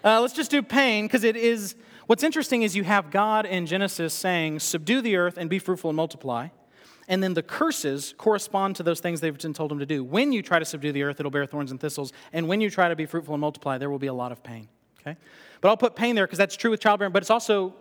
Uh, 0.03 0.21
let's 0.21 0.35
just 0.35 0.51
do 0.51 0.61
pain 0.61 1.07
because 1.07 1.23
it 1.23 1.35
is. 1.35 1.73
What's 2.05 2.21
interesting 2.21 2.61
is 2.61 2.75
you 2.75 2.83
have 2.83 3.09
God 3.09 3.47
in 3.47 3.65
Genesis 3.65 4.13
saying, 4.13 4.59
Subdue 4.59 5.01
the 5.01 5.15
earth 5.15 5.35
and 5.35 5.49
be 5.49 5.57
fruitful 5.57 5.89
and 5.89 5.97
multiply. 5.97 6.49
And 7.09 7.21
then 7.23 7.33
the 7.33 7.43
curses 7.43 8.13
correspond 8.19 8.75
to 8.75 8.83
those 8.83 8.99
things 8.99 9.19
they've 9.19 9.35
been 9.35 9.53
told 9.53 9.71
them 9.71 9.79
to 9.79 9.85
do. 9.85 10.03
When 10.03 10.31
you 10.31 10.43
try 10.43 10.59
to 10.59 10.65
subdue 10.65 10.91
the 10.91 11.01
earth, 11.01 11.19
it'll 11.19 11.31
bear 11.31 11.47
thorns 11.47 11.71
and 11.71 11.81
thistles. 11.81 12.13
And 12.31 12.47
when 12.47 12.61
you 12.61 12.69
try 12.69 12.87
to 12.87 12.95
be 12.95 13.07
fruitful 13.07 13.33
and 13.33 13.41
multiply, 13.41 13.79
there 13.79 13.89
will 13.89 13.97
be 13.97 14.07
a 14.07 14.13
lot 14.13 14.31
of 14.31 14.43
pain. 14.43 14.69
Okay? 15.01 15.17
But 15.59 15.69
I'll 15.69 15.77
put 15.77 15.95
pain 15.95 16.15
there 16.15 16.27
because 16.27 16.37
that's 16.37 16.55
true 16.55 16.69
with 16.69 16.79
childbearing, 16.79 17.11
but 17.11 17.23
it's 17.23 17.31
also 17.31 17.73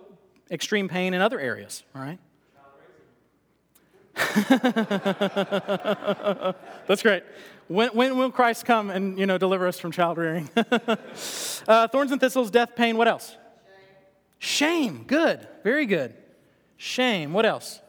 extreme 0.50 0.88
pain 0.88 1.12
in 1.12 1.20
other 1.20 1.38
areas. 1.38 1.84
All 1.94 2.00
right? 2.00 2.18
that's 6.88 7.02
great. 7.02 7.22
When, 7.68 7.90
when, 7.90 8.16
will 8.16 8.32
Christ 8.32 8.64
come 8.64 8.90
and 8.90 9.18
you 9.18 9.26
know 9.26 9.36
deliver 9.36 9.68
us 9.68 9.78
from 9.78 9.92
child 9.92 10.16
rearing? 10.16 10.48
uh, 10.56 11.86
thorns 11.88 12.12
and 12.12 12.20
thistles, 12.20 12.50
death, 12.50 12.74
pain. 12.74 12.96
What 12.96 13.08
else? 13.08 13.36
Shame. 14.38 14.96
Shame. 14.96 15.04
Good. 15.06 15.46
Very 15.62 15.86
good. 15.86 16.14
Shame. 16.78 17.32
What 17.32 17.44
else? 17.44 17.80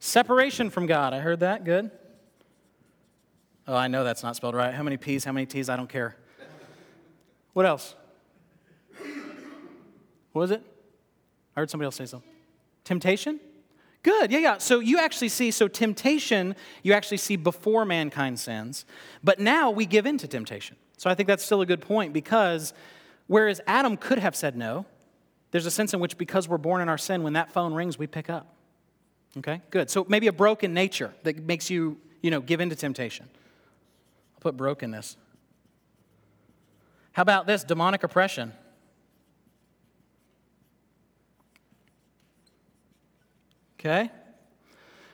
Separation 0.00 0.70
from 0.70 0.86
God. 0.86 1.12
I 1.12 1.20
heard 1.20 1.40
that. 1.40 1.64
Good. 1.64 1.90
Oh, 3.66 3.76
I 3.76 3.88
know 3.88 4.04
that's 4.04 4.22
not 4.22 4.36
spelled 4.36 4.54
right. 4.54 4.72
How 4.72 4.82
many 4.82 4.96
P's, 4.96 5.24
how 5.24 5.32
many 5.32 5.46
T's? 5.46 5.68
I 5.68 5.76
don't 5.76 5.88
care. 5.88 6.16
What 7.52 7.66
else? 7.66 7.94
What 10.32 10.42
was 10.42 10.50
it? 10.50 10.62
I 11.56 11.60
heard 11.60 11.70
somebody 11.70 11.86
else 11.86 11.96
say 11.96 12.06
something. 12.06 12.30
Temptation? 12.84 13.40
Good, 14.02 14.30
yeah, 14.30 14.38
yeah. 14.38 14.58
So 14.58 14.78
you 14.78 14.98
actually 14.98 15.28
see, 15.28 15.50
so 15.50 15.68
temptation, 15.68 16.54
you 16.82 16.92
actually 16.92 17.16
see 17.16 17.36
before 17.36 17.84
mankind 17.84 18.38
sins, 18.38 18.84
but 19.24 19.40
now 19.40 19.70
we 19.70 19.84
give 19.84 20.06
in 20.06 20.16
to 20.18 20.28
temptation. 20.28 20.76
So 20.96 21.10
I 21.10 21.14
think 21.14 21.26
that's 21.26 21.44
still 21.44 21.60
a 21.60 21.66
good 21.66 21.80
point 21.80 22.12
because 22.12 22.72
whereas 23.26 23.60
Adam 23.66 23.96
could 23.96 24.18
have 24.18 24.36
said 24.36 24.56
no, 24.56 24.86
there's 25.50 25.66
a 25.66 25.70
sense 25.70 25.92
in 25.92 26.00
which 26.00 26.16
because 26.16 26.48
we're 26.48 26.58
born 26.58 26.80
in 26.80 26.88
our 26.88 26.98
sin, 26.98 27.22
when 27.22 27.32
that 27.32 27.52
phone 27.52 27.74
rings, 27.74 27.98
we 27.98 28.06
pick 28.06 28.30
up. 28.30 28.54
Okay, 29.36 29.60
good. 29.70 29.90
So 29.90 30.06
maybe 30.08 30.26
a 30.26 30.32
broken 30.32 30.72
nature 30.72 31.12
that 31.22 31.38
makes 31.44 31.70
you, 31.70 31.98
you 32.22 32.30
know, 32.30 32.40
give 32.40 32.60
into 32.60 32.74
temptation. 32.74 33.28
I'll 34.34 34.40
put 34.40 34.56
brokenness. 34.56 35.16
How 37.12 37.22
about 37.22 37.46
this 37.46 37.64
demonic 37.64 38.02
oppression? 38.04 38.52
Okay? 43.78 44.10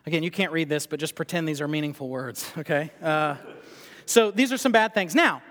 Again, 0.07 0.23
you 0.23 0.31
can't 0.31 0.53
read 0.53 0.69
this, 0.69 0.87
but 0.87 1.01
just 1.01 1.15
pretend 1.15 1.49
these 1.49 1.61
are 1.61 1.69
meaningful 1.69 2.09
words, 2.09 2.51
okay? 2.59 2.91
Uh, 3.03 3.37
so 4.07 4.31
these 4.31 4.53
are 4.53 4.59
some 4.59 4.73
bad 4.73 4.95
things. 4.95 5.15
Now, 5.15 5.43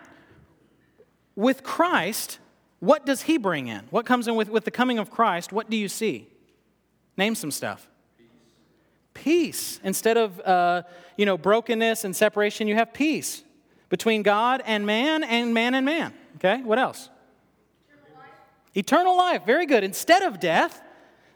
with 1.36 1.63
Christ, 1.63 2.39
what 2.80 3.06
does 3.06 3.23
he 3.23 3.38
bring 3.38 3.67
in? 3.67 3.86
What 3.89 4.06
comes 4.06 4.28
in 4.28 4.36
with, 4.36 4.49
with 4.49 4.65
the 4.65 4.71
coming 4.71 4.99
of 4.99 5.10
Christ? 5.10 5.52
What 5.52 5.69
do 5.69 5.78
you 5.78 5.88
see? 5.88 6.28
Name 7.17 7.36
some 7.36 7.52
stuff 7.52 7.88
peace. 9.13 9.80
Instead 9.84 10.17
of, 10.17 10.39
uh, 10.41 10.84
you 11.17 11.26
know, 11.26 11.38
brokenness 11.38 12.04
and 12.04 12.15
separation, 12.15 12.67
you 12.67 12.76
have 12.76 12.93
peace 12.93 13.43
between 13.89 14.23
God 14.23 14.62
and 14.65 14.86
man 14.86 15.23
and 15.23 15.54
man 15.54 15.73
and 15.73 15.86
man. 15.86 16.13
Okay, 16.38 16.62
what 16.63 16.80
else? 16.80 17.10
Eternal 17.88 18.17
life. 18.17 18.76
Eternal 18.76 19.17
life. 19.17 19.45
Very 19.45 19.65
good. 19.65 19.84
Instead 19.84 20.23
of 20.23 20.39
death, 20.39 20.82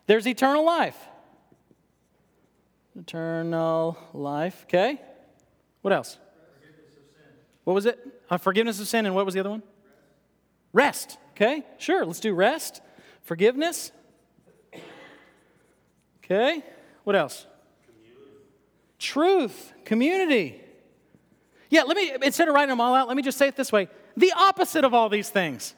there's 0.08 0.28
eternal 0.28 0.66
life. 0.66 0.98
Eternal 3.00 3.98
life. 4.14 4.64
Okay. 4.64 5.00
What 5.82 5.94
else? 5.94 6.18
Forgiveness 6.60 6.98
of 6.98 7.04
sin. 7.16 7.34
What 7.64 7.74
was 7.74 7.86
it? 7.86 8.00
Uh, 8.30 8.38
forgiveness 8.38 8.80
of 8.80 8.88
sin, 8.88 9.06
and 9.06 9.16
what 9.16 9.26
was 9.26 9.34
the 9.34 9.40
other 9.40 9.52
one? 9.52 9.64
Rest. 10.74 11.10
rest. 11.10 11.18
Okay, 11.36 11.64
sure. 11.78 12.06
Let's 12.06 12.20
do 12.20 12.34
rest. 12.34 12.82
Forgiveness. 13.22 13.92
Okay. 16.24 16.64
What 17.04 17.16
else? 17.16 17.46
Truth, 19.00 19.74
community. 19.86 20.62
Yeah, 21.70 21.84
let 21.84 21.98
me, 21.98 22.14
instead 22.24 22.48
of 22.48 22.56
writing 22.56 22.70
them 22.70 22.82
all 22.82 22.96
out, 22.96 23.08
let 23.08 23.18
me 23.18 23.24
just 23.24 23.38
say 23.38 23.48
it 23.48 23.56
this 23.56 23.72
way 23.72 23.90
the 24.16 24.34
opposite 24.36 24.84
of 24.84 24.94
all 24.94 25.10
these 25.10 25.30
things. 25.30 25.76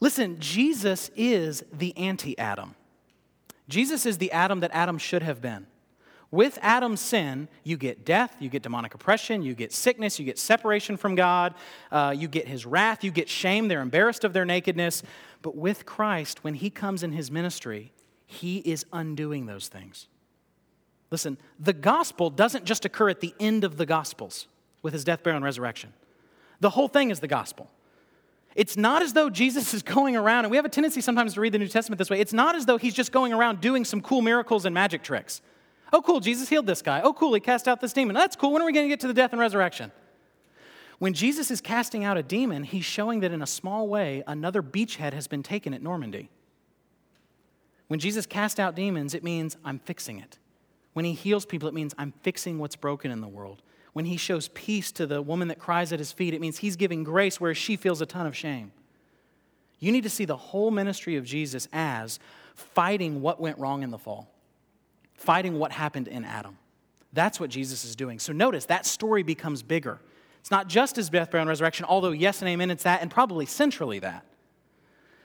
Listen, 0.00 0.38
Jesus 0.40 1.10
is 1.16 1.64
the 1.72 1.96
anti 1.96 2.36
Adam. 2.38 2.74
Jesus 3.68 4.04
is 4.04 4.18
the 4.18 4.32
Adam 4.32 4.60
that 4.60 4.70
Adam 4.74 4.98
should 4.98 5.22
have 5.22 5.40
been. 5.40 5.66
With 6.32 6.58
Adam's 6.62 7.00
sin, 7.00 7.48
you 7.62 7.76
get 7.76 8.04
death, 8.04 8.34
you 8.40 8.48
get 8.48 8.62
demonic 8.62 8.94
oppression, 8.94 9.42
you 9.42 9.54
get 9.54 9.72
sickness, 9.72 10.18
you 10.18 10.24
get 10.24 10.38
separation 10.38 10.96
from 10.96 11.14
God, 11.14 11.54
uh, 11.90 12.14
you 12.16 12.26
get 12.26 12.48
his 12.48 12.64
wrath, 12.64 13.04
you 13.04 13.10
get 13.10 13.28
shame. 13.28 13.68
They're 13.68 13.82
embarrassed 13.82 14.24
of 14.24 14.32
their 14.32 14.46
nakedness. 14.46 15.02
But 15.42 15.56
with 15.56 15.84
Christ, 15.84 16.42
when 16.42 16.54
he 16.54 16.70
comes 16.70 17.02
in 17.02 17.12
his 17.12 17.30
ministry, 17.30 17.92
he 18.26 18.58
is 18.58 18.86
undoing 18.92 19.44
those 19.44 19.68
things. 19.68 20.08
Listen, 21.12 21.36
the 21.60 21.74
gospel 21.74 22.30
doesn't 22.30 22.64
just 22.64 22.86
occur 22.86 23.10
at 23.10 23.20
the 23.20 23.34
end 23.38 23.64
of 23.64 23.76
the 23.76 23.84
gospels 23.84 24.48
with 24.80 24.94
his 24.94 25.04
death, 25.04 25.22
burial, 25.22 25.36
and 25.36 25.44
resurrection. 25.44 25.92
The 26.60 26.70
whole 26.70 26.88
thing 26.88 27.10
is 27.10 27.20
the 27.20 27.28
gospel. 27.28 27.70
It's 28.54 28.78
not 28.78 29.02
as 29.02 29.12
though 29.12 29.28
Jesus 29.28 29.74
is 29.74 29.82
going 29.82 30.16
around, 30.16 30.46
and 30.46 30.50
we 30.50 30.56
have 30.56 30.64
a 30.64 30.70
tendency 30.70 31.02
sometimes 31.02 31.34
to 31.34 31.42
read 31.42 31.52
the 31.52 31.58
New 31.58 31.68
Testament 31.68 31.98
this 31.98 32.08
way. 32.08 32.18
It's 32.18 32.32
not 32.32 32.54
as 32.54 32.64
though 32.64 32.78
he's 32.78 32.94
just 32.94 33.12
going 33.12 33.34
around 33.34 33.60
doing 33.60 33.84
some 33.84 34.00
cool 34.00 34.22
miracles 34.22 34.64
and 34.64 34.72
magic 34.72 35.02
tricks. 35.02 35.42
Oh, 35.92 36.00
cool, 36.00 36.18
Jesus 36.18 36.48
healed 36.48 36.66
this 36.66 36.80
guy. 36.80 37.02
Oh, 37.02 37.12
cool, 37.12 37.34
he 37.34 37.40
cast 37.40 37.68
out 37.68 37.82
this 37.82 37.92
demon. 37.92 38.14
That's 38.14 38.34
cool. 38.34 38.52
When 38.52 38.62
are 38.62 38.66
we 38.66 38.72
going 38.72 38.86
to 38.86 38.92
get 38.92 39.00
to 39.00 39.06
the 39.06 39.14
death 39.14 39.32
and 39.32 39.40
resurrection? 39.40 39.92
When 40.98 41.12
Jesus 41.12 41.50
is 41.50 41.60
casting 41.60 42.04
out 42.04 42.16
a 42.16 42.22
demon, 42.22 42.64
he's 42.64 42.86
showing 42.86 43.20
that 43.20 43.32
in 43.32 43.42
a 43.42 43.46
small 43.46 43.86
way, 43.86 44.22
another 44.26 44.62
beachhead 44.62 45.12
has 45.12 45.26
been 45.26 45.42
taken 45.42 45.74
at 45.74 45.82
Normandy. 45.82 46.30
When 47.88 48.00
Jesus 48.00 48.24
cast 48.24 48.58
out 48.58 48.74
demons, 48.74 49.12
it 49.12 49.22
means 49.22 49.58
I'm 49.62 49.78
fixing 49.78 50.18
it. 50.18 50.38
When 50.92 51.04
he 51.04 51.12
heals 51.12 51.46
people, 51.46 51.68
it 51.68 51.74
means 51.74 51.94
I'm 51.98 52.12
fixing 52.22 52.58
what's 52.58 52.76
broken 52.76 53.10
in 53.10 53.20
the 53.20 53.28
world. 53.28 53.62
When 53.92 54.04
he 54.04 54.16
shows 54.16 54.48
peace 54.48 54.92
to 54.92 55.06
the 55.06 55.20
woman 55.20 55.48
that 55.48 55.58
cries 55.58 55.92
at 55.92 55.98
his 55.98 56.12
feet, 56.12 56.34
it 56.34 56.40
means 56.40 56.58
he's 56.58 56.76
giving 56.76 57.04
grace 57.04 57.40
where 57.40 57.54
she 57.54 57.76
feels 57.76 58.00
a 58.00 58.06
ton 58.06 58.26
of 58.26 58.36
shame. 58.36 58.72
You 59.78 59.92
need 59.92 60.04
to 60.04 60.10
see 60.10 60.24
the 60.24 60.36
whole 60.36 60.70
ministry 60.70 61.16
of 61.16 61.24
Jesus 61.24 61.68
as 61.72 62.18
fighting 62.54 63.20
what 63.20 63.40
went 63.40 63.58
wrong 63.58 63.82
in 63.82 63.90
the 63.90 63.98
fall, 63.98 64.30
fighting 65.14 65.58
what 65.58 65.72
happened 65.72 66.08
in 66.08 66.24
Adam. 66.24 66.56
That's 67.12 67.38
what 67.38 67.50
Jesus 67.50 67.84
is 67.84 67.96
doing. 67.96 68.18
So 68.18 68.32
notice 68.32 68.66
that 68.66 68.86
story 68.86 69.22
becomes 69.22 69.62
bigger. 69.62 70.00
It's 70.40 70.50
not 70.50 70.68
just 70.68 70.96
his 70.96 71.10
death, 71.10 71.30
burial, 71.30 71.42
and 71.42 71.48
resurrection, 71.48 71.86
although, 71.88 72.10
yes 72.10 72.40
and 72.40 72.48
amen, 72.48 72.70
it's 72.70 72.84
that, 72.84 73.02
and 73.02 73.10
probably 73.10 73.46
centrally 73.46 73.98
that. 73.98 74.24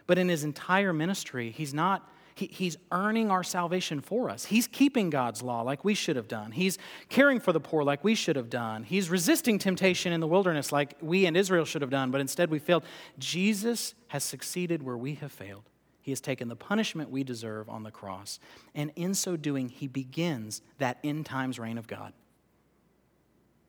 But 0.06 0.18
in 0.18 0.30
his 0.30 0.44
entire 0.44 0.94
ministry, 0.94 1.52
he's 1.52 1.74
not 1.74 2.10
he, 2.38 2.48
he's 2.48 2.78
earning 2.92 3.32
our 3.32 3.44
salvation 3.44 4.00
for 4.00 4.30
us. 4.30 4.46
He's 4.46 4.68
keeping 4.68 5.10
God's 5.10 5.42
law 5.42 5.62
like 5.62 5.84
we 5.84 5.96
should 5.96 6.16
have 6.16 6.28
done. 6.28 6.52
He's 6.52 6.78
caring 7.10 7.40
for 7.40 7.52
the 7.52 7.60
poor 7.60 7.84
like 7.84 8.04
we 8.04 8.14
should 8.14 8.36
have 8.36 8.50
done. 8.50 8.84
He's 8.84 9.10
resisting 9.10 9.58
temptation 9.58 10.14
in 10.14 10.20
the 10.20 10.28
wilderness 10.28 10.72
like 10.72 10.96
we 11.02 11.26
and 11.26 11.36
Israel 11.36 11.66
should 11.66 11.82
have 11.82 11.90
done, 11.90 12.12
but 12.12 12.22
instead 12.22 12.52
we 12.52 12.60
failed. 12.60 12.84
Jesus 13.18 13.96
has 14.10 14.24
succeeded 14.24 14.84
where 14.84 14.98
we 14.98 15.16
have 15.16 15.32
failed. 15.32 15.64
He 16.02 16.12
has 16.12 16.22
taken 16.22 16.48
the 16.48 16.56
punishment 16.56 17.10
we 17.10 17.24
deserve 17.24 17.68
on 17.70 17.84
the 17.84 17.92
cross. 17.92 18.40
And 18.76 18.92
in 18.96 19.14
so 19.14 19.36
doing, 19.36 19.68
he 19.68 19.88
begins 19.88 20.62
that 20.78 21.00
end 21.04 21.26
times 21.26 21.58
reign 21.58 21.78
of 21.78 21.88
God. 21.88 22.14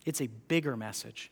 It's 0.05 0.21
a 0.21 0.27
bigger 0.27 0.77
message. 0.77 1.31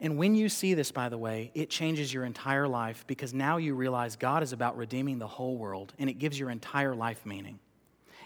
And 0.00 0.18
when 0.18 0.34
you 0.34 0.48
see 0.48 0.74
this, 0.74 0.92
by 0.92 1.08
the 1.08 1.18
way, 1.18 1.50
it 1.54 1.70
changes 1.70 2.12
your 2.12 2.24
entire 2.24 2.68
life 2.68 3.04
because 3.06 3.32
now 3.32 3.56
you 3.56 3.74
realize 3.74 4.16
God 4.16 4.42
is 4.42 4.52
about 4.52 4.76
redeeming 4.76 5.18
the 5.18 5.26
whole 5.26 5.56
world 5.56 5.94
and 5.98 6.10
it 6.10 6.14
gives 6.14 6.38
your 6.38 6.50
entire 6.50 6.94
life 6.94 7.24
meaning. 7.24 7.58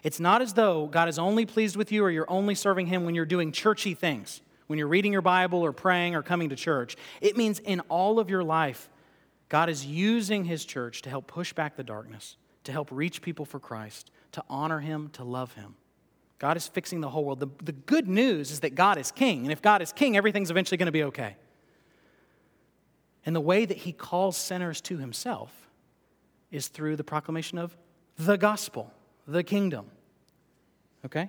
It's 0.02 0.20
not 0.20 0.42
as 0.42 0.54
though 0.54 0.86
God 0.86 1.08
is 1.08 1.18
only 1.18 1.46
pleased 1.46 1.76
with 1.76 1.92
you 1.92 2.04
or 2.04 2.10
you're 2.10 2.30
only 2.30 2.54
serving 2.54 2.86
Him 2.86 3.04
when 3.04 3.14
you're 3.14 3.26
doing 3.26 3.52
churchy 3.52 3.94
things, 3.94 4.40
when 4.66 4.78
you're 4.78 4.88
reading 4.88 5.12
your 5.12 5.22
Bible 5.22 5.60
or 5.60 5.72
praying 5.72 6.14
or 6.14 6.22
coming 6.22 6.48
to 6.48 6.56
church. 6.56 6.96
It 7.20 7.36
means 7.36 7.58
in 7.60 7.80
all 7.88 8.18
of 8.18 8.30
your 8.30 8.42
life, 8.42 8.88
God 9.48 9.68
is 9.68 9.84
using 9.84 10.44
His 10.44 10.64
church 10.64 11.02
to 11.02 11.10
help 11.10 11.26
push 11.26 11.52
back 11.52 11.76
the 11.76 11.84
darkness, 11.84 12.36
to 12.64 12.72
help 12.72 12.88
reach 12.90 13.20
people 13.20 13.44
for 13.44 13.60
Christ, 13.60 14.10
to 14.32 14.42
honor 14.48 14.80
Him, 14.80 15.10
to 15.14 15.24
love 15.24 15.52
Him. 15.54 15.74
God 16.38 16.56
is 16.56 16.66
fixing 16.66 17.02
the 17.02 17.10
whole 17.10 17.24
world. 17.24 17.40
The, 17.40 17.50
the 17.62 17.72
good 17.72 18.08
news 18.08 18.50
is 18.50 18.60
that 18.60 18.74
God 18.74 18.96
is 18.96 19.12
king. 19.12 19.42
And 19.42 19.52
if 19.52 19.60
God 19.60 19.82
is 19.82 19.92
king, 19.92 20.16
everything's 20.16 20.50
eventually 20.50 20.78
going 20.78 20.86
to 20.86 20.92
be 20.92 21.04
okay. 21.04 21.36
And 23.26 23.36
the 23.36 23.40
way 23.40 23.64
that 23.64 23.78
he 23.78 23.92
calls 23.92 24.36
sinners 24.36 24.80
to 24.82 24.98
himself 24.98 25.68
is 26.50 26.68
through 26.68 26.96
the 26.96 27.04
proclamation 27.04 27.58
of 27.58 27.76
the 28.16 28.36
gospel, 28.36 28.92
the 29.26 29.42
kingdom. 29.42 29.86
Okay? 31.04 31.28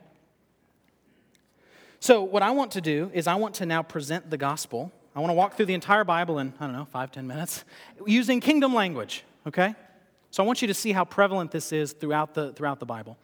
So, 2.00 2.24
what 2.24 2.42
I 2.42 2.52
want 2.52 2.72
to 2.72 2.82
do 2.82 3.12
is, 3.14 3.28
I 3.28 3.36
want 3.36 3.56
to 3.56 3.66
now 3.66 3.84
present 3.84 4.30
the 4.30 4.38
gospel. 4.38 4.92
I 5.16 5.20
want 5.20 5.30
to 5.30 5.36
walk 5.36 5.56
through 5.56 5.68
the 5.68 5.74
entire 5.74 6.04
Bible 6.04 6.39
in, 6.39 6.54
I 6.60 6.66
don't 6.66 6.74
know, 6.74 6.86
five, 6.86 7.12
ten 7.12 7.28
minutes, 7.28 7.64
using 8.06 8.39
kingdom 8.39 8.74
language. 8.74 9.24
Okay? 9.46 9.76
So, 10.32 10.44
I 10.44 10.48
want 10.48 10.62
you 10.62 10.68
to 10.68 10.74
see 10.74 10.92
how 10.92 11.06
prevalent 11.06 11.52
this 11.52 11.72
is 11.72 11.94
throughout 11.94 12.34
the, 12.34 12.54
throughout 12.54 12.80
the 12.80 12.86
Bible 12.86 13.18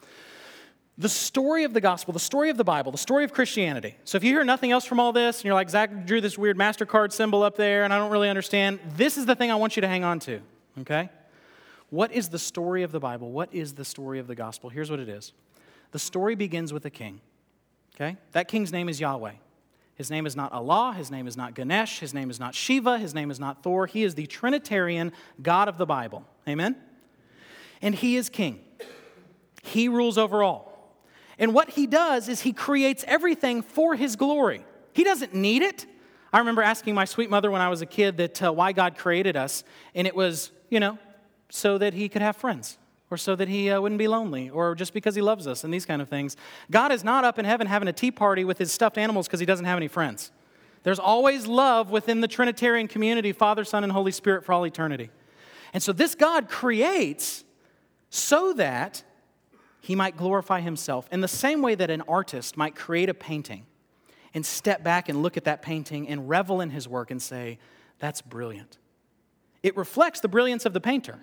the 0.97 1.09
story 1.09 1.63
of 1.63 1.73
the 1.73 1.81
gospel, 1.81 2.11
the 2.11 2.19
story 2.19 2.49
of 2.49 2.57
the 2.57 2.63
Bible, 2.63 2.91
the 2.91 2.97
story 2.97 3.23
of 3.23 3.31
Christianity. 3.31 3.95
So 4.03 4.15
if 4.17 4.23
you 4.23 4.31
hear 4.31 4.43
nothing 4.43 4.71
else 4.71 4.83
from 4.83 4.99
all 4.99 5.13
this, 5.13 5.37
and 5.37 5.45
you're 5.45 5.53
like, 5.53 5.69
Zach 5.69 6.05
drew 6.05 6.21
this 6.21 6.37
weird 6.37 6.57
MasterCard 6.57 7.11
symbol 7.11 7.43
up 7.43 7.55
there, 7.55 7.83
and 7.83 7.93
I 7.93 7.97
don't 7.97 8.11
really 8.11 8.29
understand, 8.29 8.79
this 8.95 9.17
is 9.17 9.25
the 9.25 9.35
thing 9.35 9.51
I 9.51 9.55
want 9.55 9.75
you 9.77 9.81
to 9.81 9.87
hang 9.87 10.03
on 10.03 10.19
to, 10.21 10.39
okay? 10.79 11.09
What 11.89 12.11
is 12.11 12.29
the 12.29 12.39
story 12.39 12.83
of 12.83 12.91
the 12.91 12.99
Bible? 12.99 13.31
What 13.31 13.53
is 13.53 13.73
the 13.73 13.85
story 13.85 14.19
of 14.19 14.27
the 14.27 14.35
gospel? 14.35 14.69
Here's 14.69 14.89
what 14.89 14.99
it 14.99 15.09
is 15.09 15.33
the 15.91 15.99
story 15.99 16.35
begins 16.35 16.73
with 16.73 16.85
a 16.85 16.89
king, 16.89 17.21
okay? 17.95 18.17
That 18.31 18.47
king's 18.47 18.71
name 18.71 18.89
is 18.89 18.99
Yahweh. 18.99 19.33
His 19.93 20.11
name 20.11 20.27
is 20.27 20.35
not 20.35 20.51
Allah, 20.51 20.93
his 20.95 21.09
name 21.09 21.27
is 21.27 21.35
not 21.35 21.55
Ganesh, 21.55 21.99
his 21.99 22.13
name 22.13 22.29
is 22.29 22.39
not 22.39 22.53
Shiva, 22.53 22.99
his 22.99 23.15
name 23.15 23.31
is 23.31 23.39
not 23.39 23.63
Thor. 23.63 23.87
He 23.87 24.03
is 24.03 24.13
the 24.13 24.27
Trinitarian 24.27 25.11
God 25.41 25.67
of 25.67 25.79
the 25.79 25.87
Bible. 25.87 26.23
Amen? 26.47 26.75
And 27.81 27.95
he 27.95 28.15
is 28.15 28.29
king. 28.29 28.59
He 29.63 29.89
rules 29.89 30.19
over 30.19 30.43
all. 30.43 30.66
And 31.39 31.53
what 31.53 31.71
he 31.71 31.87
does 31.87 32.29
is 32.29 32.41
he 32.41 32.53
creates 32.53 33.03
everything 33.07 33.61
for 33.61 33.95
his 33.95 34.15
glory. 34.15 34.65
He 34.93 35.03
doesn't 35.03 35.33
need 35.33 35.61
it. 35.61 35.85
I 36.33 36.39
remember 36.39 36.61
asking 36.61 36.95
my 36.95 37.05
sweet 37.05 37.29
mother 37.29 37.51
when 37.51 37.61
I 37.61 37.69
was 37.69 37.81
a 37.81 37.85
kid 37.85 38.17
that 38.17 38.43
uh, 38.43 38.51
why 38.51 38.71
God 38.71 38.97
created 38.97 39.37
us, 39.37 39.63
and 39.95 40.07
it 40.07 40.15
was, 40.15 40.51
you 40.69 40.79
know, 40.79 40.97
so 41.49 41.77
that 41.77 41.93
he 41.93 42.09
could 42.09 42.21
have 42.21 42.35
friends, 42.35 42.77
or 43.09 43.17
so 43.17 43.35
that 43.35 43.47
he 43.47 43.69
uh, 43.69 43.79
wouldn't 43.79 43.99
be 43.99 44.07
lonely, 44.07 44.49
or 44.49 44.75
just 44.75 44.93
because 44.93 45.15
he 45.15 45.21
loves 45.21 45.47
us, 45.47 45.63
and 45.63 45.73
these 45.73 45.85
kind 45.85 46.01
of 46.01 46.09
things. 46.09 46.35
God 46.69 46.91
is 46.91 47.03
not 47.03 47.23
up 47.23 47.39
in 47.39 47.45
heaven 47.45 47.67
having 47.67 47.87
a 47.87 47.93
tea 47.93 48.11
party 48.11 48.43
with 48.43 48.57
his 48.57 48.71
stuffed 48.71 48.97
animals 48.97 49.27
because 49.27 49.39
he 49.39 49.45
doesn't 49.45 49.65
have 49.65 49.77
any 49.77 49.87
friends. 49.87 50.31
There's 50.83 50.99
always 50.99 51.47
love 51.47 51.91
within 51.91 52.21
the 52.21 52.27
Trinitarian 52.27 52.87
community 52.87 53.31
Father, 53.31 53.63
Son, 53.63 53.83
and 53.83 53.91
Holy 53.91 54.11
Spirit 54.11 54.43
for 54.43 54.53
all 54.53 54.65
eternity. 54.65 55.09
And 55.73 55.83
so 55.83 55.93
this 55.93 56.15
God 56.15 56.49
creates 56.49 57.43
so 58.09 58.53
that 58.53 59.03
he 59.87 59.95
might 59.95 60.17
glorify 60.17 60.59
himself 60.59 61.07
in 61.13 61.21
the 61.21 61.29
same 61.29 61.61
way 61.61 61.73
that 61.73 61.89
an 61.89 62.01
artist 62.09 62.57
might 62.57 62.75
create 62.75 63.07
a 63.07 63.13
painting 63.13 63.65
and 64.33 64.45
step 64.45 64.83
back 64.83 65.07
and 65.07 65.23
look 65.23 65.37
at 65.37 65.45
that 65.45 65.61
painting 65.61 66.09
and 66.09 66.27
revel 66.27 66.59
in 66.59 66.71
his 66.71 66.89
work 66.89 67.09
and 67.09 67.21
say, 67.21 67.57
That's 67.99 68.21
brilliant. 68.21 68.79
It 69.63 69.77
reflects 69.77 70.19
the 70.19 70.27
brilliance 70.27 70.65
of 70.65 70.73
the 70.73 70.81
painter. 70.81 71.19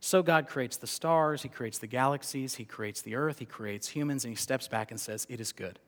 So 0.00 0.22
God 0.22 0.48
creates 0.48 0.78
the 0.78 0.86
stars, 0.86 1.42
He 1.42 1.50
creates 1.50 1.76
the 1.80 1.86
galaxies, 1.86 2.54
He 2.54 2.64
creates 2.64 3.02
the 3.02 3.14
earth, 3.14 3.40
He 3.40 3.44
creates 3.44 3.88
humans, 3.88 4.24
and 4.24 4.32
He 4.32 4.36
steps 4.36 4.68
back 4.68 4.90
and 4.90 4.98
says, 4.98 5.26
It 5.28 5.38
is 5.38 5.52
good. 5.52 5.78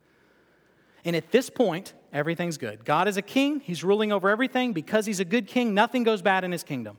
And 1.07 1.17
at 1.17 1.31
this 1.31 1.49
point, 1.49 1.95
everything's 2.13 2.59
good. 2.59 2.85
God 2.85 3.09
is 3.09 3.17
a 3.17 3.23
king, 3.23 3.61
He's 3.61 3.83
ruling 3.83 4.13
over 4.13 4.29
everything. 4.29 4.75
Because 4.75 5.07
He's 5.07 5.21
a 5.21 5.25
good 5.25 5.47
king, 5.47 5.73
nothing 5.73 6.05
goes 6.05 6.21
bad 6.21 6.45
in 6.45 6.53
His 6.53 6.65
kingdom. 6.65 6.99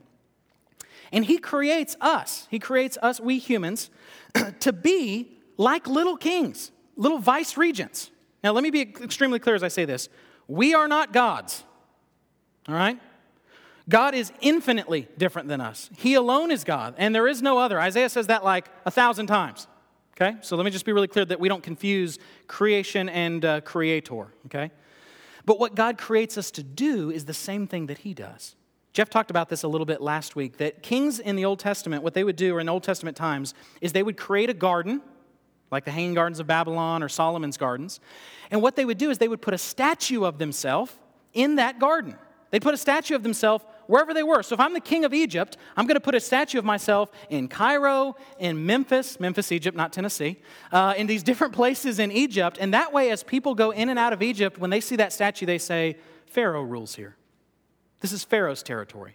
And 1.12 1.24
He 1.24 1.38
creates 1.38 1.96
us, 2.00 2.46
He 2.50 2.58
creates 2.58 2.98
us, 3.02 3.20
we 3.20 3.38
humans, 3.38 3.90
to 4.60 4.72
be 4.72 5.38
like 5.56 5.86
little 5.86 6.16
kings, 6.16 6.70
little 6.96 7.18
vice 7.18 7.56
regents. 7.56 8.10
Now, 8.44 8.52
let 8.52 8.62
me 8.62 8.70
be 8.70 8.82
extremely 8.82 9.38
clear 9.38 9.54
as 9.54 9.62
I 9.62 9.68
say 9.68 9.84
this. 9.84 10.08
We 10.48 10.74
are 10.74 10.86
not 10.86 11.12
gods, 11.12 11.64
all 12.68 12.74
right? 12.74 13.00
God 13.88 14.14
is 14.14 14.32
infinitely 14.40 15.08
different 15.16 15.48
than 15.48 15.60
us. 15.60 15.90
He 15.96 16.14
alone 16.14 16.50
is 16.50 16.64
God, 16.64 16.94
and 16.98 17.14
there 17.14 17.28
is 17.28 17.40
no 17.40 17.58
other. 17.58 17.80
Isaiah 17.80 18.08
says 18.08 18.26
that 18.26 18.44
like 18.44 18.68
a 18.84 18.90
thousand 18.90 19.26
times. 19.26 19.68
Okay? 20.20 20.36
So 20.40 20.56
let 20.56 20.64
me 20.64 20.70
just 20.70 20.84
be 20.84 20.92
really 20.92 21.08
clear 21.08 21.24
that 21.24 21.38
we 21.38 21.48
don't 21.48 21.62
confuse 21.62 22.18
creation 22.48 23.08
and 23.08 23.44
uh, 23.44 23.60
creator. 23.60 24.28
Okay? 24.46 24.70
But 25.44 25.60
what 25.60 25.74
God 25.74 25.98
creates 25.98 26.36
us 26.38 26.50
to 26.52 26.62
do 26.62 27.10
is 27.10 27.26
the 27.26 27.34
same 27.34 27.66
thing 27.66 27.86
that 27.86 27.98
He 27.98 28.14
does. 28.14 28.56
Jeff 28.96 29.10
talked 29.10 29.30
about 29.30 29.50
this 29.50 29.62
a 29.62 29.68
little 29.68 29.84
bit 29.84 30.00
last 30.00 30.36
week 30.36 30.56
that 30.56 30.82
kings 30.82 31.18
in 31.18 31.36
the 31.36 31.44
Old 31.44 31.58
Testament, 31.58 32.02
what 32.02 32.14
they 32.14 32.24
would 32.24 32.34
do, 32.34 32.56
or 32.56 32.60
in 32.60 32.68
Old 32.70 32.82
Testament 32.82 33.14
times, 33.14 33.52
is 33.82 33.92
they 33.92 34.02
would 34.02 34.16
create 34.16 34.48
a 34.48 34.54
garden, 34.54 35.02
like 35.70 35.84
the 35.84 35.90
Hanging 35.90 36.14
Gardens 36.14 36.40
of 36.40 36.46
Babylon 36.46 37.02
or 37.02 37.10
Solomon's 37.10 37.58
Gardens. 37.58 38.00
And 38.50 38.62
what 38.62 38.74
they 38.74 38.86
would 38.86 38.96
do 38.96 39.10
is 39.10 39.18
they 39.18 39.28
would 39.28 39.42
put 39.42 39.52
a 39.52 39.58
statue 39.58 40.24
of 40.24 40.38
themselves 40.38 40.96
in 41.34 41.56
that 41.56 41.78
garden. 41.78 42.16
They'd 42.50 42.62
put 42.62 42.72
a 42.72 42.78
statue 42.78 43.14
of 43.14 43.22
themselves 43.22 43.66
wherever 43.86 44.14
they 44.14 44.22
were. 44.22 44.42
So 44.42 44.54
if 44.54 44.60
I'm 44.60 44.72
the 44.72 44.80
king 44.80 45.04
of 45.04 45.12
Egypt, 45.12 45.58
I'm 45.76 45.86
going 45.86 45.96
to 45.96 46.00
put 46.00 46.14
a 46.14 46.20
statue 46.20 46.58
of 46.58 46.64
myself 46.64 47.10
in 47.28 47.48
Cairo, 47.48 48.16
in 48.38 48.64
Memphis, 48.64 49.20
Memphis, 49.20 49.52
Egypt, 49.52 49.76
not 49.76 49.92
Tennessee, 49.92 50.38
uh, 50.72 50.94
in 50.96 51.06
these 51.06 51.22
different 51.22 51.52
places 51.52 51.98
in 51.98 52.10
Egypt. 52.10 52.56
And 52.58 52.72
that 52.72 52.94
way, 52.94 53.10
as 53.10 53.22
people 53.22 53.54
go 53.54 53.72
in 53.72 53.90
and 53.90 53.98
out 53.98 54.14
of 54.14 54.22
Egypt, 54.22 54.56
when 54.56 54.70
they 54.70 54.80
see 54.80 54.96
that 54.96 55.12
statue, 55.12 55.44
they 55.44 55.58
say, 55.58 55.98
Pharaoh 56.24 56.62
rules 56.62 56.94
here. 56.94 57.14
This 58.00 58.12
is 58.12 58.24
Pharaoh's 58.24 58.62
territory. 58.62 59.14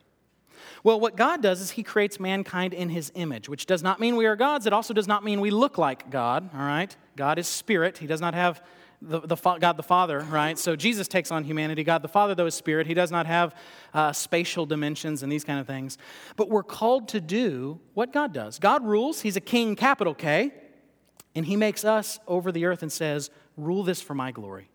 Well, 0.84 1.00
what 1.00 1.16
God 1.16 1.42
does 1.42 1.62
is 1.62 1.72
he 1.72 1.84
creates 1.84 2.20
mankind 2.20 2.74
in 2.74 2.90
his 2.90 3.12
image, 3.16 3.48
which 3.48 3.66
does 3.66 3.84
not 3.84 4.00
mean 4.00 4.16
we 4.16 4.26
are 4.26 4.36
gods. 4.36 4.66
It 4.66 4.74
also 4.74 4.94
does 4.94 5.08
not 5.08 5.24
mean 5.24 5.40
we 5.40 5.52
look 5.52 5.78
like 5.78 6.10
God, 6.10 6.50
all 6.54 6.60
right? 6.60 6.96
God 7.16 7.38
is 7.38 7.48
spirit. 7.48 8.00
He 8.00 8.08
does 8.08 8.22
not 8.22 8.34
have 8.34 8.64
the, 9.02 9.20
the, 9.20 9.36
God 9.36 9.78
the 9.78 9.84
Father, 9.84 10.20
right? 10.20 10.58
So 10.58 10.76
Jesus 10.76 11.08
takes 11.08 11.32
on 11.32 11.44
humanity. 11.44 11.84
God 11.84 12.02
the 12.02 12.08
Father, 12.08 12.36
though, 12.36 12.46
is 12.46 12.56
spirit. 12.56 12.88
He 12.88 12.94
does 12.94 13.12
not 13.12 13.26
have 13.26 13.56
uh, 13.94 14.12
spatial 14.12 14.66
dimensions 14.66 15.24
and 15.24 15.32
these 15.32 15.44
kind 15.44 15.60
of 15.60 15.68
things. 15.68 15.98
But 16.36 16.50
we're 16.50 16.64
called 16.64 17.08
to 17.10 17.22
do 17.22 17.80
what 17.94 18.14
God 18.14 18.34
does. 18.34 18.60
God 18.60 18.86
rules. 18.86 19.22
He's 19.22 19.36
a 19.36 19.42
king, 19.42 19.76
capital 19.76 20.14
K, 20.14 20.54
and 21.36 21.46
he 21.46 21.56
makes 21.56 21.84
us 21.84 22.20
over 22.28 22.52
the 22.52 22.66
earth 22.66 22.82
and 22.82 22.92
says, 22.92 23.30
Rule 23.58 23.84
this 23.84 24.02
for 24.02 24.16
my 24.16 24.32
glory. 24.32 24.71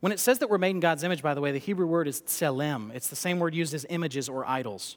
When 0.00 0.12
it 0.12 0.20
says 0.20 0.38
that 0.38 0.48
we're 0.48 0.58
made 0.58 0.70
in 0.70 0.80
God's 0.80 1.02
image, 1.02 1.22
by 1.22 1.34
the 1.34 1.40
way, 1.40 1.50
the 1.50 1.58
Hebrew 1.58 1.86
word 1.86 2.06
is 2.06 2.22
tselem. 2.22 2.94
It's 2.94 3.08
the 3.08 3.16
same 3.16 3.38
word 3.38 3.54
used 3.54 3.74
as 3.74 3.84
images 3.88 4.28
or 4.28 4.48
idols. 4.48 4.96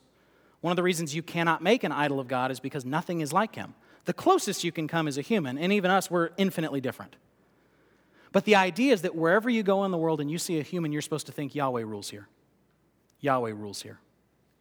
One 0.62 0.72
of 0.72 0.76
the 0.76 0.84
reasons 0.84 1.16
you 1.16 1.24
cannot 1.24 1.64
make 1.64 1.84
an 1.84 1.92
idol 1.92 2.20
of 2.20 2.28
God 2.28 2.52
is 2.52 2.60
because 2.60 2.86
nothing 2.86 3.22
is 3.22 3.34
like 3.34 3.56
him. 3.56 3.74
The 4.06 4.14
closest 4.14 4.64
you 4.64 4.72
can 4.72 4.88
come 4.88 5.08
is 5.08 5.18
a 5.18 5.22
human, 5.22 5.58
and 5.58 5.74
even 5.74 5.90
us, 5.90 6.10
we're 6.10 6.30
infinitely 6.38 6.82
different. 6.82 7.16
But 8.32 8.46
the 8.46 8.56
idea 8.56 8.94
is 8.94 9.02
that 9.02 9.16
wherever 9.16 9.50
you 9.50 9.64
go 9.64 9.84
in 9.84 9.92
the 9.92 9.98
world 9.98 10.22
and 10.22 10.32
you 10.32 10.38
see 10.38 10.60
a 10.60 10.64
human, 10.64 10.92
you're 10.92 11.02
supposed 11.02 11.26
to 11.26 11.32
think 11.32 11.54
Yahweh 11.54 11.84
rules 11.84 12.10
here. 12.10 12.28
Yahweh 13.20 13.52
rules 13.52 13.82
here. 13.82 14.00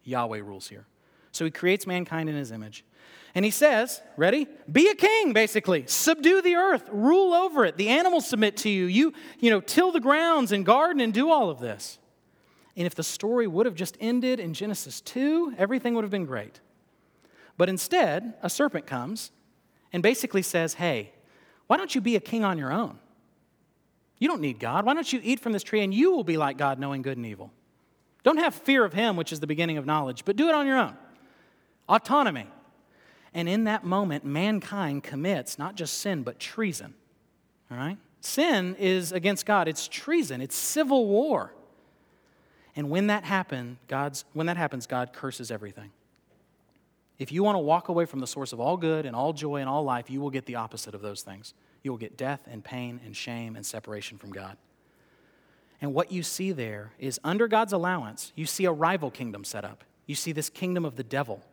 Yahweh 0.03 0.39
rules 0.39 0.67
here. 0.67 0.85
So 1.31 1.45
he 1.45 1.51
creates 1.51 1.87
mankind 1.87 2.29
in 2.29 2.35
his 2.35 2.51
image. 2.51 2.83
And 3.33 3.45
he 3.45 3.51
says, 3.51 4.01
ready? 4.17 4.47
Be 4.69 4.89
a 4.89 4.95
king, 4.95 5.31
basically. 5.31 5.85
Subdue 5.87 6.41
the 6.41 6.55
earth, 6.55 6.89
rule 6.91 7.33
over 7.33 7.63
it. 7.63 7.77
The 7.77 7.87
animals 7.87 8.27
submit 8.27 8.57
to 8.57 8.69
you. 8.69 8.85
You, 8.85 9.13
you 9.39 9.49
know, 9.49 9.61
till 9.61 9.91
the 9.91 10.01
grounds 10.01 10.51
and 10.51 10.65
garden 10.65 11.01
and 11.01 11.13
do 11.13 11.31
all 11.31 11.49
of 11.49 11.59
this. 11.59 11.97
And 12.75 12.85
if 12.85 12.95
the 12.95 13.03
story 13.03 13.47
would 13.47 13.65
have 13.65 13.75
just 13.75 13.97
ended 13.99 14.39
in 14.39 14.53
Genesis 14.53 15.01
2, 15.01 15.55
everything 15.57 15.93
would 15.95 16.03
have 16.03 16.11
been 16.11 16.25
great. 16.25 16.59
But 17.57 17.69
instead, 17.69 18.33
a 18.41 18.49
serpent 18.49 18.85
comes 18.85 19.31
and 19.93 20.01
basically 20.01 20.41
says, 20.41 20.75
Hey, 20.75 21.11
why 21.67 21.77
don't 21.77 21.93
you 21.93 22.01
be 22.01 22.15
a 22.15 22.19
king 22.19 22.43
on 22.43 22.57
your 22.57 22.71
own? 22.71 22.97
You 24.19 24.27
don't 24.27 24.41
need 24.41 24.59
God. 24.59 24.85
Why 24.85 24.93
don't 24.93 25.11
you 25.11 25.19
eat 25.23 25.39
from 25.39 25.51
this 25.51 25.63
tree 25.63 25.81
and 25.81 25.93
you 25.93 26.11
will 26.11 26.23
be 26.23 26.37
like 26.37 26.57
God, 26.57 26.79
knowing 26.79 27.01
good 27.01 27.17
and 27.17 27.25
evil? 27.25 27.51
Don't 28.23 28.37
have 28.37 28.53
fear 28.53 28.85
of 28.85 28.93
Him, 28.93 29.15
which 29.15 29.31
is 29.31 29.39
the 29.39 29.47
beginning 29.47 29.77
of 29.77 29.85
knowledge, 29.85 30.25
but 30.25 30.35
do 30.35 30.47
it 30.47 30.55
on 30.55 30.67
your 30.67 30.77
own. 30.77 30.95
Autonomy. 31.91 32.47
And 33.33 33.49
in 33.49 33.65
that 33.65 33.83
moment, 33.83 34.25
mankind 34.25 35.03
commits 35.03 35.59
not 35.59 35.75
just 35.75 35.99
sin, 35.99 36.23
but 36.23 36.39
treason. 36.39 36.93
All 37.69 37.77
right? 37.77 37.97
Sin 38.21 38.75
is 38.79 39.11
against 39.11 39.45
God, 39.45 39.67
it's 39.67 39.87
treason, 39.87 40.41
it's 40.41 40.55
civil 40.55 41.07
war. 41.07 41.53
And 42.75 42.89
when 42.89 43.07
that 43.07 43.25
happen, 43.25 43.77
God's 43.87 44.23
when 44.33 44.47
that 44.47 44.57
happens, 44.57 44.87
God 44.87 45.11
curses 45.11 45.51
everything. 45.51 45.91
If 47.19 47.31
you 47.31 47.43
want 47.43 47.55
to 47.55 47.59
walk 47.59 47.89
away 47.89 48.05
from 48.05 48.19
the 48.19 48.27
source 48.27 48.53
of 48.53 48.59
all 48.59 48.77
good 48.77 49.05
and 49.05 49.15
all 49.15 49.33
joy 49.33 49.57
and 49.57 49.69
all 49.69 49.83
life, 49.83 50.09
you 50.09 50.21
will 50.21 50.29
get 50.29 50.45
the 50.45 50.55
opposite 50.55 50.95
of 50.95 51.01
those 51.01 51.21
things. 51.21 51.53
You 51.83 51.91
will 51.91 51.97
get 51.97 52.17
death 52.17 52.47
and 52.49 52.63
pain 52.63 53.01
and 53.05 53.15
shame 53.15 53.55
and 53.55 53.65
separation 53.65 54.17
from 54.17 54.31
God. 54.31 54.57
And 55.81 55.93
what 55.93 56.11
you 56.11 56.23
see 56.23 56.51
there 56.51 56.93
is 56.99 57.19
under 57.23 57.47
God's 57.47 57.73
allowance, 57.73 58.31
you 58.35 58.45
see 58.45 58.65
a 58.65 58.71
rival 58.71 59.11
kingdom 59.11 59.43
set 59.43 59.65
up. 59.65 59.83
You 60.05 60.15
see 60.15 60.31
this 60.31 60.49
kingdom 60.49 60.85
of 60.85 60.95
the 60.95 61.03
devil 61.03 61.43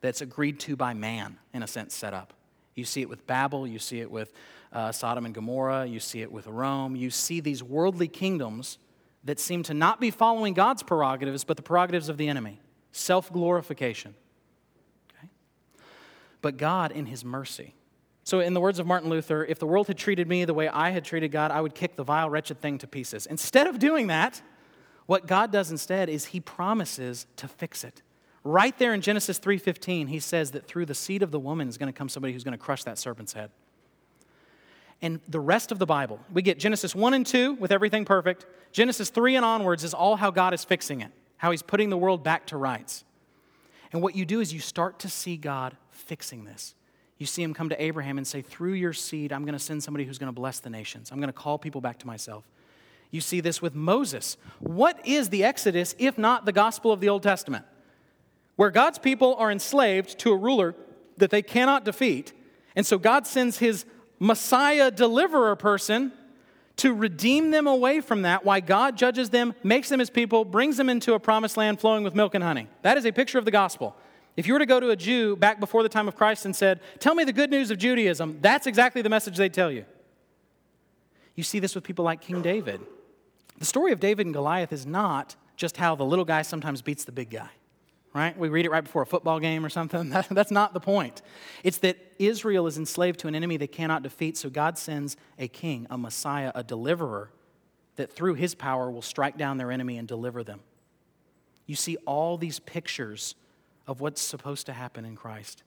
that's 0.00 0.20
agreed 0.20 0.58
to 0.60 0.76
by 0.76 0.94
man, 0.94 1.38
in 1.52 1.62
a 1.62 1.66
sense, 1.66 1.94
set 1.94 2.14
up. 2.14 2.32
You 2.74 2.84
see 2.84 3.02
it 3.02 3.08
with 3.08 3.26
Babel, 3.26 3.66
you 3.66 3.78
see 3.78 4.00
it 4.00 4.10
with 4.10 4.32
uh, 4.72 4.92
Sodom 4.92 5.24
and 5.24 5.34
Gomorrah, 5.34 5.86
you 5.86 6.00
see 6.00 6.22
it 6.22 6.30
with 6.30 6.46
Rome. 6.46 6.96
You 6.96 7.10
see 7.10 7.40
these 7.40 7.62
worldly 7.62 8.08
kingdoms 8.08 8.78
that 9.24 9.38
seem 9.38 9.62
to 9.64 9.74
not 9.74 10.00
be 10.00 10.10
following 10.10 10.54
God's 10.54 10.82
prerogatives, 10.82 11.44
but 11.44 11.56
the 11.56 11.62
prerogatives 11.62 12.08
of 12.08 12.16
the 12.16 12.28
enemy 12.28 12.60
self 12.92 13.32
glorification. 13.32 14.14
Okay? 15.10 15.28
But 16.40 16.56
God, 16.56 16.92
in 16.92 17.06
His 17.06 17.24
mercy, 17.24 17.74
so, 18.30 18.38
in 18.38 18.54
the 18.54 18.60
words 18.60 18.78
of 18.78 18.86
Martin 18.86 19.10
Luther, 19.10 19.44
if 19.44 19.58
the 19.58 19.66
world 19.66 19.88
had 19.88 19.98
treated 19.98 20.28
me 20.28 20.44
the 20.44 20.54
way 20.54 20.68
I 20.68 20.90
had 20.90 21.04
treated 21.04 21.32
God, 21.32 21.50
I 21.50 21.60
would 21.60 21.74
kick 21.74 21.96
the 21.96 22.04
vile, 22.04 22.30
wretched 22.30 22.60
thing 22.60 22.78
to 22.78 22.86
pieces. 22.86 23.26
Instead 23.26 23.66
of 23.66 23.80
doing 23.80 24.06
that, 24.06 24.40
what 25.06 25.26
God 25.26 25.50
does 25.50 25.72
instead 25.72 26.08
is 26.08 26.26
He 26.26 26.38
promises 26.38 27.26
to 27.36 27.48
fix 27.48 27.82
it. 27.82 28.02
Right 28.42 28.76
there 28.78 28.94
in 28.94 29.02
Genesis 29.02 29.38
3:15, 29.38 30.08
he 30.08 30.18
says 30.18 30.52
that 30.52 30.66
through 30.66 30.86
the 30.86 30.94
seed 30.94 31.22
of 31.22 31.30
the 31.30 31.38
woman 31.38 31.68
is 31.68 31.76
going 31.76 31.92
to 31.92 31.96
come 31.96 32.08
somebody 32.08 32.32
who's 32.32 32.44
going 32.44 32.56
to 32.56 32.58
crush 32.58 32.84
that 32.84 32.98
serpent's 32.98 33.34
head. 33.34 33.50
And 35.02 35.20
the 35.28 35.40
rest 35.40 35.72
of 35.72 35.78
the 35.78 35.86
Bible, 35.86 36.20
we 36.32 36.42
get 36.42 36.58
Genesis 36.58 36.94
1 36.94 37.14
and 37.14 37.26
2 37.26 37.54
with 37.54 37.72
everything 37.72 38.04
perfect. 38.04 38.44
Genesis 38.72 39.10
3 39.10 39.36
and 39.36 39.44
onwards 39.44 39.82
is 39.82 39.94
all 39.94 40.16
how 40.16 40.30
God 40.30 40.52
is 40.52 40.64
fixing 40.64 41.00
it, 41.00 41.10
how 41.38 41.50
he's 41.50 41.62
putting 41.62 41.88
the 41.90 41.96
world 41.96 42.22
back 42.22 42.46
to 42.46 42.56
rights. 42.56 43.04
And 43.92 44.02
what 44.02 44.14
you 44.14 44.24
do 44.24 44.40
is 44.40 44.52
you 44.52 44.60
start 44.60 44.98
to 45.00 45.08
see 45.08 45.36
God 45.36 45.76
fixing 45.90 46.44
this. 46.44 46.74
You 47.18 47.26
see 47.26 47.42
him 47.42 47.52
come 47.52 47.68
to 47.68 47.82
Abraham 47.82 48.18
and 48.18 48.26
say, 48.26 48.40
Through 48.40 48.74
your 48.74 48.92
seed, 48.92 49.32
I'm 49.32 49.44
going 49.44 49.54
to 49.54 49.58
send 49.58 49.82
somebody 49.82 50.04
who's 50.04 50.18
going 50.18 50.28
to 50.28 50.38
bless 50.38 50.60
the 50.60 50.70
nations. 50.70 51.10
I'm 51.10 51.18
going 51.18 51.28
to 51.28 51.34
call 51.34 51.58
people 51.58 51.80
back 51.80 51.98
to 51.98 52.06
myself. 52.06 52.48
You 53.10 53.20
see 53.20 53.40
this 53.40 53.60
with 53.60 53.74
Moses. 53.74 54.36
What 54.60 55.04
is 55.06 55.30
the 55.30 55.44
Exodus 55.44 55.94
if 55.98 56.16
not 56.16 56.46
the 56.46 56.52
gospel 56.52 56.92
of 56.92 57.00
the 57.00 57.08
Old 57.08 57.22
Testament? 57.22 57.64
Where 58.60 58.70
God's 58.70 58.98
people 58.98 59.36
are 59.36 59.50
enslaved 59.50 60.18
to 60.18 60.32
a 60.32 60.36
ruler 60.36 60.74
that 61.16 61.30
they 61.30 61.40
cannot 61.40 61.82
defeat. 61.82 62.34
And 62.76 62.84
so 62.84 62.98
God 62.98 63.26
sends 63.26 63.56
his 63.56 63.86
Messiah 64.18 64.90
deliverer 64.90 65.56
person 65.56 66.12
to 66.76 66.92
redeem 66.92 67.52
them 67.52 67.66
away 67.66 68.02
from 68.02 68.20
that, 68.20 68.44
why 68.44 68.60
God 68.60 68.98
judges 68.98 69.30
them, 69.30 69.54
makes 69.62 69.88
them 69.88 69.98
his 69.98 70.10
people, 70.10 70.44
brings 70.44 70.76
them 70.76 70.90
into 70.90 71.14
a 71.14 71.18
promised 71.18 71.56
land 71.56 71.80
flowing 71.80 72.04
with 72.04 72.14
milk 72.14 72.34
and 72.34 72.44
honey. 72.44 72.68
That 72.82 72.98
is 72.98 73.06
a 73.06 73.12
picture 73.12 73.38
of 73.38 73.46
the 73.46 73.50
gospel. 73.50 73.96
If 74.36 74.46
you 74.46 74.52
were 74.52 74.58
to 74.58 74.66
go 74.66 74.78
to 74.78 74.90
a 74.90 74.96
Jew 74.96 75.36
back 75.36 75.58
before 75.58 75.82
the 75.82 75.88
time 75.88 76.06
of 76.06 76.14
Christ 76.14 76.44
and 76.44 76.54
said, 76.54 76.80
Tell 76.98 77.14
me 77.14 77.24
the 77.24 77.32
good 77.32 77.50
news 77.50 77.70
of 77.70 77.78
Judaism, 77.78 78.40
that's 78.42 78.66
exactly 78.66 79.00
the 79.00 79.08
message 79.08 79.38
they'd 79.38 79.54
tell 79.54 79.72
you. 79.72 79.86
You 81.34 81.44
see 81.44 81.60
this 81.60 81.74
with 81.74 81.82
people 81.82 82.04
like 82.04 82.20
King 82.20 82.42
David. 82.42 82.82
The 83.56 83.64
story 83.64 83.92
of 83.92 84.00
David 84.00 84.26
and 84.26 84.34
Goliath 84.34 84.70
is 84.70 84.84
not 84.84 85.34
just 85.56 85.78
how 85.78 85.94
the 85.94 86.04
little 86.04 86.26
guy 86.26 86.42
sometimes 86.42 86.82
beats 86.82 87.04
the 87.04 87.12
big 87.12 87.30
guy 87.30 87.48
right? 88.12 88.36
We 88.36 88.48
read 88.48 88.66
it 88.66 88.70
right 88.70 88.82
before 88.82 89.02
a 89.02 89.06
football 89.06 89.40
game 89.40 89.64
or 89.64 89.68
something. 89.68 90.08
that's 90.30 90.50
not 90.50 90.74
the 90.74 90.80
point. 90.80 91.22
It's 91.62 91.78
that 91.78 91.96
Israel 92.18 92.66
is 92.66 92.76
enslaved 92.76 93.20
to 93.20 93.28
an 93.28 93.34
enemy 93.34 93.56
they 93.56 93.66
cannot 93.66 94.02
defeat, 94.02 94.36
so 94.36 94.50
God 94.50 94.78
sends 94.78 95.16
a 95.38 95.48
king, 95.48 95.86
a 95.90 95.96
Messiah, 95.96 96.52
a 96.54 96.62
deliverer 96.62 97.30
that 97.96 98.12
through 98.12 98.34
his 98.34 98.54
power 98.54 98.90
will 98.90 99.02
strike 99.02 99.36
down 99.36 99.58
their 99.58 99.70
enemy 99.70 99.98
and 99.98 100.08
deliver 100.08 100.42
them. 100.42 100.60
You 101.66 101.76
see 101.76 101.96
all 102.06 102.36
these 102.36 102.58
pictures 102.58 103.34
of 103.86 104.00
what's 104.00 104.20
supposed 104.20 104.66
to 104.66 104.72
happen 104.72 105.04
in 105.04 105.16
Christ. 105.16 105.62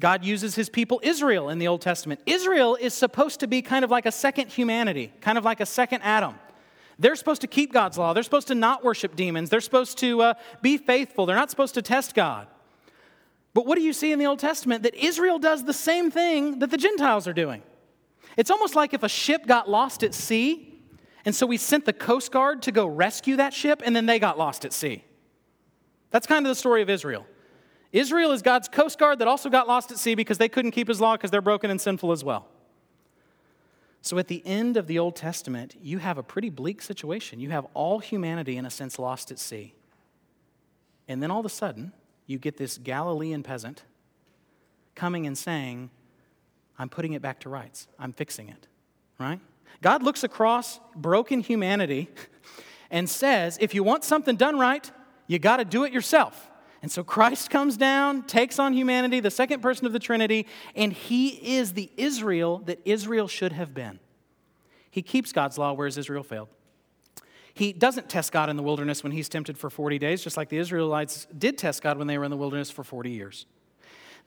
God 0.00 0.24
uses 0.24 0.54
his 0.54 0.68
people 0.68 1.00
Israel 1.02 1.48
in 1.48 1.58
the 1.58 1.66
Old 1.66 1.80
Testament. 1.80 2.20
Israel 2.24 2.76
is 2.76 2.94
supposed 2.94 3.40
to 3.40 3.46
be 3.46 3.62
kind 3.62 3.84
of 3.84 3.90
like 3.90 4.06
a 4.06 4.12
second 4.12 4.48
humanity, 4.48 5.12
kind 5.20 5.36
of 5.36 5.44
like 5.44 5.60
a 5.60 5.66
second 5.66 6.02
Adam. 6.02 6.34
They're 6.98 7.16
supposed 7.16 7.42
to 7.42 7.46
keep 7.46 7.72
God's 7.72 7.96
law. 7.96 8.12
They're 8.12 8.22
supposed 8.22 8.48
to 8.48 8.54
not 8.54 8.84
worship 8.84 9.14
demons. 9.14 9.50
They're 9.50 9.60
supposed 9.60 9.98
to 9.98 10.20
uh, 10.22 10.34
be 10.62 10.76
faithful. 10.78 11.26
They're 11.26 11.36
not 11.36 11.50
supposed 11.50 11.74
to 11.74 11.82
test 11.82 12.14
God. 12.14 12.48
But 13.54 13.66
what 13.66 13.76
do 13.76 13.82
you 13.82 13.92
see 13.92 14.12
in 14.12 14.18
the 14.18 14.26
Old 14.26 14.40
Testament? 14.40 14.82
That 14.82 14.94
Israel 14.94 15.38
does 15.38 15.64
the 15.64 15.72
same 15.72 16.10
thing 16.10 16.58
that 16.58 16.70
the 16.70 16.76
Gentiles 16.76 17.28
are 17.28 17.32
doing. 17.32 17.62
It's 18.36 18.50
almost 18.50 18.74
like 18.74 18.94
if 18.94 19.02
a 19.02 19.08
ship 19.08 19.46
got 19.46 19.68
lost 19.70 20.02
at 20.02 20.14
sea, 20.14 20.80
and 21.24 21.34
so 21.34 21.46
we 21.46 21.56
sent 21.56 21.84
the 21.84 21.92
Coast 21.92 22.32
Guard 22.32 22.62
to 22.62 22.72
go 22.72 22.86
rescue 22.86 23.36
that 23.36 23.52
ship, 23.52 23.82
and 23.84 23.94
then 23.94 24.06
they 24.06 24.18
got 24.18 24.38
lost 24.38 24.64
at 24.64 24.72
sea. 24.72 25.04
That's 26.10 26.26
kind 26.26 26.46
of 26.46 26.50
the 26.50 26.54
story 26.54 26.82
of 26.82 26.90
Israel. 26.90 27.26
Israel 27.92 28.32
is 28.32 28.42
God's 28.42 28.68
Coast 28.68 28.98
Guard 28.98 29.18
that 29.20 29.28
also 29.28 29.50
got 29.50 29.66
lost 29.66 29.90
at 29.90 29.98
sea 29.98 30.14
because 30.14 30.38
they 30.38 30.48
couldn't 30.48 30.72
keep 30.72 30.88
his 30.88 31.00
law 31.00 31.16
because 31.16 31.30
they're 31.30 31.40
broken 31.40 31.70
and 31.70 31.80
sinful 31.80 32.12
as 32.12 32.22
well. 32.22 32.48
So 34.02 34.18
at 34.18 34.28
the 34.28 34.42
end 34.46 34.76
of 34.76 34.86
the 34.86 34.98
Old 34.98 35.16
Testament, 35.16 35.74
you 35.82 35.98
have 35.98 36.18
a 36.18 36.22
pretty 36.22 36.50
bleak 36.50 36.80
situation. 36.82 37.40
You 37.40 37.50
have 37.50 37.66
all 37.74 37.98
humanity, 37.98 38.56
in 38.56 38.64
a 38.64 38.70
sense, 38.70 38.98
lost 38.98 39.30
at 39.30 39.38
sea. 39.38 39.74
And 41.08 41.22
then 41.22 41.30
all 41.30 41.40
of 41.40 41.46
a 41.46 41.50
sudden, 41.50 41.92
you 42.26 42.38
get 42.38 42.56
this 42.56 42.78
Galilean 42.78 43.42
peasant 43.42 43.82
coming 44.94 45.26
and 45.26 45.36
saying, 45.36 45.90
I'm 46.78 46.88
putting 46.88 47.14
it 47.14 47.22
back 47.22 47.40
to 47.40 47.48
rights, 47.48 47.88
I'm 47.98 48.12
fixing 48.12 48.48
it, 48.48 48.66
right? 49.18 49.40
God 49.82 50.02
looks 50.02 50.22
across 50.24 50.80
broken 50.94 51.40
humanity 51.40 52.08
and 52.90 53.08
says, 53.08 53.58
if 53.60 53.74
you 53.74 53.82
want 53.82 54.04
something 54.04 54.36
done 54.36 54.58
right, 54.58 54.90
you 55.26 55.38
got 55.38 55.58
to 55.58 55.64
do 55.64 55.84
it 55.84 55.92
yourself. 55.92 56.47
And 56.80 56.92
so 56.92 57.02
Christ 57.02 57.50
comes 57.50 57.76
down, 57.76 58.22
takes 58.22 58.58
on 58.58 58.72
humanity, 58.72 59.20
the 59.20 59.30
second 59.30 59.60
person 59.60 59.86
of 59.86 59.92
the 59.92 59.98
Trinity, 59.98 60.46
and 60.76 60.92
he 60.92 61.56
is 61.56 61.72
the 61.72 61.90
Israel 61.96 62.58
that 62.66 62.80
Israel 62.84 63.26
should 63.26 63.52
have 63.52 63.74
been. 63.74 63.98
He 64.90 65.02
keeps 65.02 65.32
God's 65.32 65.58
law, 65.58 65.72
whereas 65.72 65.98
Israel 65.98 66.22
failed. 66.22 66.48
He 67.52 67.72
doesn't 67.72 68.08
test 68.08 68.30
God 68.30 68.48
in 68.48 68.56
the 68.56 68.62
wilderness 68.62 69.02
when 69.02 69.10
he's 69.10 69.28
tempted 69.28 69.58
for 69.58 69.68
40 69.68 69.98
days, 69.98 70.22
just 70.22 70.36
like 70.36 70.48
the 70.48 70.58
Israelites 70.58 71.26
did 71.36 71.58
test 71.58 71.82
God 71.82 71.98
when 71.98 72.06
they 72.06 72.16
were 72.16 72.24
in 72.24 72.30
the 72.30 72.36
wilderness 72.36 72.70
for 72.70 72.84
40 72.84 73.10
years. 73.10 73.46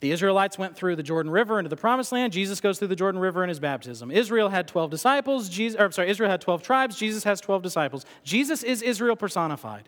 The 0.02 0.12
Israelites 0.12 0.58
went 0.58 0.76
through 0.76 0.98
the 0.98 1.04
Jordan 1.04 1.32
River 1.32 1.60
into 1.60 1.70
the 1.70 1.78
Promised 1.78 2.12
Land. 2.12 2.34
Jesus 2.34 2.60
goes 2.60 2.80
through 2.80 2.90
the 2.90 2.96
Jordan 2.96 3.22
River 3.22 3.44
in 3.44 3.50
his 3.50 3.60
baptism. 3.60 4.12
Israel 4.12 4.50
had 4.50 4.68
12 4.68 4.90
disciples. 4.92 5.48
Jesus, 5.48 5.80
or, 5.80 5.92
sorry, 5.92 6.10
Israel 6.10 6.30
had 6.30 6.42
12 6.42 6.62
tribes. 6.64 6.98
Jesus 6.98 7.24
has 7.24 7.40
12 7.40 7.62
disciples. 7.62 8.06
Jesus 8.24 8.64
is 8.64 8.82
Israel 8.82 9.16
personified. 9.16 9.88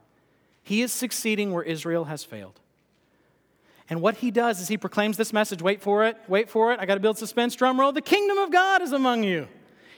He 0.63 0.81
is 0.81 0.91
succeeding 0.91 1.51
where 1.51 1.63
Israel 1.63 2.05
has 2.05 2.23
failed. 2.23 2.59
And 3.89 4.01
what 4.01 4.17
he 4.17 4.31
does 4.31 4.61
is 4.61 4.69
he 4.69 4.77
proclaims 4.77 5.17
this 5.17 5.33
message 5.33 5.61
wait 5.61 5.81
for 5.81 6.05
it, 6.05 6.17
wait 6.27 6.49
for 6.49 6.71
it. 6.71 6.79
I 6.79 6.85
got 6.85 6.95
to 6.95 7.01
build 7.01 7.17
suspense, 7.17 7.55
drum 7.55 7.79
roll. 7.79 7.91
The 7.91 8.01
kingdom 8.01 8.37
of 8.37 8.51
God 8.51 8.81
is 8.81 8.93
among 8.93 9.23
you. 9.23 9.47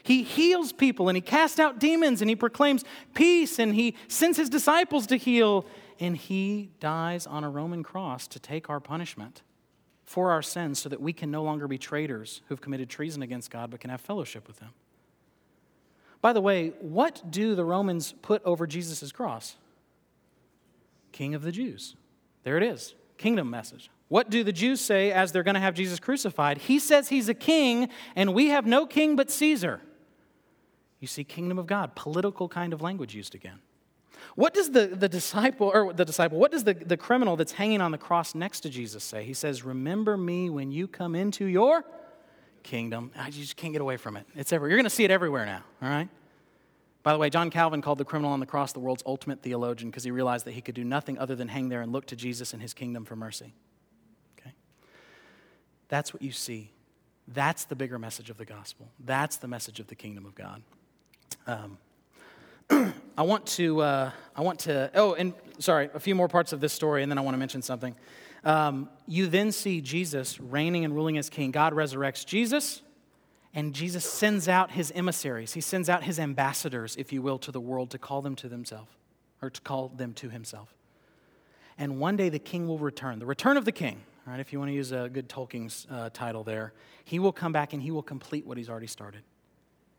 He 0.01 0.23
heals 0.23 0.71
people 0.71 1.07
and 1.07 1.15
he 1.15 1.21
casts 1.21 1.59
out 1.59 1.79
demons 1.79 2.21
and 2.21 2.29
he 2.29 2.35
proclaims 2.35 2.83
peace 3.13 3.59
and 3.59 3.73
he 3.73 3.95
sends 4.07 4.37
his 4.37 4.49
disciples 4.49 5.07
to 5.07 5.17
heal. 5.17 5.65
And 5.99 6.17
he 6.17 6.71
dies 6.79 7.25
on 7.25 7.43
a 7.43 7.49
Roman 7.49 7.83
cross 7.83 8.27
to 8.27 8.39
take 8.39 8.69
our 8.69 8.79
punishment 8.79 9.43
for 10.03 10.31
our 10.31 10.41
sins 10.41 10.77
so 10.79 10.89
that 10.89 11.01
we 11.01 11.13
can 11.13 11.31
no 11.31 11.43
longer 11.43 11.67
be 11.67 11.77
traitors 11.77 12.41
who've 12.47 12.61
committed 12.61 12.89
treason 12.89 13.23
against 13.23 13.49
God 13.49 13.71
but 13.71 13.79
can 13.79 13.89
have 13.89 14.01
fellowship 14.01 14.47
with 14.47 14.59
him. 14.59 14.69
By 16.21 16.33
the 16.33 16.41
way, 16.41 16.73
what 16.81 17.23
do 17.29 17.55
the 17.55 17.65
Romans 17.65 18.13
put 18.21 18.43
over 18.43 18.67
Jesus' 18.67 19.11
cross? 19.11 19.57
King 21.15 21.33
of 21.33 21.43
the 21.43 21.51
Jews. 21.51 21.95
There 22.43 22.57
it 22.57 22.63
is, 22.63 22.93
kingdom 23.17 23.49
message. 23.49 23.89
What 24.09 24.29
do 24.29 24.43
the 24.43 24.51
Jews 24.51 24.81
say 24.81 25.13
as 25.13 25.31
they're 25.31 25.43
going 25.43 25.55
to 25.55 25.61
have 25.61 25.73
Jesus 25.73 25.97
crucified? 25.97 26.57
He 26.57 26.77
says 26.77 27.07
he's 27.07 27.29
a 27.29 27.33
king, 27.33 27.87
and 28.17 28.33
we 28.33 28.47
have 28.49 28.65
no 28.65 28.85
king 28.85 29.15
but 29.15 29.31
Caesar. 29.31 29.79
You 30.99 31.07
see, 31.07 31.23
kingdom 31.23 31.57
of 31.57 31.67
God, 31.67 31.95
political 31.95 32.49
kind 32.49 32.73
of 32.73 32.81
language 32.81 33.15
used 33.15 33.33
again. 33.33 33.59
What 34.35 34.53
does 34.53 34.71
the, 34.71 34.87
the 34.87 35.07
disciple, 35.07 35.71
or 35.73 35.93
the 35.93 36.03
disciple, 36.03 36.37
what 36.37 36.51
does 36.51 36.65
the, 36.65 36.73
the 36.73 36.97
criminal 36.97 37.37
that's 37.37 37.53
hanging 37.53 37.79
on 37.79 37.91
the 37.91 37.97
cross 37.97 38.35
next 38.35 38.59
to 38.61 38.69
Jesus 38.69 39.01
say? 39.01 39.23
He 39.23 39.33
says, 39.33 39.63
Remember 39.63 40.17
me 40.17 40.49
when 40.49 40.69
you 40.69 40.85
come 40.85 41.15
into 41.15 41.45
your 41.45 41.85
kingdom. 42.63 43.11
You 43.25 43.31
just 43.31 43.55
can't 43.55 43.71
get 43.71 43.81
away 43.81 43.95
from 43.95 44.17
it. 44.17 44.27
It's 44.35 44.51
everywhere. 44.51 44.71
You're 44.71 44.79
going 44.79 44.83
to 44.83 44.89
see 44.89 45.05
it 45.05 45.11
everywhere 45.11 45.45
now, 45.45 45.63
all 45.81 45.87
right? 45.87 46.09
By 47.05 47.13
the 47.13 47.19
way, 47.19 47.29
John 47.29 47.51
Calvin 47.51 47.83
called 47.83 47.99
the 47.99 48.03
criminal 48.03 48.31
on 48.31 48.39
the 48.39 48.47
cross 48.47 48.73
the 48.73 48.79
world's 48.79 49.03
ultimate 49.05 49.43
theologian 49.43 49.91
because 49.91 50.03
he 50.03 50.09
realized 50.09 50.43
that 50.47 50.53
he 50.53 50.61
could 50.61 50.73
do 50.73 50.83
nothing 50.83 51.19
other 51.19 51.35
than 51.35 51.47
hang 51.47 51.69
there 51.69 51.83
and 51.83 51.91
look 51.91 52.07
to 52.07 52.15
Jesus 52.15 52.51
and 52.51 52.63
his 52.63 52.73
kingdom 52.73 53.05
for 53.05 53.15
mercy. 53.15 53.53
Okay? 54.39 54.55
That's 55.87 56.15
what 56.15 56.23
you 56.23 56.31
see. 56.31 56.71
That's 57.27 57.65
the 57.65 57.75
bigger 57.75 57.99
message 57.99 58.31
of 58.31 58.39
the 58.39 58.45
gospel. 58.45 58.89
That's 58.99 59.37
the 59.37 59.47
message 59.47 59.79
of 59.79 59.85
the 59.85 59.93
kingdom 59.93 60.25
of 60.25 60.33
God. 60.33 60.63
Um, 61.45 61.77
I 63.15 63.21
want 63.21 63.45
to, 63.49 63.81
uh, 63.81 64.11
I 64.35 64.41
want 64.41 64.61
to, 64.61 64.89
oh, 64.95 65.13
and 65.13 65.35
sorry, 65.59 65.91
a 65.93 65.99
few 65.99 66.15
more 66.15 66.27
parts 66.27 66.53
of 66.53 66.59
this 66.59 66.73
story, 66.73 67.03
and 67.03 67.11
then 67.11 67.19
I 67.19 67.21
want 67.21 67.35
to 67.35 67.39
mention 67.39 67.61
something. 67.61 67.95
Um, 68.43 68.89
you 69.07 69.27
then 69.27 69.51
see 69.51 69.79
Jesus 69.79 70.39
reigning 70.39 70.85
and 70.85 70.95
ruling 70.95 71.19
as 71.19 71.29
king. 71.29 71.51
God 71.51 71.73
resurrects 71.73 72.25
Jesus, 72.25 72.81
and 73.55 73.73
Jesus 73.73 74.03
sends 74.03 74.49
out 74.49 74.71
his 74.71 74.91
emissaries. 74.91 75.53
He 75.53 75.61
sends 75.61 75.89
out 75.89 76.03
his 76.03 76.19
ambassadors, 76.19 76.97
if 76.97 77.13
you 77.13 77.21
will, 77.21 77.39
to 77.39 77.51
the 77.51 77.61
world 77.61 77.89
to 77.91 77.97
call 77.97 78.21
them 78.21 78.35
to 78.35 78.49
themselves, 78.49 78.91
or 79.41 79.49
to 79.49 79.61
call 79.61 79.87
them 79.87 80.13
to 80.15 80.29
himself. 80.29 80.75
And 81.77 81.97
one 81.99 82.17
day 82.17 82.27
the 82.27 82.39
king 82.39 82.67
will 82.67 82.77
return, 82.77 83.17
the 83.17 83.25
return 83.25 83.55
of 83.55 83.63
the 83.63 83.71
king, 83.71 84.01
right? 84.27 84.41
If 84.41 84.51
you 84.51 84.59
want 84.59 84.69
to 84.69 84.75
use 84.75 84.91
a 84.91 85.09
good 85.11 85.29
Tolkien's 85.29 85.87
uh, 85.89 86.09
title 86.13 86.43
there, 86.43 86.73
he 87.05 87.17
will 87.17 87.31
come 87.31 87.53
back 87.53 87.71
and 87.71 87.81
he 87.81 87.91
will 87.91 88.03
complete 88.03 88.45
what 88.45 88.57
he's 88.57 88.69
already 88.69 88.87
started. 88.87 89.23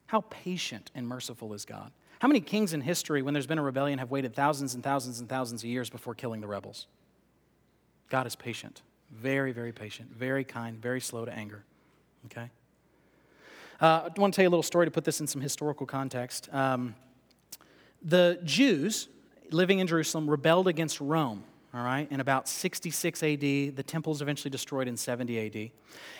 How 0.07 0.21
patient 0.29 0.91
and 0.95 1.09
merciful 1.09 1.55
is 1.55 1.65
God? 1.65 1.93
How 2.19 2.29
many 2.29 2.41
kings 2.41 2.75
in 2.75 2.83
history, 2.83 3.23
when 3.23 3.35
there's 3.35 3.47
been 3.47 3.59
a 3.59 3.63
rebellion, 3.63 3.99
have 3.99 4.11
waited 4.11 4.35
thousands 4.35 4.75
and 4.75 4.85
thousands 4.85 5.21
and 5.21 5.29
thousands 5.29 5.63
of 5.63 5.69
years 5.69 5.91
before 5.91 6.15
killing 6.15 6.41
the 6.41 6.47
rebels? 6.47 6.87
God 8.11 8.27
is 8.27 8.37
patient, 8.37 8.83
very, 9.11 9.53
very 9.53 9.73
patient, 9.73 10.13
very 10.13 10.45
kind, 10.45 10.81
very 10.81 11.01
slow 11.01 11.25
to 11.25 11.33
anger. 11.33 11.65
Okay? 12.27 12.51
Uh, 13.81 14.09
I 14.17 14.21
want 14.21 14.33
to 14.33 14.37
tell 14.37 14.43
you 14.43 14.49
a 14.49 14.51
little 14.51 14.63
story 14.63 14.87
to 14.87 14.91
put 14.91 15.05
this 15.05 15.21
in 15.21 15.27
some 15.27 15.41
historical 15.41 15.87
context. 15.87 16.49
Um, 16.53 16.95
the 18.03 18.39
Jews 18.45 19.09
living 19.51 19.79
in 19.79 19.87
Jerusalem 19.87 20.29
rebelled 20.29 20.69
against 20.69 21.01
Rome 21.01 21.45
all 21.77 21.83
right, 21.83 22.11
in 22.11 22.21
about 22.21 22.49
66 22.49 23.23
AD. 23.23 23.41
The 23.41 23.85
temple 23.87 24.15
is 24.15 24.23
eventually 24.23 24.51
destroyed 24.51 24.89
in 24.89 24.97
70 24.97 25.47
AD. 25.47 25.71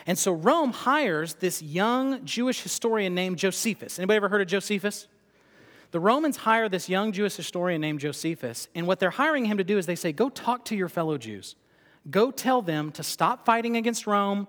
And 0.05 0.17
so 0.17 0.31
Rome 0.31 0.71
hires 0.71 1.33
this 1.33 1.63
young 1.63 2.23
Jewish 2.25 2.61
historian 2.61 3.15
named 3.15 3.39
Josephus. 3.39 3.97
Anybody 3.97 4.17
ever 4.17 4.29
heard 4.29 4.41
of 4.41 4.47
Josephus? 4.47 5.07
The 5.91 5.99
Romans 5.99 6.37
hire 6.37 6.69
this 6.69 6.89
young 6.89 7.11
Jewish 7.11 7.35
historian 7.35 7.81
named 7.81 8.01
Josephus, 8.01 8.67
and 8.75 8.85
what 8.85 8.99
they're 8.99 9.09
hiring 9.09 9.45
him 9.45 9.57
to 9.57 9.63
do 9.63 9.79
is 9.79 9.87
they 9.87 9.95
say, 9.95 10.11
Go 10.11 10.29
talk 10.29 10.65
to 10.65 10.75
your 10.75 10.89
fellow 10.89 11.17
Jews. 11.17 11.55
Go 12.11 12.29
tell 12.29 12.61
them 12.61 12.91
to 12.91 13.03
stop 13.03 13.45
fighting 13.45 13.77
against 13.77 14.05
Rome. 14.05 14.47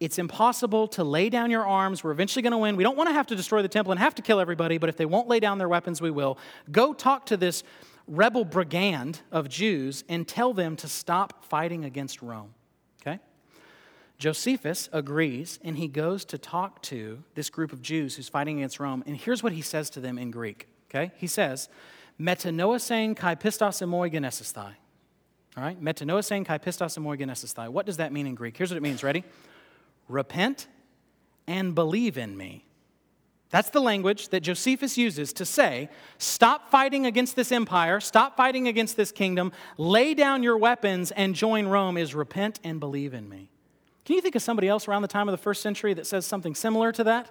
It's 0.00 0.18
impossible 0.18 0.86
to 0.88 1.02
lay 1.02 1.28
down 1.28 1.50
your 1.50 1.66
arms. 1.66 2.04
We're 2.04 2.12
eventually 2.12 2.42
going 2.42 2.52
to 2.52 2.58
win. 2.58 2.76
We 2.76 2.84
don't 2.84 2.96
want 2.96 3.08
to 3.08 3.14
have 3.14 3.26
to 3.28 3.36
destroy 3.36 3.62
the 3.62 3.68
temple 3.68 3.90
and 3.90 3.98
have 3.98 4.14
to 4.16 4.22
kill 4.22 4.38
everybody, 4.38 4.78
but 4.78 4.88
if 4.88 4.96
they 4.96 5.06
won't 5.06 5.26
lay 5.28 5.40
down 5.40 5.58
their 5.58 5.68
weapons, 5.68 6.00
we 6.00 6.10
will. 6.10 6.38
Go 6.70 6.92
talk 6.92 7.26
to 7.26 7.36
this 7.36 7.64
rebel 8.06 8.44
brigand 8.44 9.20
of 9.32 9.48
Jews 9.48 10.04
and 10.08 10.26
tell 10.26 10.52
them 10.54 10.76
to 10.76 10.88
stop 10.88 11.44
fighting 11.44 11.84
against 11.84 12.22
Rome. 12.22 12.54
Okay? 13.02 13.18
Josephus 14.18 14.88
agrees 14.92 15.58
and 15.62 15.76
he 15.76 15.88
goes 15.88 16.24
to 16.26 16.38
talk 16.38 16.80
to 16.82 17.22
this 17.34 17.50
group 17.50 17.72
of 17.72 17.82
Jews 17.82 18.16
who's 18.16 18.28
fighting 18.28 18.58
against 18.58 18.78
Rome. 18.78 19.02
And 19.06 19.16
here's 19.16 19.42
what 19.42 19.52
he 19.52 19.62
says 19.62 19.90
to 19.90 20.00
them 20.00 20.16
in 20.16 20.30
Greek. 20.30 20.68
Okay? 20.90 21.12
He 21.16 21.26
says, 21.26 21.68
Metanoasen 22.20 23.16
kai 23.16 23.34
pistos 23.34 23.82
emoi 23.82 24.12
genesisthai. 24.12 24.74
All 25.56 25.64
right? 25.64 25.80
Metanoasen 25.82 26.44
kai 26.46 26.58
pistos 26.58 26.96
emoi 26.98 27.18
genesisthai. 27.18 27.68
What 27.68 27.84
does 27.84 27.96
that 27.98 28.12
mean 28.12 28.26
in 28.26 28.34
Greek? 28.34 28.56
Here's 28.56 28.70
what 28.70 28.76
it 28.76 28.82
means. 28.82 29.02
Ready? 29.02 29.24
Repent 30.08 30.66
and 31.46 31.74
believe 31.74 32.18
in 32.18 32.36
me. 32.36 32.64
That's 33.50 33.70
the 33.70 33.80
language 33.80 34.28
that 34.28 34.40
Josephus 34.40 34.98
uses 34.98 35.32
to 35.34 35.44
say, 35.46 35.88
stop 36.18 36.70
fighting 36.70 37.06
against 37.06 37.34
this 37.34 37.50
empire, 37.50 37.98
stop 37.98 38.36
fighting 38.36 38.68
against 38.68 38.96
this 38.96 39.10
kingdom, 39.10 39.52
lay 39.78 40.12
down 40.12 40.42
your 40.42 40.58
weapons 40.58 41.10
and 41.12 41.34
join 41.34 41.66
Rome, 41.66 41.96
is 41.96 42.14
repent 42.14 42.60
and 42.62 42.78
believe 42.78 43.14
in 43.14 43.26
me. 43.28 43.48
Can 44.04 44.16
you 44.16 44.22
think 44.22 44.34
of 44.34 44.42
somebody 44.42 44.68
else 44.68 44.86
around 44.86 45.02
the 45.02 45.08
time 45.08 45.28
of 45.28 45.32
the 45.32 45.38
first 45.38 45.62
century 45.62 45.94
that 45.94 46.06
says 46.06 46.26
something 46.26 46.54
similar 46.54 46.92
to 46.92 47.04
that? 47.04 47.30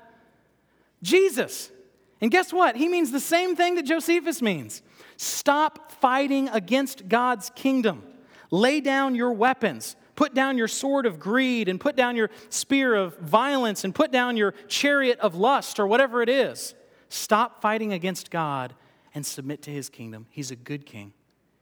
Jesus. 1.04 1.72
And 2.20 2.32
guess 2.32 2.52
what? 2.52 2.76
He 2.76 2.88
means 2.88 3.12
the 3.12 3.20
same 3.20 3.56
thing 3.56 3.76
that 3.76 3.86
Josephus 3.86 4.42
means. 4.42 4.82
Stop 5.18 5.92
fighting 5.92 6.50
against 6.50 7.08
God's 7.08 7.52
kingdom. 7.52 8.04
Lay 8.50 8.82
down 8.82 9.14
your 9.14 9.32
weapons. 9.32 9.96
Put 10.18 10.34
down 10.34 10.58
your 10.58 10.68
sword 10.68 11.06
of 11.06 11.20
greed 11.20 11.70
and 11.70 11.80
put 11.80 11.96
down 11.96 12.16
your 12.16 12.32
spear 12.50 12.96
of 12.96 13.16
violence 13.20 13.84
and 13.84 13.94
put 13.94 14.12
down 14.12 14.36
your 14.36 14.52
chariot 14.68 15.20
of 15.20 15.36
lust 15.36 15.80
or 15.80 15.86
whatever 15.86 16.24
it 16.24 16.28
is. 16.28 16.74
Stop 17.08 17.62
fighting 17.62 17.94
against 17.94 18.32
God 18.32 18.74
and 19.14 19.24
submit 19.24 19.62
to 19.62 19.72
his 19.72 19.90
kingdom. 19.90 20.26
He's 20.32 20.50
a 20.50 20.56
good 20.56 20.88
king. 20.88 21.14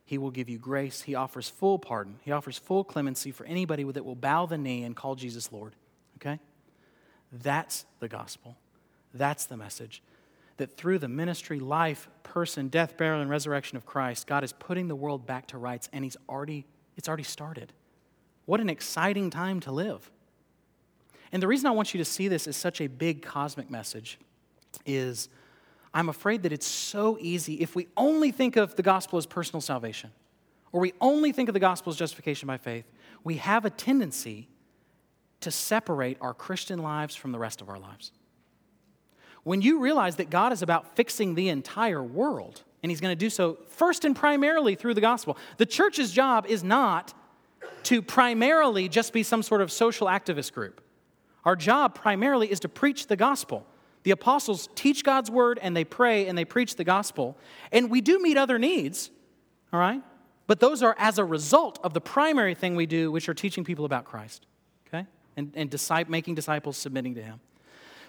He 0.05 0.17
will 0.17 0.31
give 0.31 0.47
you 0.47 0.57
grace. 0.57 1.01
He 1.01 1.15
offers 1.15 1.49
full 1.49 1.77
pardon. 1.77 2.15
He 2.21 2.31
offers 2.31 2.57
full 2.57 2.85
clemency 2.85 3.29
for 3.31 3.45
anybody 3.45 3.83
that 3.83 4.05
will 4.05 4.15
bow 4.15 4.45
the 4.45 4.57
knee 4.57 4.83
and 4.85 4.95
call 4.95 5.15
Jesus 5.15 5.51
Lord. 5.51 5.75
Okay? 6.17 6.39
That's 7.33 7.85
the 7.99 8.07
gospel. 8.07 8.55
That's 9.13 9.47
the 9.47 9.57
message. 9.57 10.01
That 10.55 10.77
through 10.77 10.99
the 10.99 11.09
ministry, 11.09 11.59
life, 11.59 12.07
person, 12.23 12.69
death, 12.69 12.95
burial, 12.95 13.19
and 13.19 13.29
resurrection 13.29 13.75
of 13.75 13.85
Christ, 13.85 14.27
God 14.27 14.45
is 14.45 14.53
putting 14.53 14.87
the 14.87 14.95
world 14.95 15.25
back 15.25 15.47
to 15.47 15.57
rights, 15.57 15.89
and 15.91 16.05
He's 16.05 16.15
already, 16.29 16.65
it's 16.95 17.09
already 17.09 17.23
started. 17.23 17.73
What 18.45 18.61
an 18.61 18.69
exciting 18.69 19.29
time 19.29 19.59
to 19.61 19.71
live. 19.71 20.09
And 21.31 21.41
the 21.41 21.47
reason 21.47 21.67
I 21.67 21.71
want 21.71 21.93
you 21.93 21.97
to 21.97 22.05
see 22.05 22.27
this 22.27 22.47
as 22.47 22.55
such 22.55 22.79
a 22.79 22.87
big 22.87 23.21
cosmic 23.21 23.69
message 23.69 24.19
is 24.85 25.29
I'm 25.93 26.09
afraid 26.09 26.43
that 26.43 26.51
it's 26.51 26.67
so 26.67 27.17
easy 27.19 27.55
if 27.55 27.75
we 27.75 27.87
only 27.97 28.31
think 28.31 28.55
of 28.55 28.75
the 28.75 28.83
gospel 28.83 29.17
as 29.17 29.25
personal 29.25 29.61
salvation, 29.61 30.11
or 30.71 30.81
we 30.81 30.93
only 30.99 31.31
think 31.31 31.49
of 31.49 31.53
the 31.53 31.59
gospel 31.59 31.89
as 31.91 31.97
justification 31.97 32.47
by 32.47 32.57
faith, 32.57 32.85
we 33.23 33.35
have 33.35 33.65
a 33.65 33.69
tendency 33.69 34.49
to 35.41 35.51
separate 35.51 36.17
our 36.21 36.33
Christian 36.33 36.79
lives 36.79 37.15
from 37.15 37.31
the 37.31 37.39
rest 37.39 37.61
of 37.61 37.69
our 37.69 37.79
lives. 37.79 38.11
When 39.43 39.61
you 39.61 39.79
realize 39.79 40.17
that 40.17 40.29
God 40.29 40.51
is 40.51 40.61
about 40.61 40.95
fixing 40.95 41.35
the 41.35 41.49
entire 41.49 42.03
world, 42.03 42.63
and 42.83 42.91
He's 42.91 42.99
going 42.99 43.11
to 43.11 43.15
do 43.15 43.29
so 43.29 43.59
first 43.67 44.03
and 44.03 44.15
primarily 44.15 44.75
through 44.75 44.95
the 44.95 45.01
gospel, 45.01 45.37
the 45.57 45.65
church's 45.65 46.11
job 46.11 46.45
is 46.47 46.63
not 46.63 47.13
to 47.85 48.01
primarily 48.01 48.89
just 48.89 49.13
be 49.13 49.23
some 49.23 49.41
sort 49.41 49.61
of 49.61 49.71
social 49.71 50.07
activist 50.07 50.53
group. 50.53 50.81
Our 51.43 51.55
job 51.55 51.95
primarily 51.95 52.51
is 52.51 52.59
to 52.61 52.69
preach 52.69 53.07
the 53.07 53.15
gospel. 53.15 53.65
The 54.03 54.11
apostles 54.11 54.69
teach 54.75 55.03
God's 55.03 55.31
word 55.31 55.59
and 55.61 55.75
they 55.75 55.83
pray 55.83 56.27
and 56.27 56.37
they 56.37 56.45
preach 56.45 56.75
the 56.75 56.83
gospel. 56.83 57.37
And 57.71 57.89
we 57.89 58.01
do 58.01 58.19
meet 58.19 58.37
other 58.37 58.59
needs, 58.59 59.09
all 59.71 59.79
right? 59.79 60.01
But 60.47 60.59
those 60.59 60.83
are 60.83 60.95
as 60.99 61.17
a 61.17 61.25
result 61.25 61.79
of 61.83 61.93
the 61.93 62.01
primary 62.01 62.53
thing 62.53 62.75
we 62.75 62.85
do, 62.85 63.11
which 63.11 63.29
are 63.29 63.33
teaching 63.33 63.63
people 63.63 63.85
about 63.85 64.05
Christ, 64.05 64.45
okay? 64.87 65.07
And, 65.37 65.51
and 65.55 65.69
disciple, 65.69 66.11
making 66.11 66.35
disciples, 66.35 66.77
submitting 66.77 67.15
to 67.15 67.23
Him. 67.23 67.39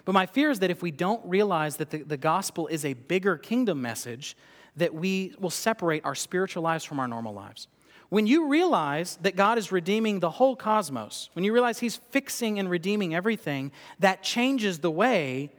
But 0.05 0.13
my 0.13 0.25
fear 0.25 0.51
is 0.51 0.59
that 0.59 0.71
if 0.71 0.81
we 0.81 0.91
don't 0.91 1.23
realize 1.25 1.77
that 1.77 1.89
the, 1.89 2.03
the 2.03 2.17
gospel 2.17 2.67
is 2.67 2.85
a 2.85 2.93
bigger 2.93 3.37
kingdom 3.37 3.81
message, 3.81 4.37
that 4.75 4.93
we 4.93 5.33
will 5.39 5.49
separate 5.49 6.05
our 6.05 6.15
spiritual 6.15 6.63
lives 6.63 6.83
from 6.83 6.99
our 6.99 7.07
normal 7.07 7.33
lives. 7.33 7.67
When 8.09 8.25
you 8.25 8.47
realize 8.47 9.17
that 9.21 9.35
God 9.35 9.57
is 9.57 9.71
redeeming 9.71 10.19
the 10.19 10.29
whole 10.29 10.55
cosmos, 10.55 11.29
when 11.33 11.43
you 11.43 11.51
realize 11.51 11.79
He's 11.79 11.97
fixing 11.97 12.57
and 12.57 12.69
redeeming 12.69 13.13
everything, 13.13 13.71
that 13.99 14.23
changes 14.23 14.79
the 14.79 14.91
way 14.91 15.51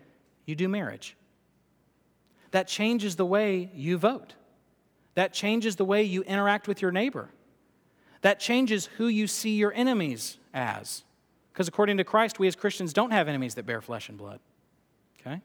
you 0.47 0.55
do 0.55 0.69
marriage. 0.69 1.17
That 2.53 2.67
changes 2.67 3.17
the 3.17 3.27
way 3.27 3.71
you 3.75 3.99
vote. 3.99 4.35
That 5.15 5.35
changes 5.35 5.77
the 5.77 5.85
way 5.85 6.05
you 6.05 6.23
interact 6.23 6.69
with 6.69 6.81
your 6.81 6.91
neighbor. 6.91 7.29
That 8.23 8.41
changes 8.41 8.87
who 8.97 9.09
you 9.09 9.27
see 9.27 9.57
your 9.57 9.73
enemies 9.73 10.39
as. 10.55 11.05
Because 11.53 11.69
according 11.69 11.99
to 11.99 12.05
Christ, 12.05 12.39
we 12.39 12.47
as 12.47 12.57
Christians 12.57 12.93
don't 12.93 13.11
have 13.11 13.29
enemies 13.29 13.57
that 13.57 13.67
bear 13.67 13.83
flesh 13.83 14.09
and 14.09 14.17
blood. 14.17 14.41
Okay? 15.21 15.43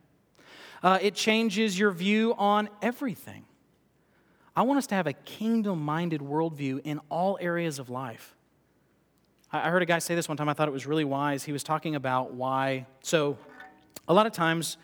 Uh, 0.82 1.00
it 1.02 1.16
changes 1.16 1.78
your 1.78 1.92
view 1.92 2.34
on 2.38 2.70
everything. 2.82 3.46
I 4.56 4.62
want 4.64 4.78
us 4.78 4.88
to 4.88 4.96
have 4.96 5.08
a 5.08 5.14
kingdom 5.14 5.84
minded 5.84 6.22
worldview 6.22 6.82
in 6.84 7.00
all 7.10 7.38
areas 7.42 7.80
of 7.80 7.90
life. 7.90 8.36
I 9.52 9.70
heard 9.70 9.84
a 9.84 9.86
guy 9.86 10.00
say 10.00 10.16
this 10.16 10.28
one 10.28 10.38
time, 10.38 10.50
I 10.50 10.54
thought 10.54 10.68
it 10.68 10.72
was 10.72 10.88
really 10.88 11.04
wise. 11.04 11.44
He 11.44 11.52
was 11.52 11.64
talking 11.64 11.96
about 11.96 12.34
why. 12.34 12.88
So, 13.02 13.38
a 14.08 14.14
lot 14.14 14.26
of 14.26 14.34
times 14.34 14.78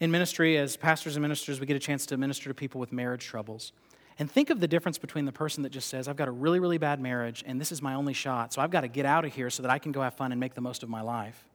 in 0.00 0.10
ministry, 0.10 0.58
as 0.58 0.76
pastors 0.76 1.16
and 1.16 1.22
ministers, 1.22 1.60
we 1.60 1.66
get 1.66 1.76
a 1.76 1.80
chance 1.80 2.06
to 2.06 2.16
minister 2.16 2.48
to 2.50 2.54
people 2.54 2.80
with 2.80 2.92
marriage 2.92 3.24
troubles. 3.24 3.72
And 4.18 4.30
think 4.30 4.50
of 4.50 4.60
the 4.60 4.68
difference 4.68 4.98
between 4.98 5.24
the 5.24 5.32
person 5.32 5.62
that 5.62 5.70
just 5.70 5.88
says, 5.88 6.08
I've 6.08 6.16
got 6.16 6.28
a 6.28 6.32
really, 6.32 6.58
really 6.58 6.76
bad 6.76 7.00
marriage, 7.00 7.44
and 7.46 7.60
this 7.60 7.72
is 7.72 7.80
my 7.80 7.94
only 7.94 8.12
shot, 8.12 8.52
so 8.52 8.60
I've 8.60 8.70
got 8.70 8.82
to 8.82 8.88
get 8.88 9.06
out 9.06 9.24
of 9.24 9.32
here 9.32 9.48
so 9.48 9.62
that 9.62 9.70
I 9.70 9.78
can 9.78 9.92
go 9.92 10.02
have 10.02 10.14
fun 10.14 10.32
and 10.32 10.40
make 10.40 10.54
the 10.54 10.60
most 10.60 10.82
of 10.82 10.88
my 10.88 11.00
life. 11.00 11.46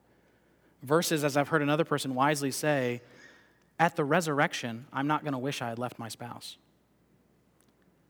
Versus, 0.82 1.24
as 1.24 1.36
I've 1.36 1.48
heard 1.48 1.62
another 1.62 1.84
person 1.84 2.14
wisely 2.14 2.50
say, 2.50 3.02
at 3.78 3.96
the 3.96 4.04
resurrection, 4.04 4.86
I'm 4.92 5.06
not 5.06 5.22
going 5.22 5.32
to 5.32 5.38
wish 5.38 5.60
I 5.60 5.68
had 5.68 5.78
left 5.78 5.98
my 5.98 6.08
spouse. 6.08 6.56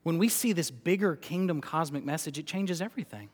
When 0.06 0.18
we 0.18 0.28
see 0.28 0.52
this 0.52 0.70
bigger 0.70 1.16
kingdom 1.16 1.60
cosmic 1.60 2.04
message, 2.04 2.38
it 2.38 2.46
changes 2.46 2.80
everything. 2.80 3.28